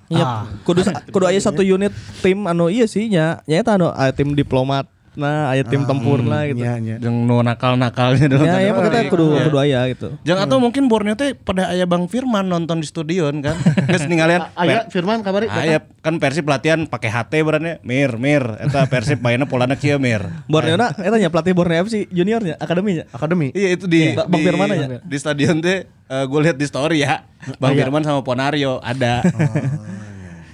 Iya, 0.05 0.45
kudu 0.61 0.85
kudu 1.09 1.25
aya 1.25 1.41
satu 1.41 1.65
unit 1.65 1.89
tim 2.21 2.45
anu 2.45 2.69
iya 2.69 2.85
sih 2.85 3.09
nya, 3.09 3.41
nya 3.49 3.57
eta 3.57 3.73
anu 3.73 3.89
aya 3.89 4.13
tim 4.13 4.37
diplomat 4.37 4.85
nah 5.15 5.49
aya 5.49 5.63
tim 5.63 5.83
tempurna 5.83 6.43
gitu. 6.45 6.59
Nya 6.59 6.75
nya. 6.77 6.95
Yang 6.99 7.15
no 7.21 7.39
nakal-nakalnya 7.39 8.27
dalam 8.27 8.45
Ya, 8.45 8.59
ya 8.59 8.71
makanya 8.71 8.91
petik. 9.01 9.11
kudu 9.11 9.25
Iya. 9.29 9.43
kudu 9.43 9.57
aya 9.57 9.79
gitu. 9.89 10.07
Jangan 10.21 10.41
atau 10.45 10.57
mungkin 10.57 10.83
Borneo 10.85 11.13
teh 11.13 11.33
pada 11.33 11.67
aya 11.67 11.83
Bang 11.83 12.05
Firman 12.05 12.45
nonton 12.45 12.77
di 12.77 12.85
studio 12.85 13.27
kan. 13.31 13.55
Geus 13.89 14.05
ningalian 14.05 14.47
Aya 14.53 14.85
Firman 14.85 15.19
kabari 15.19 15.47
Aya 15.47 15.79
kan 15.99 16.15
Persib 16.15 16.45
latihan 16.45 16.83
pakai 16.83 17.07
HT 17.07 17.33
berannya 17.41 17.79
Mir 17.81 18.15
mir 18.15 18.43
eta 18.59 18.85
Persib 18.85 19.19
mainnya 19.19 19.43
polana 19.43 19.73
kieu 19.73 19.97
Mir. 19.97 20.19
Borneo 20.45 20.75
na 20.75 20.91
eta 20.91 21.15
nya 21.15 21.27
pelatih 21.27 21.51
Borneo 21.51 21.81
FC 21.81 22.05
juniornya 22.07 22.55
akademinya. 22.57 23.07
akademi. 23.09 23.49
Iya 23.51 23.69
itu 23.73 23.85
di 23.85 24.11
Bang 24.11 24.29
di, 24.31 24.43
Firman 24.43 24.67
aja? 24.69 24.99
di 24.99 25.17
stadion 25.17 25.57
teh 25.57 25.87
gue 26.05 26.39
lihat 26.41 26.55
di 26.55 26.65
story 26.65 27.01
ya. 27.01 27.23
Bang 27.55 27.73
Firman 27.73 28.01
sama 28.01 28.19
Ponario 28.19 28.77
ada. 28.79 29.23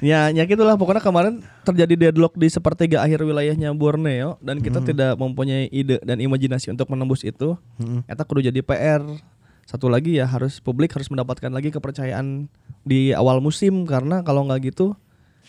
Ya, 0.02 0.34
ya 0.34 0.44
gitulah 0.50 0.74
pokoknya 0.82 1.00
kemarin 1.00 1.46
terjadi 1.62 2.10
deadlock 2.10 2.34
di 2.34 2.50
sepertiga 2.50 3.06
akhir 3.06 3.22
wilayahnya 3.22 3.70
Borneo 3.78 4.42
dan 4.42 4.58
kita 4.58 4.82
tidak 4.82 5.14
mempunyai 5.14 5.70
ide 5.70 6.02
dan 6.02 6.18
imajinasi 6.18 6.74
untuk 6.74 6.90
menembus 6.90 7.22
itu. 7.22 7.54
Eta 8.10 8.26
kudu 8.26 8.42
jadi 8.50 8.66
PR. 8.66 9.06
Satu 9.70 9.88
lagi 9.88 10.18
ya 10.18 10.26
harus 10.26 10.58
publik 10.58 10.92
harus 10.98 11.08
mendapatkan 11.08 11.54
lagi 11.54 11.70
kepercayaan 11.70 12.50
di 12.82 13.14
awal 13.14 13.40
musim 13.40 13.86
karena 13.86 14.26
kalau 14.26 14.44
nggak 14.50 14.74
gitu 14.74 14.98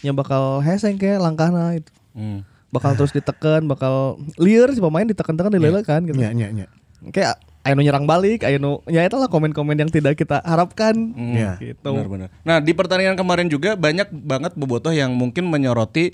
ya 0.05 0.13
bakal 0.13 0.61
heseng 0.61 1.01
kayak 1.01 1.25
langkahnya 1.25 1.81
itu. 1.81 1.93
Hmm. 2.13 2.45
Bakal 2.73 2.97
terus 2.97 3.13
ditekan, 3.13 3.65
bakal 3.69 4.21
liar 4.37 4.69
si 4.73 4.81
pemain 4.81 5.05
ditekan-tekan 5.05 5.53
dilelekan 5.53 6.01
gitu. 6.09 6.17
Nya 6.21 6.33
nya 6.37 6.49
nya. 6.53 6.67
Kayak 7.09 7.41
ayo 7.63 7.75
nyerang 7.75 8.05
balik, 8.05 8.43
ayo 8.43 8.59
ya 8.87 9.03
itulah 9.03 9.27
komen-komen 9.27 9.75
yang 9.77 9.87
tidak 9.87 10.15
kita 10.15 10.43
harapkan. 10.43 10.95
Hmm, 11.13 11.33
Iya. 11.33 11.53
Gitu. 11.59 11.87
Benar-benar. 11.87 12.29
Nah 12.43 12.59
di 12.59 12.73
pertandingan 12.73 13.15
kemarin 13.15 13.47
juga 13.47 13.75
banyak 13.75 14.11
banget 14.13 14.53
bobotoh 14.53 14.91
yang 14.91 15.11
mungkin 15.13 15.47
menyoroti 15.47 16.11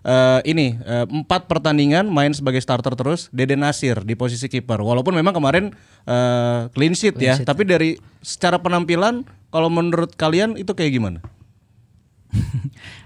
eh, 0.00 0.40
ini 0.44 0.78
eh, 0.78 1.02
empat 1.04 1.46
pertandingan 1.46 2.06
main 2.06 2.30
sebagai 2.30 2.58
starter 2.58 2.92
terus 2.92 3.26
Dede 3.28 3.54
Nasir 3.54 4.00
di 4.00 4.14
posisi 4.14 4.46
kiper. 4.46 4.78
Walaupun 4.78 5.10
memang 5.12 5.32
kemarin 5.32 5.74
eh, 6.04 6.60
clean 6.70 6.92
sheet 6.92 7.18
ya, 7.18 7.34
tapi 7.40 7.62
dari 7.62 7.90
secara 8.18 8.56
penampilan 8.56 9.22
kalau 9.50 9.66
menurut 9.66 10.14
kalian 10.14 10.54
itu 10.54 10.70
kayak 10.70 10.92
gimana? 10.92 11.18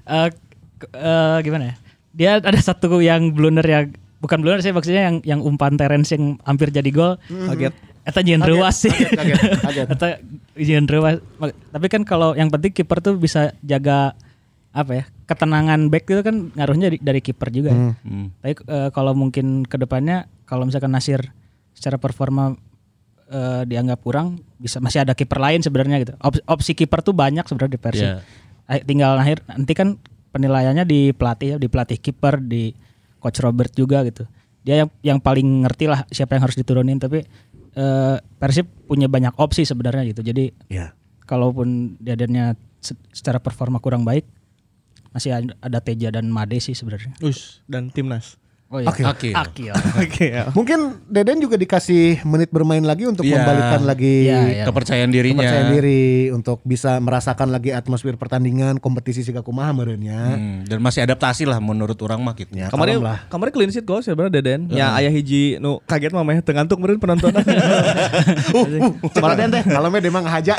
Eh, 0.07 0.29
ke- 0.77 0.93
eh, 0.93 1.39
gimana 1.43 1.65
ya? 1.65 1.75
Dia 2.13 2.31
ada 2.39 2.57
satu 2.57 2.97
yang 2.99 3.29
blunder 3.29 3.67
ya, 3.67 3.81
bukan 4.19 4.39
blunder 4.41 4.61
sih 4.61 4.73
maksudnya 4.73 5.09
yang 5.09 5.17
yang 5.23 5.41
umpan 5.41 5.77
Terence 5.77 6.13
yang 6.13 6.41
hampir 6.43 6.69
jadi 6.69 6.89
gol. 6.89 7.21
Kaget. 7.29 7.75
Eta 8.07 8.23
rewas 8.23 8.87
sih. 8.87 8.93
kaget, 8.95 9.41
kaget. 9.61 9.87
Eta. 9.95 10.07
Mak- 11.37 11.59
Tapi 11.71 11.87
kan 11.91 12.03
kalau 12.03 12.33
yang 12.33 12.49
penting 12.49 12.71
kiper 12.73 13.03
tuh 13.03 13.19
bisa 13.19 13.51
jaga 13.61 14.15
apa 14.71 14.93
ya? 14.93 15.05
Ketenangan 15.27 15.91
back 15.91 16.07
itu 16.07 16.23
kan 16.23 16.55
ngaruhnya 16.55 16.87
dari, 16.93 16.99
dari 17.03 17.21
kiper 17.21 17.49
juga. 17.51 17.71
ya. 17.75 17.93
Hmm. 18.07 18.31
Tapi 18.39 18.53
eh, 18.63 18.89
kalau 18.95 19.13
mungkin 19.13 19.67
ke 19.67 19.75
depannya 19.75 20.31
kalau 20.47 20.65
misalkan 20.65 20.95
Nasir 20.95 21.19
secara 21.75 21.99
performa 21.99 22.55
eh, 23.27 23.63
dianggap 23.67 23.99
kurang, 24.01 24.39
bisa 24.57 24.79
masih 24.79 25.03
ada 25.03 25.13
kiper 25.13 25.43
lain 25.43 25.61
sebenarnya 25.61 25.97
gitu. 26.01 26.15
Op- 26.23 26.45
opsi 26.47 26.73
kiper 26.73 27.03
tuh 27.03 27.11
banyak 27.11 27.43
sebenarnya 27.43 27.75
di 27.75 27.81
Persib. 27.83 28.07
Iya. 28.07 28.17
Eh, 28.71 28.83
Tinggal 28.87 29.19
akhir 29.19 29.43
nanti 29.51 29.73
kan 29.75 29.99
penilaiannya 30.31 30.87
di 30.87 31.11
pelatih 31.11 31.49
ya, 31.49 31.57
di 31.59 31.67
pelatih 31.67 31.99
kiper, 31.99 32.39
di 32.39 32.71
coach 33.27 33.43
Robert 33.43 33.73
juga 33.73 34.01
gitu. 34.03 34.23
Dia 34.62 34.81
yang 34.81 34.91
yang 35.01 35.19
paling 35.19 35.62
ngerti 35.62 35.87
lah 35.87 36.07
siapa 36.09 36.35
yang 36.35 36.43
harus 36.43 36.55
diturunin. 36.55 36.97
Tapi 36.97 37.27
eh, 37.73 38.17
Persib 38.39 38.71
punya 38.85 39.07
banyak 39.07 39.35
opsi 39.35 39.62
sebenarnya 39.62 40.07
gitu. 40.09 40.23
Jadi 40.23 40.55
Ya. 40.67 40.95
kalaupun 41.23 41.99
diadannya 41.99 42.55
se- 42.79 42.95
secara 43.11 43.37
performa 43.37 43.77
kurang 43.77 44.03
baik, 44.03 44.25
masih 45.11 45.35
ada, 45.35 45.53
ada 45.59 45.79
Teja 45.81 46.09
dan 46.09 46.29
Made 46.29 46.57
sih 46.57 46.73
sebenarnya. 46.73 47.19
Us 47.21 47.61
dan 47.65 47.91
timnas. 47.91 48.39
Oh 48.77 48.85
iya. 48.85 48.93
Akil. 49.09 49.33
Akil. 49.33 49.73
Oke 49.97 50.27
ya. 50.29 50.45
Mungkin 50.59 51.01
Deden 51.07 51.41
juga 51.41 51.57
dikasih 51.57 52.21
menit 52.23 52.53
bermain 52.53 52.81
lagi 52.81 53.05
untuk 53.05 53.25
Iya. 53.25 53.41
membalikan 53.41 53.83
lagi 53.83 54.29
Iya, 54.29 54.41
iya. 54.53 54.65
Kepercayaan 54.65 55.09
dirinya. 55.09 55.41
kepercayaan 55.41 55.71
diri 55.73 56.05
untuk 56.29 56.61
bisa 56.62 57.01
merasakan 57.01 57.49
lagi 57.49 57.73
atmosfer 57.73 58.12
pertandingan 58.15 58.77
kompetisi 58.77 59.25
siga 59.25 59.41
kumaha 59.41 59.73
meureunnya. 59.73 60.37
Hmm, 60.37 60.57
dan 60.62 60.79
masih 60.79 61.01
adaptasi 61.03 61.43
lah 61.43 61.57
menurut 61.57 61.97
orang 61.99 62.21
mah 62.21 62.37
gitu. 62.37 62.53
Ya, 62.53 62.69
Kemarin 62.69 63.01
kemarin 63.27 63.51
clean 63.51 63.71
sheet 63.71 63.83
gol 63.83 63.99
sebenarnya 63.99 64.37
Deden. 64.37 64.61
Ya 64.69 64.93
ayah 64.95 65.09
hiji 65.09 65.57
nu 65.57 65.81
kaget 65.83 66.12
mah 66.12 66.21
meh 66.21 66.39
teu 66.39 66.53
ngantuk 66.53 66.77
meureun 66.77 67.01
penonton. 67.01 67.33
Cuma 69.15 69.33
Deden 69.33 69.49
teh 69.51 69.62
kalau 69.65 69.89
mah 69.89 70.01
demang 70.01 70.23
ngahaja. 70.23 70.55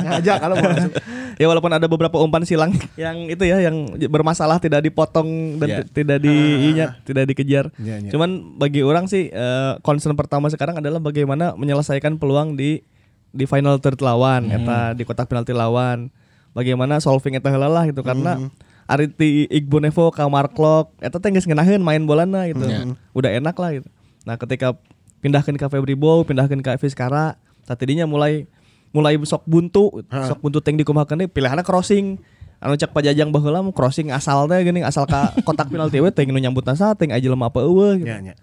ngahaja 0.00 0.32
kalau 0.38 0.54
mau 0.54 0.68
langsung. 0.68 0.94
Ya 1.40 1.48
walaupun 1.48 1.72
ada 1.72 1.86
beberapa 1.86 2.20
umpan 2.20 2.44
silang 2.44 2.68
yang 3.00 3.16
itu 3.26 3.40
ya 3.42 3.56
yang 3.58 3.72
bermasalah 4.04 4.60
tidak 4.60 4.84
dipotong 4.84 5.56
dan 5.56 5.66
Ya. 5.66 5.76
ti- 5.80 5.88
tidak 5.96 6.20
di 6.20 6.34
inya, 6.68 7.00
tidak 7.00 7.24
dikejar. 7.26 7.72
Ya, 7.76 7.96
ya. 7.96 8.10
Cuman 8.10 8.28
bagi 8.54 8.84
orang 8.84 9.08
sih 9.08 9.26
eh, 9.26 9.72
concern 9.80 10.12
pertama 10.12 10.46
sekarang 10.46 10.76
adalah 10.76 11.00
bagaimana 11.00 11.54
menyelesaikan 11.54 12.14
peluang 12.14 12.54
di 12.54 12.84
di 13.30 13.44
final 13.44 13.78
third 13.78 13.96
lawan 13.98 14.52
eta 14.52 14.92
di 14.92 15.02
kotak 15.02 15.26
penalti 15.26 15.50
lawan. 15.50 16.12
Bagaimana 16.50 16.98
solving 16.98 17.34
eta 17.34 17.48
heula 17.48 17.66
lah 17.66 17.86
gitu 17.86 18.02
karena 18.02 18.36
Ari 18.84 19.06
ti 19.08 19.46
Igbo 19.46 19.78
Nevo 19.78 20.10
ka 20.10 20.26
Mark 20.26 20.52
Lok 20.52 20.98
eta 20.98 21.16
teh 21.16 21.30
geus 21.30 21.46
ngeunaheun 21.46 21.78
main 21.78 22.02
bolana 22.02 22.44
gitu. 22.44 22.66
Udah 23.12 23.30
enak 23.30 23.54
lah 23.54 23.70
gitu. 23.72 23.88
Nah, 24.20 24.34
ketika 24.36 24.74
pindahkan 25.18 25.54
ke 25.54 25.64
Febri 25.64 25.94
Bow, 25.94 26.20
pindahkan 26.20 26.58
ke 26.58 26.74
Fiskara, 26.76 27.38
tadinya 27.64 28.04
mulai 28.04 28.50
mulai 28.90 29.18
sok 29.22 29.46
buntu, 29.46 30.02
sok 30.10 30.38
buntu 30.42 30.58
teng 30.62 30.74
dikumahakeun 30.78 31.26
deui 31.26 31.30
pilihanna 31.30 31.62
crossing. 31.62 32.18
Anu 32.60 32.76
cek 32.76 32.92
pajajang 32.92 33.32
baheula 33.32 33.64
mah 33.64 33.72
crossing 33.72 34.12
asal 34.12 34.44
teh 34.44 34.60
geuning 34.60 34.84
asal 34.84 35.08
ka 35.08 35.32
kotak 35.48 35.72
penalti 35.72 35.96
we 35.96 36.12
teh 36.12 36.28
nu 36.28 36.36
nyambutna 36.36 36.76
sa 36.76 36.92
teh 36.92 37.08
aja 37.08 37.24
lemah 37.24 37.48
apa 37.48 37.64
eueuh 37.64 37.96
gitu. 38.04 38.12
Ya, 38.12 38.20
ya. 38.20 38.34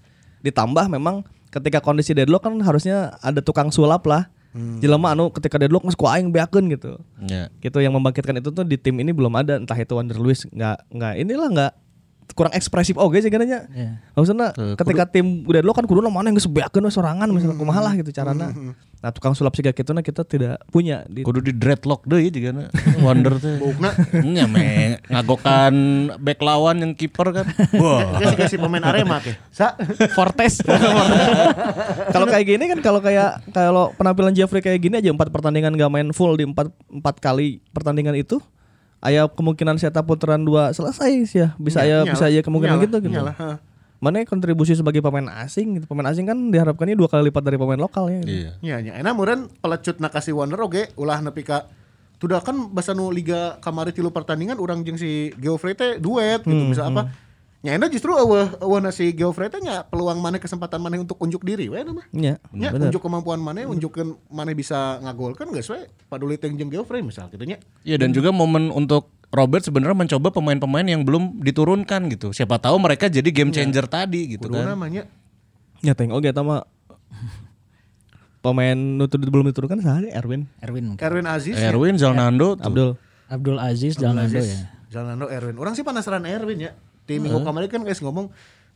Ditambah 0.42 0.90
memang 0.90 1.22
ketika 1.54 1.78
kondisi 1.86 2.18
deadlock 2.18 2.42
kan 2.42 2.58
harusnya 2.66 3.14
ada 3.22 3.46
tukang 3.46 3.70
sulap 3.70 4.10
lah. 4.10 4.26
Jelema 4.82 5.14
anu 5.14 5.30
ketika 5.30 5.62
deadlock 5.62 5.86
geus 5.86 5.94
ku 5.94 6.10
aing 6.10 6.34
beakeun 6.34 6.66
gitu. 6.74 6.98
Ya. 7.30 7.54
Gitu 7.62 7.78
yang 7.78 7.94
membangkitkan 7.94 8.42
itu 8.42 8.50
tuh 8.50 8.66
di 8.66 8.74
tim 8.82 8.98
ini 8.98 9.14
belum 9.14 9.38
ada 9.38 9.62
entah 9.62 9.78
itu 9.78 9.94
Wander 9.94 10.18
Luis 10.18 10.50
nggak 10.50 10.98
nggak 10.98 11.14
inilah 11.22 11.50
nggak 11.54 11.72
kurang 12.36 12.54
ekspresif 12.56 12.96
oke 13.00 13.20
sih 13.20 13.32
katanya. 13.32 13.68
Iya. 13.72 14.02
Maksudnya 14.18 14.52
ketika 14.76 15.04
tim 15.08 15.48
udah 15.48 15.62
dulu 15.64 15.74
kan 15.76 15.86
kudu 15.88 16.00
mana 16.08 16.28
yang 16.32 16.38
gesebeakeun 16.40 16.84
we 16.84 16.92
sorangan 16.92 17.28
misalnya 17.32 17.56
kumaha 17.56 17.80
lah 17.84 17.94
gitu 17.96 18.12
carana. 18.12 18.52
Nah, 18.98 19.14
tukang 19.14 19.38
sulap 19.38 19.54
siga 19.54 19.70
kitu 19.70 19.94
kita 19.94 20.26
tidak 20.26 20.58
punya 20.74 21.06
di 21.06 21.22
Kudu 21.22 21.38
di 21.38 21.54
dreadlock 21.54 22.02
deh 22.10 22.34
juga 22.34 22.50
na. 22.50 22.64
Wonder 23.06 23.38
teh. 23.38 23.62
Nya 24.26 24.50
me 24.50 24.98
ngagokan 25.06 25.76
back 26.18 26.42
lawan 26.42 26.82
yang 26.82 26.92
kiper 26.98 27.30
kan. 27.30 27.46
Wah. 27.82 28.18
Sih 28.18 28.34
kasih 28.34 28.58
pemain 28.58 28.82
Arema 28.82 29.22
ke. 29.22 29.38
Sa. 29.54 29.78
Fortes. 30.18 30.66
kalau 32.14 32.26
kayak 32.26 32.46
gini 32.50 32.64
kan 32.74 32.80
kalau 32.82 32.98
kayak 32.98 33.46
kalau 33.54 33.94
penampilan 33.94 34.34
Jeffrey 34.34 34.66
kayak 34.66 34.82
gini 34.82 34.98
aja 34.98 35.14
empat 35.14 35.30
pertandingan 35.30 35.78
gak 35.78 35.94
main 35.94 36.10
full 36.10 36.34
di 36.34 36.50
empat 36.50 36.74
empat 36.90 37.22
kali 37.22 37.62
pertandingan 37.70 38.18
itu 38.18 38.42
Aya 38.98 39.30
kemungkinan 39.30 39.78
saya 39.78 39.94
putaran 40.02 40.42
dua 40.42 40.74
selesai 40.74 41.12
sih 41.30 41.46
ya 41.46 41.54
bisa 41.62 41.86
ya 41.86 42.02
bisa 42.02 42.26
aja 42.26 42.42
kemungkinan 42.42 42.82
Nyala, 42.82 42.86
gitu 42.90 42.98
gitu. 43.06 43.14
nyala, 43.14 43.34
ha. 43.38 43.62
Mana 43.98 44.22
kontribusi 44.30 44.78
sebagai 44.78 45.02
pemain 45.02 45.26
asing 45.42 45.82
gitu. 45.82 45.86
Pemain 45.90 46.06
asing 46.10 46.26
kan 46.26 46.38
diharapkannya 46.54 46.94
dua 46.94 47.10
kali 47.10 47.34
lipat 47.34 47.42
dari 47.42 47.58
pemain 47.58 47.82
lokal 47.82 48.14
ya. 48.14 48.22
gitu. 48.22 48.30
Iya. 48.30 48.52
Ya, 48.62 48.76
nya. 48.82 48.94
Enak 49.02 49.14
meureun 49.18 49.50
pelecut 49.58 49.98
na 49.98 50.10
kasih 50.14 50.38
Wonder 50.38 50.62
oge 50.62 50.90
ulah 50.98 51.18
nepi 51.22 51.42
ka 51.42 51.66
Tudah 52.18 52.42
kan 52.42 52.74
basa 52.74 52.98
nu 52.98 53.14
liga 53.14 53.62
kamari 53.62 53.94
tilu 53.94 54.10
pertandingan 54.10 54.58
urang 54.58 54.82
jeung 54.82 54.98
si 54.98 55.30
Geoffrey 55.38 55.78
teh 55.78 56.02
duet 56.02 56.42
gitu 56.42 56.50
Hmm, 56.50 56.74
bisa 56.74 56.90
apa. 56.90 57.14
Nya 57.68 57.76
enak 57.76 57.92
justru 57.92 58.16
eueuh 58.16 58.64
eueuh 58.64 58.80
na 58.80 58.96
si 58.96 59.12
Geoffrey 59.12 59.52
teh 59.52 59.60
nya 59.60 59.84
peluang 59.84 60.24
maneh 60.24 60.40
kesempatan 60.40 60.80
maneh 60.80 61.04
untuk 61.04 61.20
unjuk 61.20 61.44
diri 61.44 61.68
we 61.68 61.84
mah. 61.84 62.08
Iya, 62.16 62.40
Ya, 62.56 62.72
unjuk 62.72 63.04
kemampuan 63.04 63.44
maneh, 63.44 63.68
unjukkeun 63.68 64.16
maneh 64.32 64.56
bisa 64.56 65.04
ngagolkan 65.04 65.52
geus 65.52 65.68
we 65.68 65.84
paduli 66.08 66.40
teh 66.40 66.48
jeung 66.48 66.72
Geoffrey 66.72 67.04
misal 67.04 67.28
gitu 67.28 67.44
nya. 67.44 67.60
Iya 67.84 68.00
dan 68.00 68.16
juga 68.16 68.32
momen 68.32 68.72
untuk 68.72 69.12
Robert 69.36 69.68
sebenarnya 69.68 70.00
mencoba 70.00 70.32
pemain-pemain 70.32 70.88
yang 70.88 71.04
belum 71.04 71.44
diturunkan 71.44 72.08
gitu. 72.16 72.32
Siapa 72.32 72.56
tahu 72.56 72.80
mereka 72.80 73.12
jadi 73.12 73.28
game 73.36 73.52
changer 73.52 73.84
tadi 73.84 74.40
gitu 74.40 74.48
Kudu 74.48 74.64
kan. 74.64 74.72
namanya. 74.72 75.04
Ya 75.84 75.92
tengok 75.92 76.24
oke 76.24 76.32
mah 76.48 76.64
pemain 78.40 78.80
nutur 78.80 79.20
belum 79.20 79.52
diturunkan 79.52 79.84
sehari 79.84 80.08
Erwin 80.16 80.48
Erwin. 80.64 80.96
Erwin 81.04 81.28
Aziz. 81.28 81.60
ya. 81.60 81.68
Erwin 81.76 82.00
Zalnando 82.00 82.56
tuh. 82.56 82.64
Abdul. 82.64 82.90
Abdul 83.28 83.60
Aziz 83.60 84.00
Jalnando 84.00 84.40
Aziz, 84.40 84.56
ya. 84.56 84.72
Zalando 84.88 85.28
Erwin. 85.28 85.60
Orang 85.60 85.76
sih 85.76 85.84
penasaran 85.84 86.24
Erwin 86.24 86.64
ya. 86.64 86.72
Di 87.08 87.18
minggu 87.18 87.40
kemarin 87.42 87.68
kan 87.68 87.82
guys 87.82 88.00
ngomong 88.00 88.28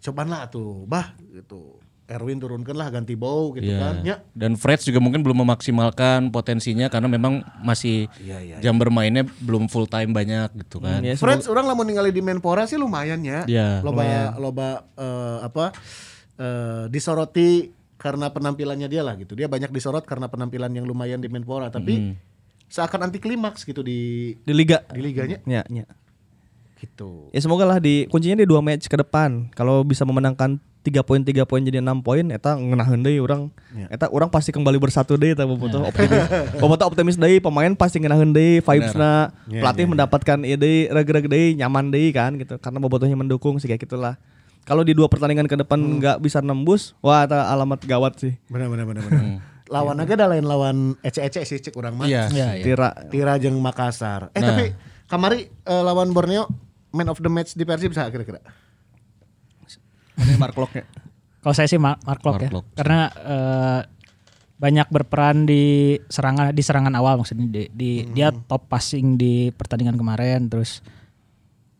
coba 0.01 0.21
lah 0.23 0.47
tuh, 0.47 0.87
bah 0.87 1.11
gitu. 1.29 1.77
Erwin 2.11 2.43
turunkan 2.43 2.75
lah 2.75 2.91
ganti 2.91 3.15
bau 3.15 3.55
gitu 3.55 3.71
Iya. 3.71 3.79
kan. 3.79 3.95
Ya. 4.03 4.15
Dan 4.35 4.59
Fred 4.59 4.83
juga 4.83 4.99
mungkin 4.99 5.23
belum 5.23 5.47
memaksimalkan 5.47 6.27
potensinya 6.27 6.91
karena 6.91 7.07
memang 7.07 7.39
masih 7.63 8.11
jam 8.59 8.75
bermainnya 8.75 9.23
belum 9.39 9.71
full 9.71 9.87
time 9.87 10.11
banyak 10.11 10.51
gitu 10.59 10.83
kan. 10.83 10.99
Ya, 10.99 11.15
Friends 11.15 11.47
orang 11.47 11.71
lamun 11.71 11.87
ningali 11.87 12.11
di 12.11 12.19
Menpora 12.19 12.67
sih 12.67 12.75
lumayan 12.75 13.23
ya. 13.23 13.47
Iya, 13.47 13.79
loba 13.79 14.03
loba 14.35 14.67
eh, 14.91 15.37
apa 15.39 15.71
eh, 16.35 16.83
disoroti 16.91 17.71
karena 17.95 18.27
penampilannya 18.27 18.91
dia 18.91 19.07
lah 19.07 19.15
gitu. 19.15 19.31
Dia 19.31 19.47
banyak 19.47 19.71
disorot 19.71 20.03
karena 20.03 20.27
penampilan 20.27 20.73
yang 20.73 20.83
lumayan 20.83 21.23
di 21.23 21.31
Menpora, 21.31 21.71
tapi 21.71 22.17
seakan 22.67 23.07
anti 23.07 23.23
klimaks 23.23 23.63
gitu 23.63 23.79
di 23.79 24.35
di 24.35 24.51
liga. 24.51 24.83
di 24.89 24.99
liganya 24.99 25.39
Ya, 25.43 25.63
ya. 25.63 25.87
Gitu. 26.81 27.29
Ya 27.29 27.39
semoga 27.39 27.63
lah 27.69 27.77
di 27.77 28.09
kuncinya 28.09 28.41
di 28.41 28.49
dua 28.49 28.59
match 28.65 28.89
ke 28.89 28.97
depan. 28.97 29.53
Kalau 29.53 29.85
bisa 29.85 30.01
memenangkan 30.01 30.57
tiga 30.81 31.05
poin 31.05 31.21
tiga 31.21 31.45
poin 31.45 31.61
jadi 31.61 31.77
enam 31.77 32.01
poin, 32.01 32.25
eta 32.33 32.57
ngenaheun 32.57 33.05
deui 33.05 33.21
orang. 33.21 33.53
Eta 33.93 34.09
orang 34.09 34.33
pasti 34.33 34.49
kembali 34.49 34.81
bersatu 34.81 35.13
deui 35.15 35.37
eta 35.37 35.45
bobotoh 35.45 35.85
optimis. 35.85 36.25
Bobotoh 36.61 36.89
optimis 36.89 37.15
deui 37.21 37.37
pemain 37.37 37.69
pasti 37.77 38.01
ngenaheun 38.01 38.33
deui 38.33 38.65
vibesna. 38.65 39.29
Pelatih 39.45 39.85
mendapatkan 39.85 40.41
ide 40.41 40.89
reg-reg 40.89 41.29
deui 41.29 41.53
nyaman 41.53 41.93
deui 41.93 42.09
kan 42.09 42.33
gitu. 42.41 42.57
Karena 42.57 42.81
bobotohnya 42.81 43.13
mendukung 43.13 43.61
sih 43.61 43.69
kayak 43.69 43.85
gitulah. 43.85 44.17
Kalau 44.65 44.85
di 44.85 44.93
dua 44.93 45.09
pertandingan 45.09 45.49
ke 45.49 45.57
depan 45.57 45.77
nggak 45.77 46.21
bisa 46.21 46.37
nembus, 46.41 46.93
wah 47.01 47.25
eta 47.25 47.49
alamat 47.49 47.81
gawat 47.85 48.17
sih. 48.17 48.33
Benar 48.49 48.69
benar 48.69 48.85
benar 48.89 49.03
benar. 49.05 49.25
lawan 49.71 49.95
aja 50.03 50.13
ada 50.19 50.27
lain 50.27 50.43
lawan 50.43 50.77
ece-ece 50.99 51.47
sih 51.47 51.57
cek 51.63 51.73
orang 51.79 51.95
mah. 51.95 52.05
Iya. 52.05 52.27
Iya, 52.27 52.47
iya. 52.59 52.63
Tira 52.67 52.89
Tira 53.07 53.33
jeung 53.39 53.55
Makassar. 53.63 54.27
Eh 54.35 54.43
tapi 54.43 54.75
kamari 55.07 55.47
eh, 55.47 55.83
lawan 55.83 56.11
Borneo 56.11 56.51
man 56.91 57.07
of 57.07 57.17
the 57.17 57.27
match 57.27 57.53
di 57.53 57.63
Persib 57.63 57.89
bisa 57.89 58.07
kira-kira. 58.07 58.39
ini 60.17 60.35
Mark 60.35 60.53
Locke 60.53 60.83
Kalau 61.41 61.55
saya 61.55 61.65
sih 61.65 61.81
Mark, 61.81 62.03
Mark 62.05 62.21
ya. 62.21 62.51
Locke. 62.51 62.69
Karena 62.75 62.99
eh, 63.09 63.81
banyak 64.55 64.87
berperan 64.87 65.43
di 65.43 65.97
serangan 66.05 66.53
di 66.53 66.61
serangan 66.61 66.93
awal 66.93 67.17
maksudnya 67.17 67.49
di, 67.49 67.63
di- 67.73 68.05
dia 68.13 68.29
top 68.29 68.69
passing 68.69 69.17
di 69.17 69.49
pertandingan 69.49 69.97
kemarin 69.97 70.45
terus 70.45 70.85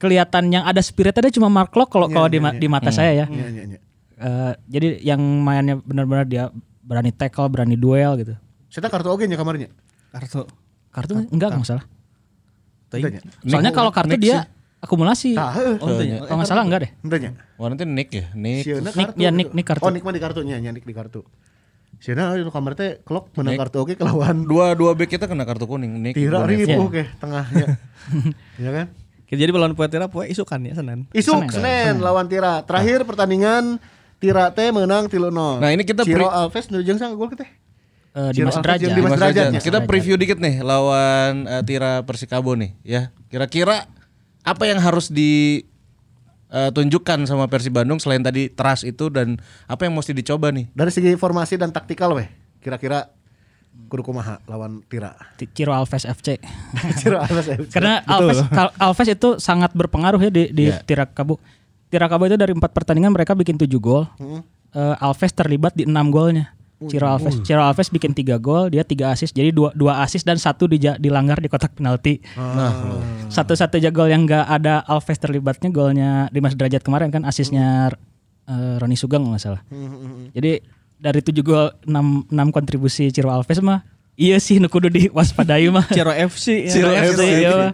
kelihatan 0.02 0.50
yang 0.50 0.66
ada 0.66 0.82
spirit 0.82 1.14
ada 1.14 1.30
cuma 1.30 1.46
Mark 1.46 1.70
Locke 1.72 1.94
kalau 1.94 2.10
kalau 2.10 2.26
di, 2.26 2.42
ma- 2.42 2.58
di 2.58 2.66
mata 2.66 2.90
saya 2.90 3.14
ya. 3.14 3.26
Iya 3.30 3.48
iya 3.48 3.64
iya. 3.70 3.80
Eh, 4.18 4.54
jadi 4.66 4.88
yang 5.04 5.22
mainnya 5.22 5.78
benar-benar 5.78 6.26
dia 6.26 6.50
berani 6.82 7.14
tackle, 7.14 7.46
berani 7.46 7.78
duel 7.78 8.18
gitu. 8.18 8.34
Saya 8.66 8.90
kartu 8.90 9.10
oge 9.10 9.30
nya 9.30 9.38
kamarnya. 9.38 9.70
kartu 10.10 10.50
Kartu 10.90 11.14
enggak 11.30 11.54
kalau 11.54 11.62
nggak 11.62 11.70
salah. 11.70 11.86
Enggak 12.92 13.12
nya. 13.14 13.22
Soalnya 13.46 13.72
kalau 13.72 13.94
kartu 13.94 14.18
dia 14.18 14.50
akumulasi. 14.82 15.38
Heuh. 15.38 15.78
Oh, 15.80 15.88
itu 15.94 16.04
ya. 16.10 16.18
Kalau 16.26 16.38
nggak 16.42 16.50
salah 16.50 16.64
enggak 16.66 16.80
deh. 16.84 16.92
Enggak 17.06 17.20
nya. 17.22 17.32
Warna 17.56 17.78
itu 17.78 17.86
Nick 17.86 18.10
ya, 18.10 18.26
Nick. 18.34 18.64
Sieuna 18.66 18.90
Nick, 18.90 19.08
kartu. 19.14 19.22
ya, 19.22 19.30
Nick, 19.30 19.50
Nick 19.54 19.68
kartu. 19.70 19.86
Oh, 19.86 19.92
Nick 19.94 20.04
mah 20.04 20.14
di 20.14 20.22
kartunya, 20.22 20.58
nya 20.58 20.70
Nick 20.74 20.86
di 20.90 20.94
kartu. 20.98 21.22
Sieuna 22.02 22.34
itu 22.34 22.50
kamar 22.50 22.74
teh 22.74 22.98
klok 23.06 23.30
menang 23.38 23.62
kartu 23.62 23.78
oge 23.86 23.94
kelawan 23.94 24.42
Dua 24.50 24.74
dua 24.74 24.98
back 24.98 25.14
kita 25.14 25.30
kena 25.30 25.46
kartu 25.46 25.70
kuning. 25.70 26.02
Nick. 26.02 26.18
Tira 26.18 26.42
ribu 26.50 26.90
ke 26.90 27.06
tengahnya. 27.22 27.78
Iya 28.58 28.72
kan? 28.74 28.88
Jadi 29.32 29.48
lawan 29.56 29.78
Puetera 29.78 30.12
poe 30.12 30.28
isukan 30.28 30.60
ya 30.66 30.74
Senin. 30.76 31.08
Isuk 31.14 31.48
Senin 31.54 32.02
lawan 32.02 32.26
Tira. 32.28 32.66
Terakhir 32.66 33.06
pertandingan 33.06 33.78
Tira 34.18 34.50
teh 34.52 34.74
menang 34.74 35.08
3-0. 35.08 35.32
Nah, 35.34 35.70
ini 35.74 35.82
kita 35.88 36.06
Ciro 36.06 36.28
Alves 36.28 36.68
nu 36.74 36.82
jeung 36.84 36.98
sang 37.00 37.16
gol 37.16 37.32
teh. 37.32 37.48
Eh, 38.12 38.30
Ciro 38.36 38.52
Dimas 38.52 38.60
Derajat. 38.60 38.90
Dimas 38.92 39.12
Derajat. 39.16 39.50
Kita 39.64 39.80
preview 39.88 40.20
dikit 40.20 40.42
nih 40.42 40.60
lawan 40.66 41.48
eh, 41.48 41.64
Tira 41.64 42.04
Persikabo 42.04 42.58
nih 42.60 42.76
ya. 42.84 43.16
Kira-kira 43.32 43.88
apa 44.42 44.64
yang 44.66 44.78
harus 44.78 45.08
ditunjukkan 45.08 47.18
sama 47.24 47.46
Persib 47.46 47.74
Bandung 47.74 47.98
selain 47.98 48.20
tadi 48.20 48.48
trust 48.48 48.84
itu 48.84 49.08
dan 49.08 49.38
apa 49.66 49.86
yang 49.86 49.94
mesti 49.94 50.12
dicoba 50.12 50.50
nih? 50.50 50.68
Dari 50.72 50.90
segi 50.90 51.16
formasi 51.16 51.56
dan 51.56 51.70
taktikal 51.70 52.12
weh. 52.12 52.28
Kira-kira 52.60 53.08
kudu 53.88 54.04
kumaha 54.04 54.38
lawan 54.46 54.84
Tira. 54.86 55.16
Ciro 55.56 55.72
Alves 55.72 56.04
FC. 56.04 56.38
Ciro 57.00 57.18
Alves. 57.20 57.48
FC. 57.48 57.72
Karena 57.72 58.04
Alves 58.04 58.44
Alves 58.78 59.08
itu 59.08 59.30
sangat 59.40 59.72
berpengaruh 59.72 60.20
ya 60.20 60.30
di 60.30 60.52
di 60.52 60.64
Iya. 60.70 60.84
Tirakabo. 60.84 61.40
Tirakabo 61.88 62.28
itu 62.28 62.36
dari 62.36 62.52
empat 62.56 62.72
pertandingan 62.72 63.12
mereka 63.12 63.36
bikin 63.36 63.58
tujuh 63.58 63.80
gol. 63.80 64.04
Eh, 64.72 65.04
Alves 65.04 65.32
terlibat 65.32 65.76
di 65.76 65.84
enam 65.84 66.08
golnya. 66.08 66.56
Ciro 66.82 67.06
Alves, 67.06 67.36
Ciro 67.42 67.62
Alves 67.62 67.88
bikin 67.88 68.12
tiga 68.12 68.36
gol, 68.36 68.70
dia 68.70 68.82
tiga 68.82 69.10
assist, 69.10 69.32
jadi 69.32 69.50
dua 69.50 69.70
dua 69.72 70.02
assist 70.02 70.24
dan 70.24 70.36
satu 70.36 70.66
dija- 70.66 70.98
dilanggar 70.98 71.38
di 71.38 71.46
kotak 71.46 71.74
penalti. 71.74 72.18
Satu-satunya 73.28 73.90
gol 73.90 74.08
yang 74.08 74.26
nggak 74.26 74.46
ada 74.46 74.82
Alves 74.84 75.18
terlibatnya 75.18 75.70
golnya 75.70 76.10
Dimas 76.30 76.58
Derajat 76.58 76.82
kemarin 76.82 77.10
kan 77.10 77.24
asisnya 77.24 77.94
eh, 78.46 78.76
Roni 78.78 78.96
Sugeng 78.96 79.24
nggak 79.24 79.42
salah. 79.42 79.62
Jadi 80.32 80.62
dari 80.98 81.20
tujuh 81.20 81.42
gol 81.42 81.70
enam 81.86 82.26
enam 82.28 82.48
kontribusi 82.50 83.10
Ciro 83.10 83.30
Alves 83.30 83.58
mah 83.60 83.82
iya 84.20 84.38
sih 84.38 84.62
nu 84.62 84.70
kudu 84.70 84.86
diwaspadai 84.86 85.72
mah. 85.72 85.88
Ciro 85.96 86.14
FC 86.14 86.68
ya. 86.68 86.72
Ciro 86.72 86.94
FC, 86.94 87.22
iya, 87.42 87.52
Pak. 87.52 87.72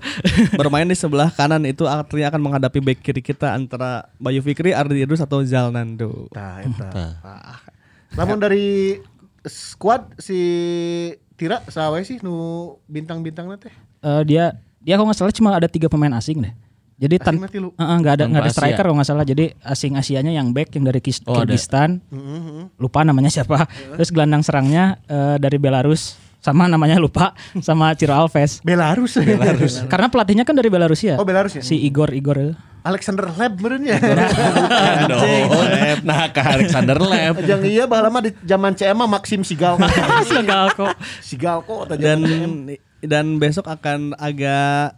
Bermain 0.55 0.87
di 0.87 0.95
sebelah 0.95 1.27
kanan 1.27 1.59
itu 1.65 1.83
artinya 1.83 2.31
akan 2.31 2.39
menghadapi 2.39 2.79
back 2.79 2.99
kiri 3.03 3.19
kita 3.19 3.51
antara 3.51 4.07
Bayu 4.15 4.39
Fikri, 4.39 4.71
Ardi 4.71 5.03
Idrus 5.03 5.19
atau 5.19 5.43
Zalnando. 5.43 6.31
Tah 6.31 6.63
eta. 6.63 7.05
Namun 8.13 8.37
dari 8.37 8.97
squad 9.43 10.15
si 10.17 10.39
Tira 11.33 11.61
sawe 11.63 11.99
sih 12.01 12.17
nu 12.19 12.35
bintang-bintangna 12.85 13.57
teh. 13.57 13.73
Eh, 13.99 14.21
dia 14.23 14.57
dia 14.79 14.95
kalau 14.95 15.09
nggak 15.09 15.17
salah 15.17 15.33
cuma 15.33 15.53
ada 15.53 15.67
tiga 15.67 15.85
pemain 15.85 16.13
asing 16.13 16.41
deh. 16.41 16.53
Jadi 16.97 17.21
tan 17.21 17.37
Asing 17.37 17.41
mah 17.45 17.51
tilu. 17.51 17.69
Heeh, 17.77 17.95
nggak 18.01 18.13
ada 18.17 18.23
nggak 18.25 18.41
ada 18.41 18.49
Tanpa 18.49 18.57
striker 18.57 18.73
Asia. 18.73 18.83
kalau 18.83 18.95
nggak 18.97 19.05
salah. 19.07 19.21
Jadi 19.21 19.45
asing 19.61 19.93
Asianya 19.93 20.33
yang 20.33 20.49
back 20.49 20.73
yang 20.73 20.81
dari 20.83 20.97
Kis- 20.97 21.21
Oh, 21.23 21.37
ada. 21.37 21.45
Kyrgyzstan. 21.45 22.01
Mm-hmm. 22.09 22.81
Lupa 22.81 23.05
namanya 23.05 23.29
siapa. 23.29 23.69
Terus 23.69 24.09
gelandang 24.09 24.41
serangnya 24.41 24.97
eh, 25.05 25.37
dari 25.37 25.61
Belarus 25.61 26.17
sama 26.37 26.65
namanya 26.65 26.97
lupa 26.97 27.37
sama 27.61 27.93
Ciro 27.93 28.17
Alves. 28.17 28.65
Belarus. 28.65 29.13
Belarus. 29.13 29.83
Karena 29.93 30.09
pelatihnya 30.09 30.41
kan 30.41 30.57
dari 30.57 30.73
Belarus 30.73 31.05
ya. 31.05 31.21
Oh, 31.21 31.25
Belarus 31.27 31.53
ya? 31.53 31.61
Si 31.61 31.77
Igor 31.77 32.09
Igor. 32.11 32.57
Alexander 32.88 33.27
Leb 33.27 33.53
meureun 33.59 33.83
ya. 33.83 33.99
nah, 36.07 36.31
ke 36.31 36.39
Alexander 36.39 36.97
Lab. 36.97 37.43
Yang 37.43 37.61
iya 37.67 37.83
baheula 37.83 38.07
mah 38.07 38.23
di 38.23 38.31
zaman 38.47 38.71
CM 38.73 38.95
mah 38.95 39.09
Maxim 39.11 39.43
Sigalko. 39.43 39.83
Segalko. 40.23 40.85
Sigalko 41.27 41.75
eta 41.85 41.95
Dan 41.99 42.23
zaman 42.23 42.51
CM. 42.71 42.79
dan 43.03 43.25
besok 43.38 43.67
akan 43.67 44.15
agak 44.17 44.95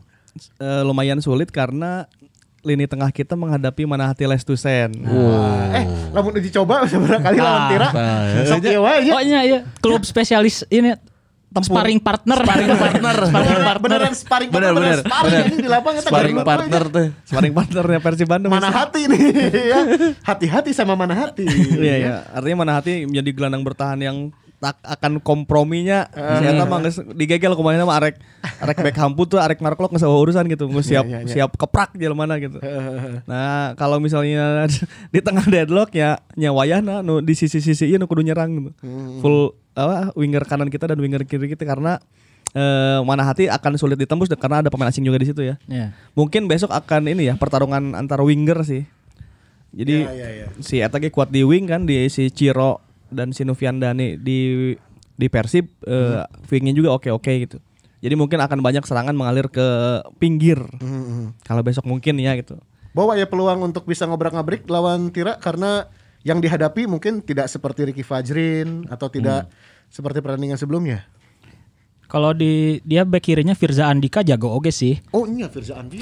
eh, 0.61 0.81
lumayan 0.85 1.19
sulit 1.19 1.49
karena 1.49 2.05
lini 2.59 2.85
tengah 2.85 3.07
kita 3.09 3.39
menghadapi 3.39 3.87
Manahati 3.87 4.27
Lestusen. 4.27 4.91
Eh, 5.73 5.85
lamun 6.11 6.35
dicoba 6.37 6.83
seberapa 6.91 7.23
kali 7.23 7.39
lawan 7.39 7.63
Tira. 7.71 7.89
Nah, 7.89 8.45
Sok 8.45 8.63
ieu 8.67 8.83
wae. 8.83 9.09
Oh 9.15 9.23
iya 9.23 9.39
iya, 9.47 9.59
klub 9.79 10.03
spesialis 10.03 10.67
ini 10.67 10.93
tempur. 11.49 11.73
sparring 11.73 11.99
partner. 11.99 12.37
Sparring 12.41 12.69
partner. 12.77 13.15
sparring 13.29 13.61
partner. 13.65 13.77
Beneran 13.81 14.13
sparring 14.13 14.49
Bener, 14.49 14.71
partner, 14.73 14.81
bener, 14.81 14.99
sparring 15.03 15.33
bener. 15.33 15.45
ini 15.49 15.57
di 15.57 15.69
lapangan 15.69 15.99
kita 15.99 16.09
Sparring 16.09 16.37
partner 16.45 16.83
tuh. 16.89 17.07
Sparring 17.25 17.53
partnernya 17.53 17.99
Persib 17.99 18.27
Bandung. 18.29 18.51
Mana 18.53 18.69
hati 18.69 19.01
nih 19.09 19.21
ya. 19.51 19.79
Hati-hati 20.23 20.71
sama 20.71 20.93
mana 20.93 21.13
hati. 21.17 21.45
Iya 21.49 21.95
iya. 21.97 22.15
Artinya 22.31 22.57
mana 22.65 22.73
hati 22.77 23.03
menjadi 23.09 23.29
gelandang 23.33 23.63
bertahan 23.65 23.99
yang 23.99 24.17
tak 24.59 24.75
akan 24.83 25.23
komprominya 25.23 26.11
ternyata 26.11 26.67
mah 26.67 26.83
geus 26.83 26.99
digegel 27.15 27.55
kemarin 27.55 27.79
sama 27.79 27.95
arek 27.95 28.19
arek 28.59 28.77
back 28.83 28.97
hampu 28.99 29.23
tuh 29.23 29.39
arek 29.39 29.63
narklok 29.63 29.95
nggak 29.95 30.03
usah 30.03 30.11
urusan 30.11 30.51
gitu 30.51 30.67
nggak 30.67 30.83
siap 30.83 31.05
iya, 31.07 31.23
iya. 31.23 31.31
siap 31.31 31.55
keprak 31.55 31.95
di 31.95 32.03
mana 32.11 32.35
gitu 32.43 32.59
nah 33.23 33.71
kalau 33.79 34.03
misalnya 34.03 34.67
di 35.15 35.19
tengah 35.23 35.47
deadlock 35.47 35.95
ya 35.95 36.19
nyawayana 36.35 36.99
nu 36.99 37.23
di 37.23 37.39
sisi-sisi 37.39 37.87
ieu 37.87 37.95
nu 37.95 38.05
kudu 38.11 38.19
nyerang 38.19 38.51
gitu 38.51 38.71
full 39.23 39.55
apa 39.73 40.11
winger 40.13 40.43
kanan 40.43 40.67
kita 40.67 40.89
dan 40.89 40.97
winger 40.97 41.21
kiri 41.23 41.47
kita 41.47 41.63
karena 41.63 41.97
eh, 42.51 42.99
mana 43.01 43.21
hati 43.21 43.45
akan 43.45 43.75
sulit 43.75 43.95
ditembus 43.95 44.29
karena 44.33 44.61
ada 44.61 44.69
pemain 44.69 44.87
asing 44.87 45.03
juga 45.03 45.17
di 45.17 45.27
situ 45.27 45.41
ya 45.41 45.55
Ya. 45.65 45.93
mungkin 46.13 46.45
besok 46.45 46.69
akan 46.69 47.07
ini 47.07 47.29
ya 47.29 47.35
pertarungan 47.35 47.93
antara 47.93 48.21
winger 48.21 48.61
sih. 48.63 48.83
Jadi 49.69 50.01
Ya, 50.01 50.11
ya, 50.11 50.29
ya. 50.33 50.45
si 50.59 50.81
Eta 50.81 50.97
ge 50.97 51.09
kuat 51.09 51.29
di 51.29 51.45
wing 51.45 51.69
kan 51.69 51.85
di 51.85 52.09
si 52.09 52.27
Ciro 52.29 52.81
dan 53.07 53.29
si 53.29 53.45
Nufian 53.45 53.77
Dani 53.77 54.17
di 54.17 54.73
di 55.13 55.27
Persib 55.29 55.69
eh, 55.85 56.25
wingnya 56.47 56.73
juga 56.73 56.89
oke-oke 56.95 57.33
gitu. 57.39 57.57
Jadi 57.99 58.15
mungkin 58.15 58.39
akan 58.39 58.63
banyak 58.63 58.81
serangan 58.81 59.13
mengalir 59.13 59.45
ke 59.45 59.67
pinggir. 60.17 60.57
Kalau 61.43 61.61
besok 61.61 61.83
mungkin 61.83 62.15
ya 62.17 62.33
gitu. 62.33 62.57
Bawa 62.89 63.13
ya 63.13 63.29
peluang 63.29 63.61
untuk 63.61 63.85
bisa 63.85 64.07
ngobrak-ngabrik 64.07 64.65
lawan 64.65 65.13
Tira 65.13 65.37
karena 65.37 65.85
yang 66.23 66.43
dihadapi 66.43 66.87
mungkin 66.89 67.23
tidak 67.23 67.47
seperti 67.47 67.91
Ricky 67.91 68.03
Fajrin 68.03 68.87
atau 68.91 69.07
tidak 69.07 69.47
seperti 69.87 70.19
pertandingan 70.19 70.59
sebelumnya. 70.59 71.07
Kalau 72.09 72.33
di 72.33 72.81
dia 72.81 73.05
back 73.05 73.21
kirinya 73.21 73.53
Firza 73.53 73.85
Andika 73.85 74.25
jago 74.25 74.49
oge 74.49 74.73
sih. 74.73 74.97
Oh 75.13 75.29
iya 75.29 75.45
Firza 75.45 75.77
Andi. 75.77 76.01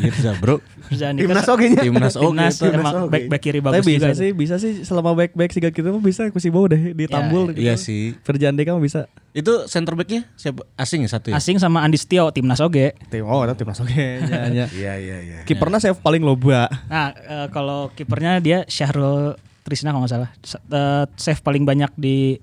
Bisa 0.00 0.32
bro. 0.40 0.56
Firza 0.88 1.12
Andika 1.12 1.28
Timnas 1.28 1.48
oke 1.52 1.66
nya. 1.68 1.80
Timnas 1.84 2.16
oke 2.16 2.32
Timnas 2.32 2.56
Timnas 2.56 2.94
oke. 2.96 3.12
back 3.12 3.24
back 3.28 3.42
kiri 3.44 3.60
Tapi 3.60 3.68
bagus 3.68 3.84
bisa 3.84 4.08
juga. 4.08 4.16
sih, 4.16 4.30
bisa 4.32 4.54
sih 4.56 4.72
selama 4.88 5.12
back 5.12 5.36
back 5.36 5.52
siga 5.52 5.68
kita 5.68 5.92
mah 5.92 6.00
bisa 6.00 6.32
ku 6.32 6.40
si 6.40 6.48
bawa 6.48 6.72
deh 6.72 6.96
di 6.96 7.04
Tambul. 7.04 7.52
gitu. 7.52 7.60
Iya 7.60 7.76
sih. 7.76 8.16
Firjan 8.24 8.56
Deka 8.56 8.72
mah 8.72 8.80
bisa. 8.80 9.04
Itu 9.36 9.68
center 9.68 9.92
backnya 9.92 10.24
siapa? 10.32 10.64
Asing 10.80 11.04
ya 11.04 11.12
satu 11.12 11.28
ya? 11.28 11.36
Asing 11.36 11.60
sama 11.60 11.84
Andi 11.84 12.00
Setio 12.00 12.32
Timnas 12.32 12.64
oge. 12.64 12.96
Tim 13.12 13.28
oh, 13.28 13.44
itu 13.44 13.52
timnas 13.60 13.84
oke. 13.84 13.92
Ya, 13.92 14.48
ya. 14.48 14.66
Iya 14.72 14.92
iya 14.96 15.16
iya. 15.20 15.38
Kipernya 15.44 15.76
save 15.76 16.00
paling 16.00 16.24
loba. 16.24 16.72
Nah, 16.88 17.12
eh, 17.12 17.46
kalau 17.52 17.92
kipernya 17.92 18.40
dia 18.40 18.64
Syahrul 18.64 19.36
Trisna 19.60 19.92
kalau 19.92 20.08
nggak 20.08 20.12
salah. 20.16 20.30
Eh, 20.72 21.04
save 21.20 21.44
paling 21.44 21.68
banyak 21.68 21.92
di 22.00 22.40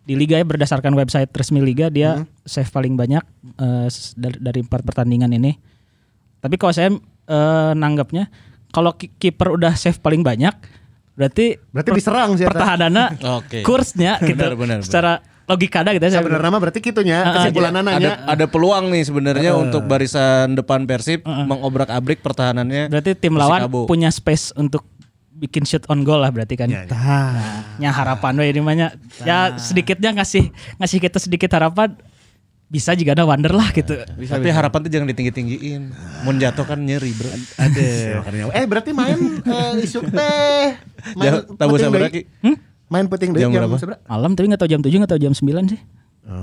di 0.00 0.14
liga 0.14 0.34
ya 0.34 0.42
berdasarkan 0.42 0.92
website 0.92 1.30
resmi 1.30 1.60
liga 1.60 1.86
dia 1.86 2.18
save 2.42 2.66
paling 2.66 2.94
banyak 2.94 3.22
eh, 3.54 3.86
s- 3.86 4.12
dari, 4.14 4.36
dari 4.36 4.60
empat 4.60 4.82
pertandingan 4.82 5.30
ini. 5.30 5.54
Tapi 6.38 6.54
kalau 6.54 6.72
saya 6.72 6.88
eh, 6.90 7.72
nanggapnya 7.72 8.26
kalau 8.68 8.92
ki- 8.92 9.12
kiper 9.12 9.52
udah 9.52 9.72
save 9.72 9.98
paling 9.98 10.20
banyak 10.20 10.52
berarti 11.12 11.60
Berarti 11.68 11.90
diserang 11.92 12.32
sih, 12.34 12.42
Eta. 12.42 12.54
pertahanannya 12.54 13.06
Oke. 13.38 13.60
kursnya 13.60 14.16
gitu. 14.20 14.34
Benar, 14.34 14.54
benar, 14.54 14.78
benar. 14.78 14.78
Secara 14.82 15.12
logika 15.44 15.82
ada 15.82 15.90
gitu 15.90 16.00
ya. 16.00 16.10
saya 16.10 16.22
Sebenarnya 16.22 16.46
nama 16.46 16.58
berarti 16.58 16.80
kitunya 16.80 17.16
Ah, 17.16 17.26
ah, 17.26 17.34
kesimpulan 17.36 17.72
ada, 17.72 17.82
nanya. 17.82 18.12
ada 18.24 18.44
peluang 18.46 18.88
nih 18.88 19.02
sebenarnya 19.02 19.50
untuk 19.52 19.84
barisan 19.84 20.54
depan 20.54 20.86
Persib 20.86 21.26
mengobrak-abrik 21.26 22.18
pertahanannya. 22.18 22.88
Berarti 22.88 23.12
tim 23.14 23.34
lawan 23.34 23.66
punya 23.84 24.08
space 24.08 24.54
untuk 24.54 24.86
bikin 25.40 25.64
shoot 25.64 25.88
on 25.88 26.04
goal 26.04 26.20
lah 26.20 26.28
berarti 26.28 26.54
kan. 26.54 26.68
Iya, 26.68 26.84
Ya 27.80 27.90
harapan 27.90 28.36
we 28.36 28.52
ini 28.52 28.60
banyak. 28.60 28.90
Ya 29.24 29.56
sedikitnya 29.56 30.12
ngasih 30.12 30.52
ngasih 30.76 30.98
kita 31.00 31.16
sedikit 31.16 31.48
harapan 31.56 31.96
bisa 32.70 32.94
juga 32.94 33.18
ada 33.18 33.26
wonder 33.26 33.50
lah 33.50 33.72
gitu. 33.74 33.98
Tapi 34.06 34.48
harapan 34.52 34.78
tuh 34.86 34.90
jangan 34.92 35.08
ditinggi-tinggiin. 35.10 35.90
Mun 36.22 36.36
jatuh 36.38 36.62
kan 36.62 36.78
nyeri, 36.78 37.10
Bro. 37.16 37.32
Ada. 37.58 37.88
Eh 38.60 38.64
berarti 38.68 38.94
main 38.94 39.18
eh, 39.42 39.72
isuk 39.82 40.06
teh. 40.06 40.78
Main 41.18 41.24
Ya, 41.24 41.32
tahu 41.42 41.74
peting 41.74 41.82
sabar 41.82 41.98
deui. 41.98 42.06
lagi. 42.06 42.22
Hmm? 42.44 42.56
Main 42.90 43.06
peting 43.10 43.30
Jam 43.34 43.50
jam 43.50 43.66
berapa? 43.66 43.98
Malam 44.06 44.30
tapi 44.38 44.46
nggak 44.50 44.60
tahu 44.62 44.70
jam 44.70 44.80
7 44.82 44.90
nggak 45.02 45.10
tahu 45.10 45.22
jam 45.22 45.34
9 45.34 45.72
sih. 45.72 45.80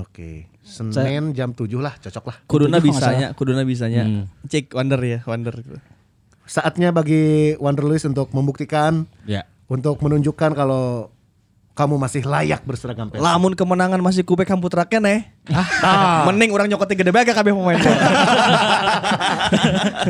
Oke. 0.04 0.52
Senin 0.68 1.32
jam 1.32 1.56
7 1.56 1.64
lah, 1.80 1.96
cocok 1.96 2.24
lah. 2.28 2.36
Kuduna 2.44 2.76
bisanya, 2.76 3.32
kuduna 3.32 3.64
bisanya. 3.64 4.28
Cek 4.44 4.76
Wonder 4.76 5.00
ya, 5.00 5.18
Wonder. 5.24 5.56
Saatnya 6.48 6.88
bagi 6.90 7.52
Wanderlust 7.60 8.08
untuk 8.08 8.32
membuktikan 8.32 9.04
Ya. 9.22 9.44
untuk 9.68 10.00
menunjukkan 10.00 10.56
kalau 10.56 11.12
kamu 11.76 11.94
masih 11.94 12.26
layak 12.26 12.66
berseragam 12.66 13.06
Persib. 13.06 13.22
Lamun 13.22 13.54
kemenangan 13.54 14.02
masih 14.02 14.26
kubek 14.26 14.50
hamputra 14.50 14.82
kene. 14.82 15.30
Ah, 15.46 16.24
mending 16.26 16.50
orang 16.50 16.66
nyokoti 16.66 16.98
gede 16.98 17.14
bae 17.14 17.22
kabeh 17.22 17.54
pemain. 17.54 17.78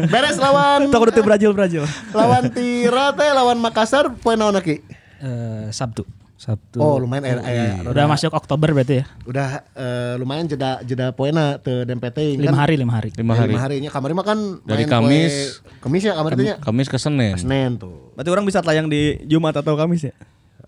Beres 0.08 0.38
lawan 0.38 0.88
Toko 0.88 1.12
tim 1.12 1.24
Brazil 1.26 1.52
Brazil. 1.52 1.84
lawan 2.10 2.48
Tira 2.48 3.12
teh 3.12 3.28
lawan 3.28 3.60
Makassar 3.60 4.08
poin 4.16 4.38
naon 4.38 4.56
ki? 4.62 4.80
Eh, 5.20 5.68
Sabtu. 5.68 6.06
Sabtu. 6.38 6.78
Oh, 6.78 6.96
lumayan 6.96 7.26
eh, 7.26 7.34
eh, 7.42 7.82
Udah 7.82 8.06
masuk 8.06 8.30
Oktober 8.30 8.70
berarti 8.70 9.02
ya. 9.02 9.04
udah 9.26 9.48
eh, 9.68 10.14
lumayan 10.14 10.46
jeda 10.46 10.78
jeda 10.80 11.10
poena 11.10 11.58
teu 11.58 11.82
dempeteuing 11.82 12.38
Lima 12.38 12.54
hari, 12.56 12.78
lima 12.78 12.94
hari. 12.94 13.10
Lima 13.12 13.34
hari. 13.34 13.50
Lima 13.50 13.60
harinya 13.60 13.90
kamari 13.90 14.14
mah 14.14 14.22
kan 14.22 14.38
Dari 14.62 14.86
main 14.86 14.88
Kamis- 14.88 15.58
poe- 15.58 15.82
Kamis 15.82 16.02
ya 16.04 16.12
kamari 16.14 16.34
teh 16.34 16.46
nya. 16.46 16.56
Kamis 16.56 16.86
ke 16.86 16.94
Senin. 16.94 17.34
Senin 17.34 17.74
tuh. 17.74 18.14
Berarti 18.14 18.30
orang 18.30 18.46
bisa 18.46 18.62
tayang 18.62 18.86
di 18.86 19.18
Jumat 19.24 19.50
atau 19.52 19.74
Kamis 19.74 20.06
ya? 20.06 20.14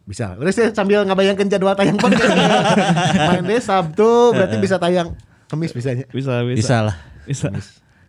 Bisa. 0.03 0.35
Udah 0.35 0.51
sih 0.51 0.75
sambil 0.75 1.07
ngabayangkeun 1.07 1.47
jadwal 1.47 1.73
tayang 1.73 1.95
podcast. 1.97 2.35
main 3.31 3.47
deh 3.47 3.63
Sabtu 3.63 4.11
berarti 4.35 4.59
bisa 4.59 4.75
tayang 4.77 5.15
Kamis 5.47 5.71
bisanya. 5.71 6.03
Bisa, 6.11 6.43
bisa. 6.43 6.59
Bisa 6.59 6.77
lah. 6.83 6.97
Bisa. 7.23 7.47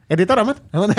Editor 0.10 0.34
amat? 0.42 0.58
Aman. 0.72 0.90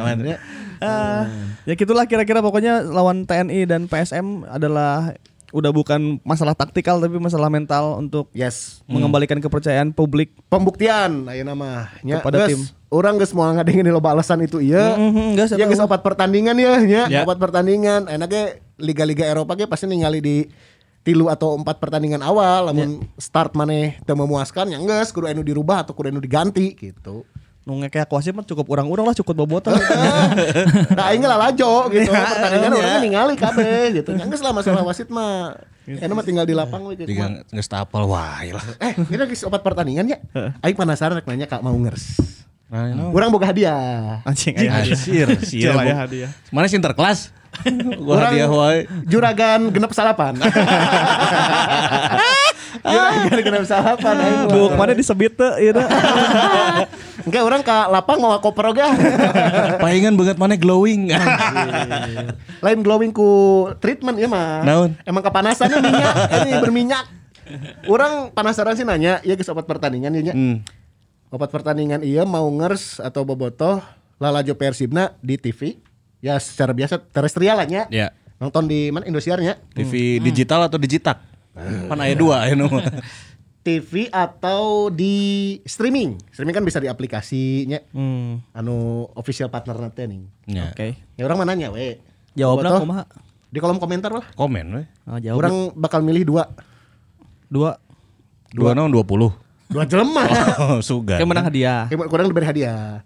Aman. 0.00 0.16
Ya. 0.24 0.40
Ah, 0.78 1.26
ya 1.64 1.74
gitulah 1.74 2.04
kira-kira 2.04 2.38
pokoknya 2.38 2.82
lawan 2.82 3.24
TNI 3.24 3.64
dan 3.64 3.86
PSM 3.86 4.44
adalah 4.46 5.16
udah 5.50 5.70
bukan 5.70 6.18
masalah 6.20 6.52
taktikal 6.52 6.98
tapi 6.98 7.16
masalah 7.16 7.46
mental 7.46 7.96
untuk 7.96 8.28
Yes. 8.34 8.82
mengembalikan 8.84 9.38
kepercayaan 9.38 9.94
publik. 9.94 10.34
Pembuktian 10.50 11.24
ayo 11.26 11.42
nama 11.42 11.88
nya. 12.02 12.20
Kepada 12.20 12.44
Geus, 12.44 12.48
tim. 12.50 12.60
Orang 12.86 13.16
geus 13.16 13.32
mau 13.32 13.46
ngadengin 13.46 13.86
loba 13.88 14.12
alasan 14.12 14.42
itu 14.42 14.60
iya. 14.60 14.94
Mhm, 14.94 15.34
geus, 15.34 15.50
Ya 15.50 15.64
eta 15.64 15.70
geus 15.70 15.80
mah. 15.80 15.88
opat 15.88 16.02
pertandingan 16.02 16.56
ya 16.58 16.72
nya. 16.82 17.02
Ya. 17.08 17.20
Opat 17.22 17.38
pertandingan. 17.38 18.04
Enaknya 18.06 18.58
liga-liga 18.76 19.24
Eropa 19.24 19.54
ge 19.54 19.64
pasti 19.64 19.86
ningali 19.86 20.20
di 20.20 20.36
tilu 21.00 21.30
atau 21.30 21.54
empat 21.54 21.78
pertandingan 21.78 22.18
awal 22.18 22.66
lamun 22.66 22.98
start 23.14 23.54
maneh 23.54 23.94
teu 24.02 24.18
memuaskan 24.18 24.66
ya 24.66 24.78
geus 24.78 25.14
kudu 25.14 25.30
anu 25.30 25.40
dirubah 25.40 25.86
atau 25.86 25.94
kudu 25.94 26.10
anu 26.10 26.18
diganti 26.18 26.74
gitu. 26.74 27.22
Nu 27.66 27.82
kayak 27.82 28.06
wasit 28.14 28.30
mah 28.30 28.46
cukup 28.46 28.62
orang-orang 28.70 29.10
lah 29.10 29.14
cukup 29.18 29.42
bobotoh. 29.42 29.74
nah 30.98 31.10
aing 31.10 31.18
lah 31.18 31.34
lajo 31.34 31.90
gitu. 31.90 32.14
Ya, 32.14 32.22
Pertandingan 32.22 32.70
ya. 32.70 32.78
orang 32.78 33.02
ningali 33.02 33.34
kabeh 33.34 33.90
gitu. 33.90 34.14
Geus 34.14 34.38
lah 34.38 34.54
masalah 34.54 34.86
wasit 34.86 35.10
mah. 35.10 35.58
Enak 35.82 36.14
mah 36.14 36.22
tinggal 36.22 36.46
di 36.46 36.54
lapang 36.54 36.86
gitu. 36.94 37.10
Tiga 37.10 37.42
nggak 37.42 37.66
tapal 37.66 38.06
wae 38.06 38.54
lah. 38.54 38.62
Eh, 38.78 38.94
kita 39.10 39.26
geus 39.26 39.42
opat 39.42 39.66
pertandingan 39.66 40.06
ya. 40.06 40.18
Aing 40.62 40.78
penasaran 40.78 41.18
rek 41.18 41.26
nanya 41.26 41.50
Kak 41.50 41.66
mau 41.66 41.74
ngers. 41.74 42.38
Nah, 42.70 42.94
no. 42.94 43.10
Urang 43.10 43.34
boga 43.34 43.50
hadiah. 43.50 44.22
Anjing 44.22 44.54
aya 44.58 44.82
hadiah. 44.82 44.94
Asir, 44.94 45.26
sih. 45.42 45.62
Coba 45.66 45.82
ya 45.86 46.06
hadiah. 46.06 46.30
Mana 46.54 46.70
sinterklas? 46.70 47.34
Gua 48.02 48.18
Urang 48.18 48.30
hadiah 48.30 48.50
wae. 48.50 48.86
Juragan 49.10 49.74
genep 49.74 49.90
salapan. 49.90 50.38
Juragan 52.86 53.42
genep 53.42 53.64
salapan 53.66 54.14
aing. 54.22 54.40
mah. 54.46 54.52
Bu, 54.54 54.60
ke 54.70 54.76
mana 54.78 54.92
disebut 54.94 55.32
tuh 55.34 55.52
ieu 55.58 55.74
teh. 55.74 55.86
Enggak 57.26 57.42
orang 57.42 57.60
ke 57.66 57.76
lapang 57.90 58.18
mau 58.22 58.38
koper 58.38 58.70
oge. 58.70 58.86
Palingan 59.82 60.14
banget 60.14 60.36
mana 60.38 60.54
glowing. 60.54 61.10
Lain 62.62 62.80
glowing 62.86 63.10
ku 63.10 63.66
treatment 63.82 64.16
ya 64.16 64.30
mah. 64.30 64.62
Naon? 64.62 64.90
Emang 65.02 65.26
kepanasannya 65.26 65.78
minyak, 65.82 66.14
ini 66.46 66.50
berminyak. 66.62 67.04
Orang 67.90 68.30
penasaran 68.30 68.78
sih 68.78 68.86
nanya, 68.86 69.22
iya 69.26 69.34
geus 69.34 69.50
opat 69.50 69.66
pertandingan 69.66 70.14
ieu 70.14 70.22
nya. 70.22 70.34
Hmm. 70.34 70.62
Opat 71.34 71.50
pertandingan 71.50 72.06
iya 72.06 72.22
mau 72.22 72.46
ngers 72.46 73.02
atau 73.02 73.26
bobotoh 73.26 73.82
lalajo 74.22 74.54
Persibna 74.54 75.18
di 75.18 75.34
TV. 75.34 75.82
Ya 76.22 76.38
secara 76.38 76.70
biasa 76.70 77.02
terestrial 77.02 77.58
lah 77.58 77.66
nya. 77.66 77.82
Ya. 77.90 78.14
Nonton 78.36 78.68
di 78.68 78.92
mana 78.92 79.08
Indosiarnya? 79.08 79.56
TV 79.72 80.20
digital 80.20 80.68
atau 80.68 80.76
digitak? 80.76 81.16
Kan 81.56 81.96
ada 81.96 82.14
dua 82.14 82.44
ya. 82.46 82.54
TV 83.66 84.06
atau 84.14 84.94
di 84.94 85.58
streaming. 85.66 86.14
Streaming 86.30 86.54
kan 86.54 86.62
bisa 86.62 86.78
di 86.78 86.86
aplikasinya. 86.86 87.82
Hmm. 87.90 88.38
Anu 88.54 89.10
official 89.18 89.50
partner 89.50 89.74
nanti 89.74 90.06
nih. 90.06 90.22
Ya. 90.46 90.70
Oke. 90.70 90.94
Ya 91.18 91.26
orang 91.26 91.42
mana 91.42 91.58
nanya 91.58 91.74
we. 91.74 91.98
Jawabna 92.38 92.78
Bobotoh, 92.78 92.82
kumaha? 92.86 93.04
Di 93.50 93.58
kolom 93.58 93.82
komentar 93.82 94.14
lah. 94.14 94.26
Komen 94.38 94.66
we. 94.70 94.82
Ah, 95.02 95.18
jawab. 95.18 95.42
Orang 95.42 95.56
bakal 95.74 96.06
milih 96.06 96.22
dua. 96.22 96.46
dua. 97.50 97.82
Dua 98.54 98.70
nong 98.70 98.94
dua 98.94 99.02
puluh. 99.02 99.34
Dua 99.66 99.82
jelema. 99.82 100.22
Oh, 100.62 100.78
suga. 100.86 101.18
Kayak 101.18 101.26
menang 101.26 101.46
hadiah. 101.50 101.90
Kayak 101.90 102.06
kurang 102.06 102.30
diberi 102.30 102.46
hadiah. 102.46 103.02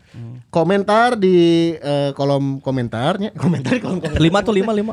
Komentar 0.52 1.16
di 1.16 1.72
eh, 1.72 2.12
kolom 2.12 2.60
komentarnya. 2.60 3.32
Komentar 3.40 3.72
di 3.72 3.80
kolom 3.80 3.96
komentar. 4.04 4.20
Lima 4.20 4.44
tuh 4.44 4.52
lima 4.52 4.76
lima. 4.76 4.92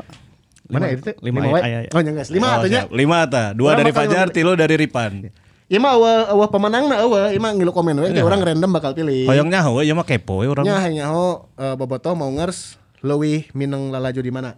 Mana 0.68 0.92
itu? 0.92 1.10
Lima, 1.18 1.40
wae? 1.48 1.60
iya. 1.60 1.78
Oh, 1.90 2.00
yang 2.00 2.12
guys. 2.12 2.28
Lima 2.28 2.46
Oh, 2.46 2.54
atunya. 2.60 2.84
siap. 2.84 2.92
Lima 2.92 3.18
ta. 3.24 3.52
Dua 3.52 3.72
dari 3.72 3.88
Fajar, 3.88 4.28
tilu 4.28 4.52
dari 4.52 4.76
Ripan. 4.76 5.32
Ieu 5.68 5.76
mah 5.76 5.92
eueuh 5.94 6.32
eueuh 6.32 6.48
pemenangna 6.48 6.96
eueuh, 6.98 7.28
ieu 7.28 7.36
mah 7.38 7.52
ngilu 7.52 7.72
komen 7.72 8.00
Iya. 8.00 8.24
orang 8.24 8.40
random 8.40 8.72
bakal 8.72 8.92
pilih. 8.92 9.28
Hoyongnya 9.28 9.60
heuh 9.60 9.84
ya 9.84 9.92
mah 9.92 10.04
kepo 10.04 10.40
we 10.40 10.48
urang. 10.48 10.64
Nya 10.64 10.80
hanya 10.80 11.12
ho 11.12 11.52
uh, 11.52 11.76
bobotoh 11.76 12.12
mau 12.12 12.28
ngers 12.30 12.80
leuwih 13.00 13.52
mineng 13.52 13.92
lalaju 13.92 14.16
di 14.16 14.32
mana? 14.32 14.56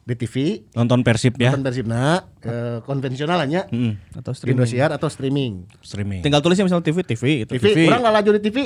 Di 0.00 0.16
TV, 0.16 0.64
Nonton 0.74 1.00
Persib 1.00 1.36
ya. 1.36 1.52
nonton 1.52 1.62
Persibna, 1.62 2.24
eh, 2.42 2.82
konvensional 2.82 3.40
nya. 3.46 3.68
Mm, 3.68 4.16
Atau 4.16 4.32
streaming. 4.32 4.56
Indosiar 4.58 4.90
atau 4.90 5.06
streaming. 5.06 5.52
streaming. 5.80 6.20
Tinggal 6.20 6.40
tulisnya 6.40 6.66
misalnya 6.66 6.82
TV, 6.82 7.04
TV 7.04 7.24
itu. 7.44 7.52
TV, 7.54 7.86
orang 7.86 8.02
lalajo 8.02 8.30
di 8.34 8.40
TV. 8.42 8.58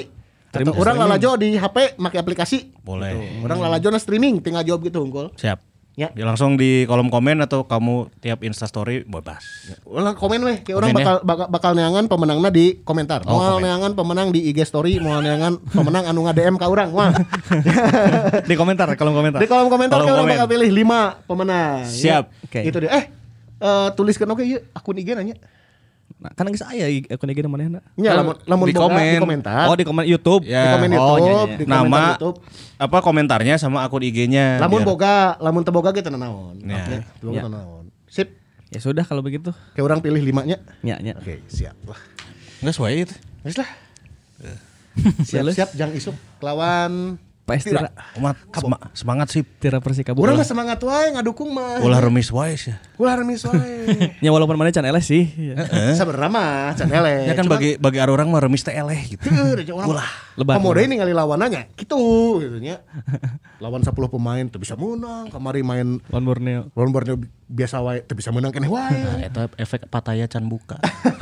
Atau 0.51 0.73
orang 0.73 0.97
lalajo 0.97 1.35
di 1.37 1.55
HP 1.55 1.99
make 1.99 2.17
aplikasi. 2.17 2.73
Boleh. 2.81 3.43
Orang 3.43 3.59
lalajo 3.61 3.91
na 3.91 3.99
streaming 3.99 4.39
tinggal 4.41 4.63
jawab 4.63 4.83
gitu 4.83 4.99
unggul. 4.99 5.35
Siap. 5.35 5.59
Ya. 5.95 6.11
Ya, 6.11 6.27
langsung 6.27 6.59
di 6.59 6.83
kolom 6.85 7.07
komen 7.07 7.39
atau 7.39 7.71
kamu 7.71 8.11
tiap 8.19 8.43
Insta 8.43 8.67
story 8.67 9.07
bebas. 9.07 9.47
Ulang 9.87 10.19
komen 10.19 10.43
weh, 10.43 10.59
kayak 10.59 10.75
orang 10.75 10.91
ya. 10.91 10.97
bakal, 10.99 11.17
bakal 11.23 11.47
bakal 11.47 11.71
neangan 11.71 12.11
pemenangna 12.11 12.51
di 12.51 12.83
komentar. 12.83 13.23
Oh, 13.25 13.39
Moal 13.39 13.63
neangan 13.63 13.95
pemenang 13.95 14.35
di 14.35 14.43
IG 14.45 14.67
story, 14.67 14.99
moal 14.99 15.23
neangan 15.23 15.55
pemenang 15.63 16.11
anu 16.11 16.27
nge-DM 16.27 16.59
ka 16.59 16.67
urang. 16.67 16.91
Wah. 16.91 17.15
Di 18.51 18.55
komentar, 18.55 18.91
kolom 18.95 19.15
komentar. 19.15 19.39
di 19.39 19.47
kolom 19.47 19.71
komentar 19.71 19.97
Kolom 19.97 20.11
orang 20.11 20.27
komen. 20.27 20.35
bakal 20.35 20.49
pilih 20.51 20.71
5 20.75 21.31
pemenang. 21.31 21.87
Siap. 21.87 22.25
Ya. 22.27 22.43
Oke. 22.43 22.61
Itu 22.67 22.77
dia. 22.83 22.91
Eh, 22.93 23.05
eh, 23.61 23.89
tuliskan 23.95 24.27
oke 24.27 24.43
yuk 24.43 24.67
akun 24.75 24.99
IG 24.99 25.15
nanya. 25.15 25.39
Nah, 26.15 26.33
kan 26.33 26.49
geus 26.49 26.65
aya 26.65 26.89
akun 27.07 27.29
IG 27.29 27.45
mana 27.45 27.69
ya? 27.69 27.81
Ya, 28.01 28.13
lamun 28.17 28.33
lamun 28.45 28.65
di 28.65 28.73
komen. 28.73 28.97
di 28.97 29.21
komentar. 29.21 29.69
Oh, 29.69 29.77
di 29.77 29.85
komen 29.85 30.05
YouTube. 30.05 30.43
di 30.43 30.51
Ya. 30.51 30.73
komen 30.73 30.89
Oh, 30.89 30.97
YouTube, 30.97 31.21
iya, 31.21 31.35
iya. 31.45 31.55
di 31.55 31.65
komentar 31.67 31.85
Nama 31.85 32.01
YouTube. 32.11 32.37
apa 32.75 32.97
komentarnya 32.99 33.55
sama 33.57 33.79
akun 33.83 34.01
IG-nya. 34.01 34.57
Lamun 34.57 34.81
biar- 34.81 34.89
boga, 34.89 35.17
lamun 35.39 35.61
teu 35.61 35.71
boga 35.71 35.93
gitu 35.93 36.09
naon. 36.09 36.57
Ya. 36.61 36.81
Oke, 36.81 36.97
teu 37.19 37.29
Ya. 37.31 37.45
naon. 37.45 37.93
Sip. 38.09 38.41
Ya 38.69 38.81
sudah 38.81 39.05
kalau 39.05 39.21
begitu. 39.21 39.53
Kayak 39.73 39.85
orang 39.85 40.01
pilih 40.01 40.19
limanya. 40.19 40.57
Ya, 40.81 40.97
ya. 40.99 41.13
Oke, 41.15 41.45
siap 41.47 41.77
lah. 41.85 42.01
Enggak 42.59 42.73
sesuai 42.73 42.93
itu. 43.05 43.15
Wis 43.45 43.61
lah. 43.61 43.69
Siap-siap 45.29 45.75
jang 45.75 45.91
isuk 45.93 46.15
kelawan 46.39 47.19
PS 47.45 47.69
Tira. 47.69 47.93
Umat 48.17 48.41
sema- 48.51 48.83
semangat 48.93 49.29
sih. 49.29 49.43
Tira 49.45 49.77
Persikabo. 49.77 50.17
Urang 50.17 50.35
mah 50.35 50.47
semangat 50.47 50.81
wae 50.81 51.13
ngadukung 51.13 51.53
mah. 51.53 51.77
Ulah 51.79 52.01
remis 52.01 52.31
wae 52.31 52.57
sih. 52.57 52.73
Ulah 52.95 53.19
remis 53.19 53.43
wae. 53.43 54.15
Ya 54.23 54.31
walaupun 54.31 54.55
mana 54.55 54.71
can 54.71 54.87
LS 54.87 55.11
sih. 55.11 55.27
Ya. 55.35 55.67
Sabenerna 55.93 56.31
mah 56.31 56.79
can 56.79 56.87
eleh. 56.87 57.27
Ya 57.27 57.35
kan 57.35 57.43
Cuman- 57.43 57.59
bagi 57.59 57.71
bagi 57.75 57.99
ada 57.99 58.09
orang 58.09 58.31
mah 58.31 58.39
remis 58.39 58.63
teh 58.63 58.71
eleh 58.71 58.95
gitu. 59.09 59.27
Da 59.27 59.73
orang 59.75 60.07
Lebar. 60.35 60.59
Pemode 60.59 60.83
ningali 60.85 61.11
lawanannya 61.11 61.75
gitu 61.75 61.99
gitu 62.39 62.59
nya. 62.59 62.87
Lawan 63.59 63.83
10 63.83 63.91
pemain 64.09 64.45
teu 64.45 64.59
bisa 64.59 64.75
menang, 64.75 65.27
kamari 65.27 65.63
main 65.63 65.99
Lawan 66.07 66.25
Borneo. 66.25 66.63
lawan 66.71 66.91
Borneo 66.91 67.15
bi- 67.17 67.31
biasa 67.47 67.79
wae 67.81 68.03
teu 68.03 68.15
bisa 68.15 68.31
menang 68.31 68.51
keneh 68.51 68.67
wae. 68.67 69.27
Eta 69.27 69.51
efek 69.57 69.87
pataya 69.87 70.27
can 70.27 70.47
buka. 70.47 70.79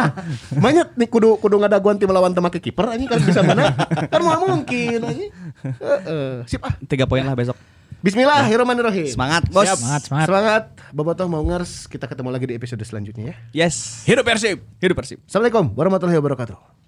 Banyak 0.64 0.92
nih 0.94 1.08
kudu 1.08 1.36
kudu 1.38 1.56
ngadaguan 1.56 1.96
tim 1.96 2.08
lawan 2.08 2.32
teu 2.32 2.40
make 2.40 2.56
kiper 2.58 2.88
anjing 2.88 3.08
kan 3.08 3.16
bisa 3.18 3.40
menang. 3.40 3.72
kan 4.12 4.20
mau 4.20 4.44
mungkin 4.44 5.00
anjing. 5.02 5.30
Heeh. 5.80 6.44
Sip 6.44 6.60
ah. 6.60 6.72
Tiga 6.84 7.04
poin 7.04 7.20
lah 7.20 7.32
besok. 7.32 7.56
Bismillahirrahmanirrahim. 8.02 9.06
Semangat, 9.06 9.46
Bos. 9.46 9.62
Siap. 9.62 9.78
Semangat, 9.78 10.02
semangat. 10.02 10.26
Semangat. 10.26 10.62
Bobotoh 10.92 11.24
mau 11.24 11.40
ngers, 11.40 11.88
kita 11.88 12.04
ketemu 12.04 12.28
lagi 12.28 12.44
di 12.44 12.54
episode 12.54 12.84
selanjutnya 12.84 13.32
ya. 13.32 13.34
Yes. 13.64 14.04
Hidup 14.04 14.28
Persib. 14.28 14.60
Hidup 14.76 15.00
Persib. 15.00 15.24
Assalamualaikum 15.24 15.72
warahmatullahi 15.72 16.20
wabarakatuh. 16.20 16.81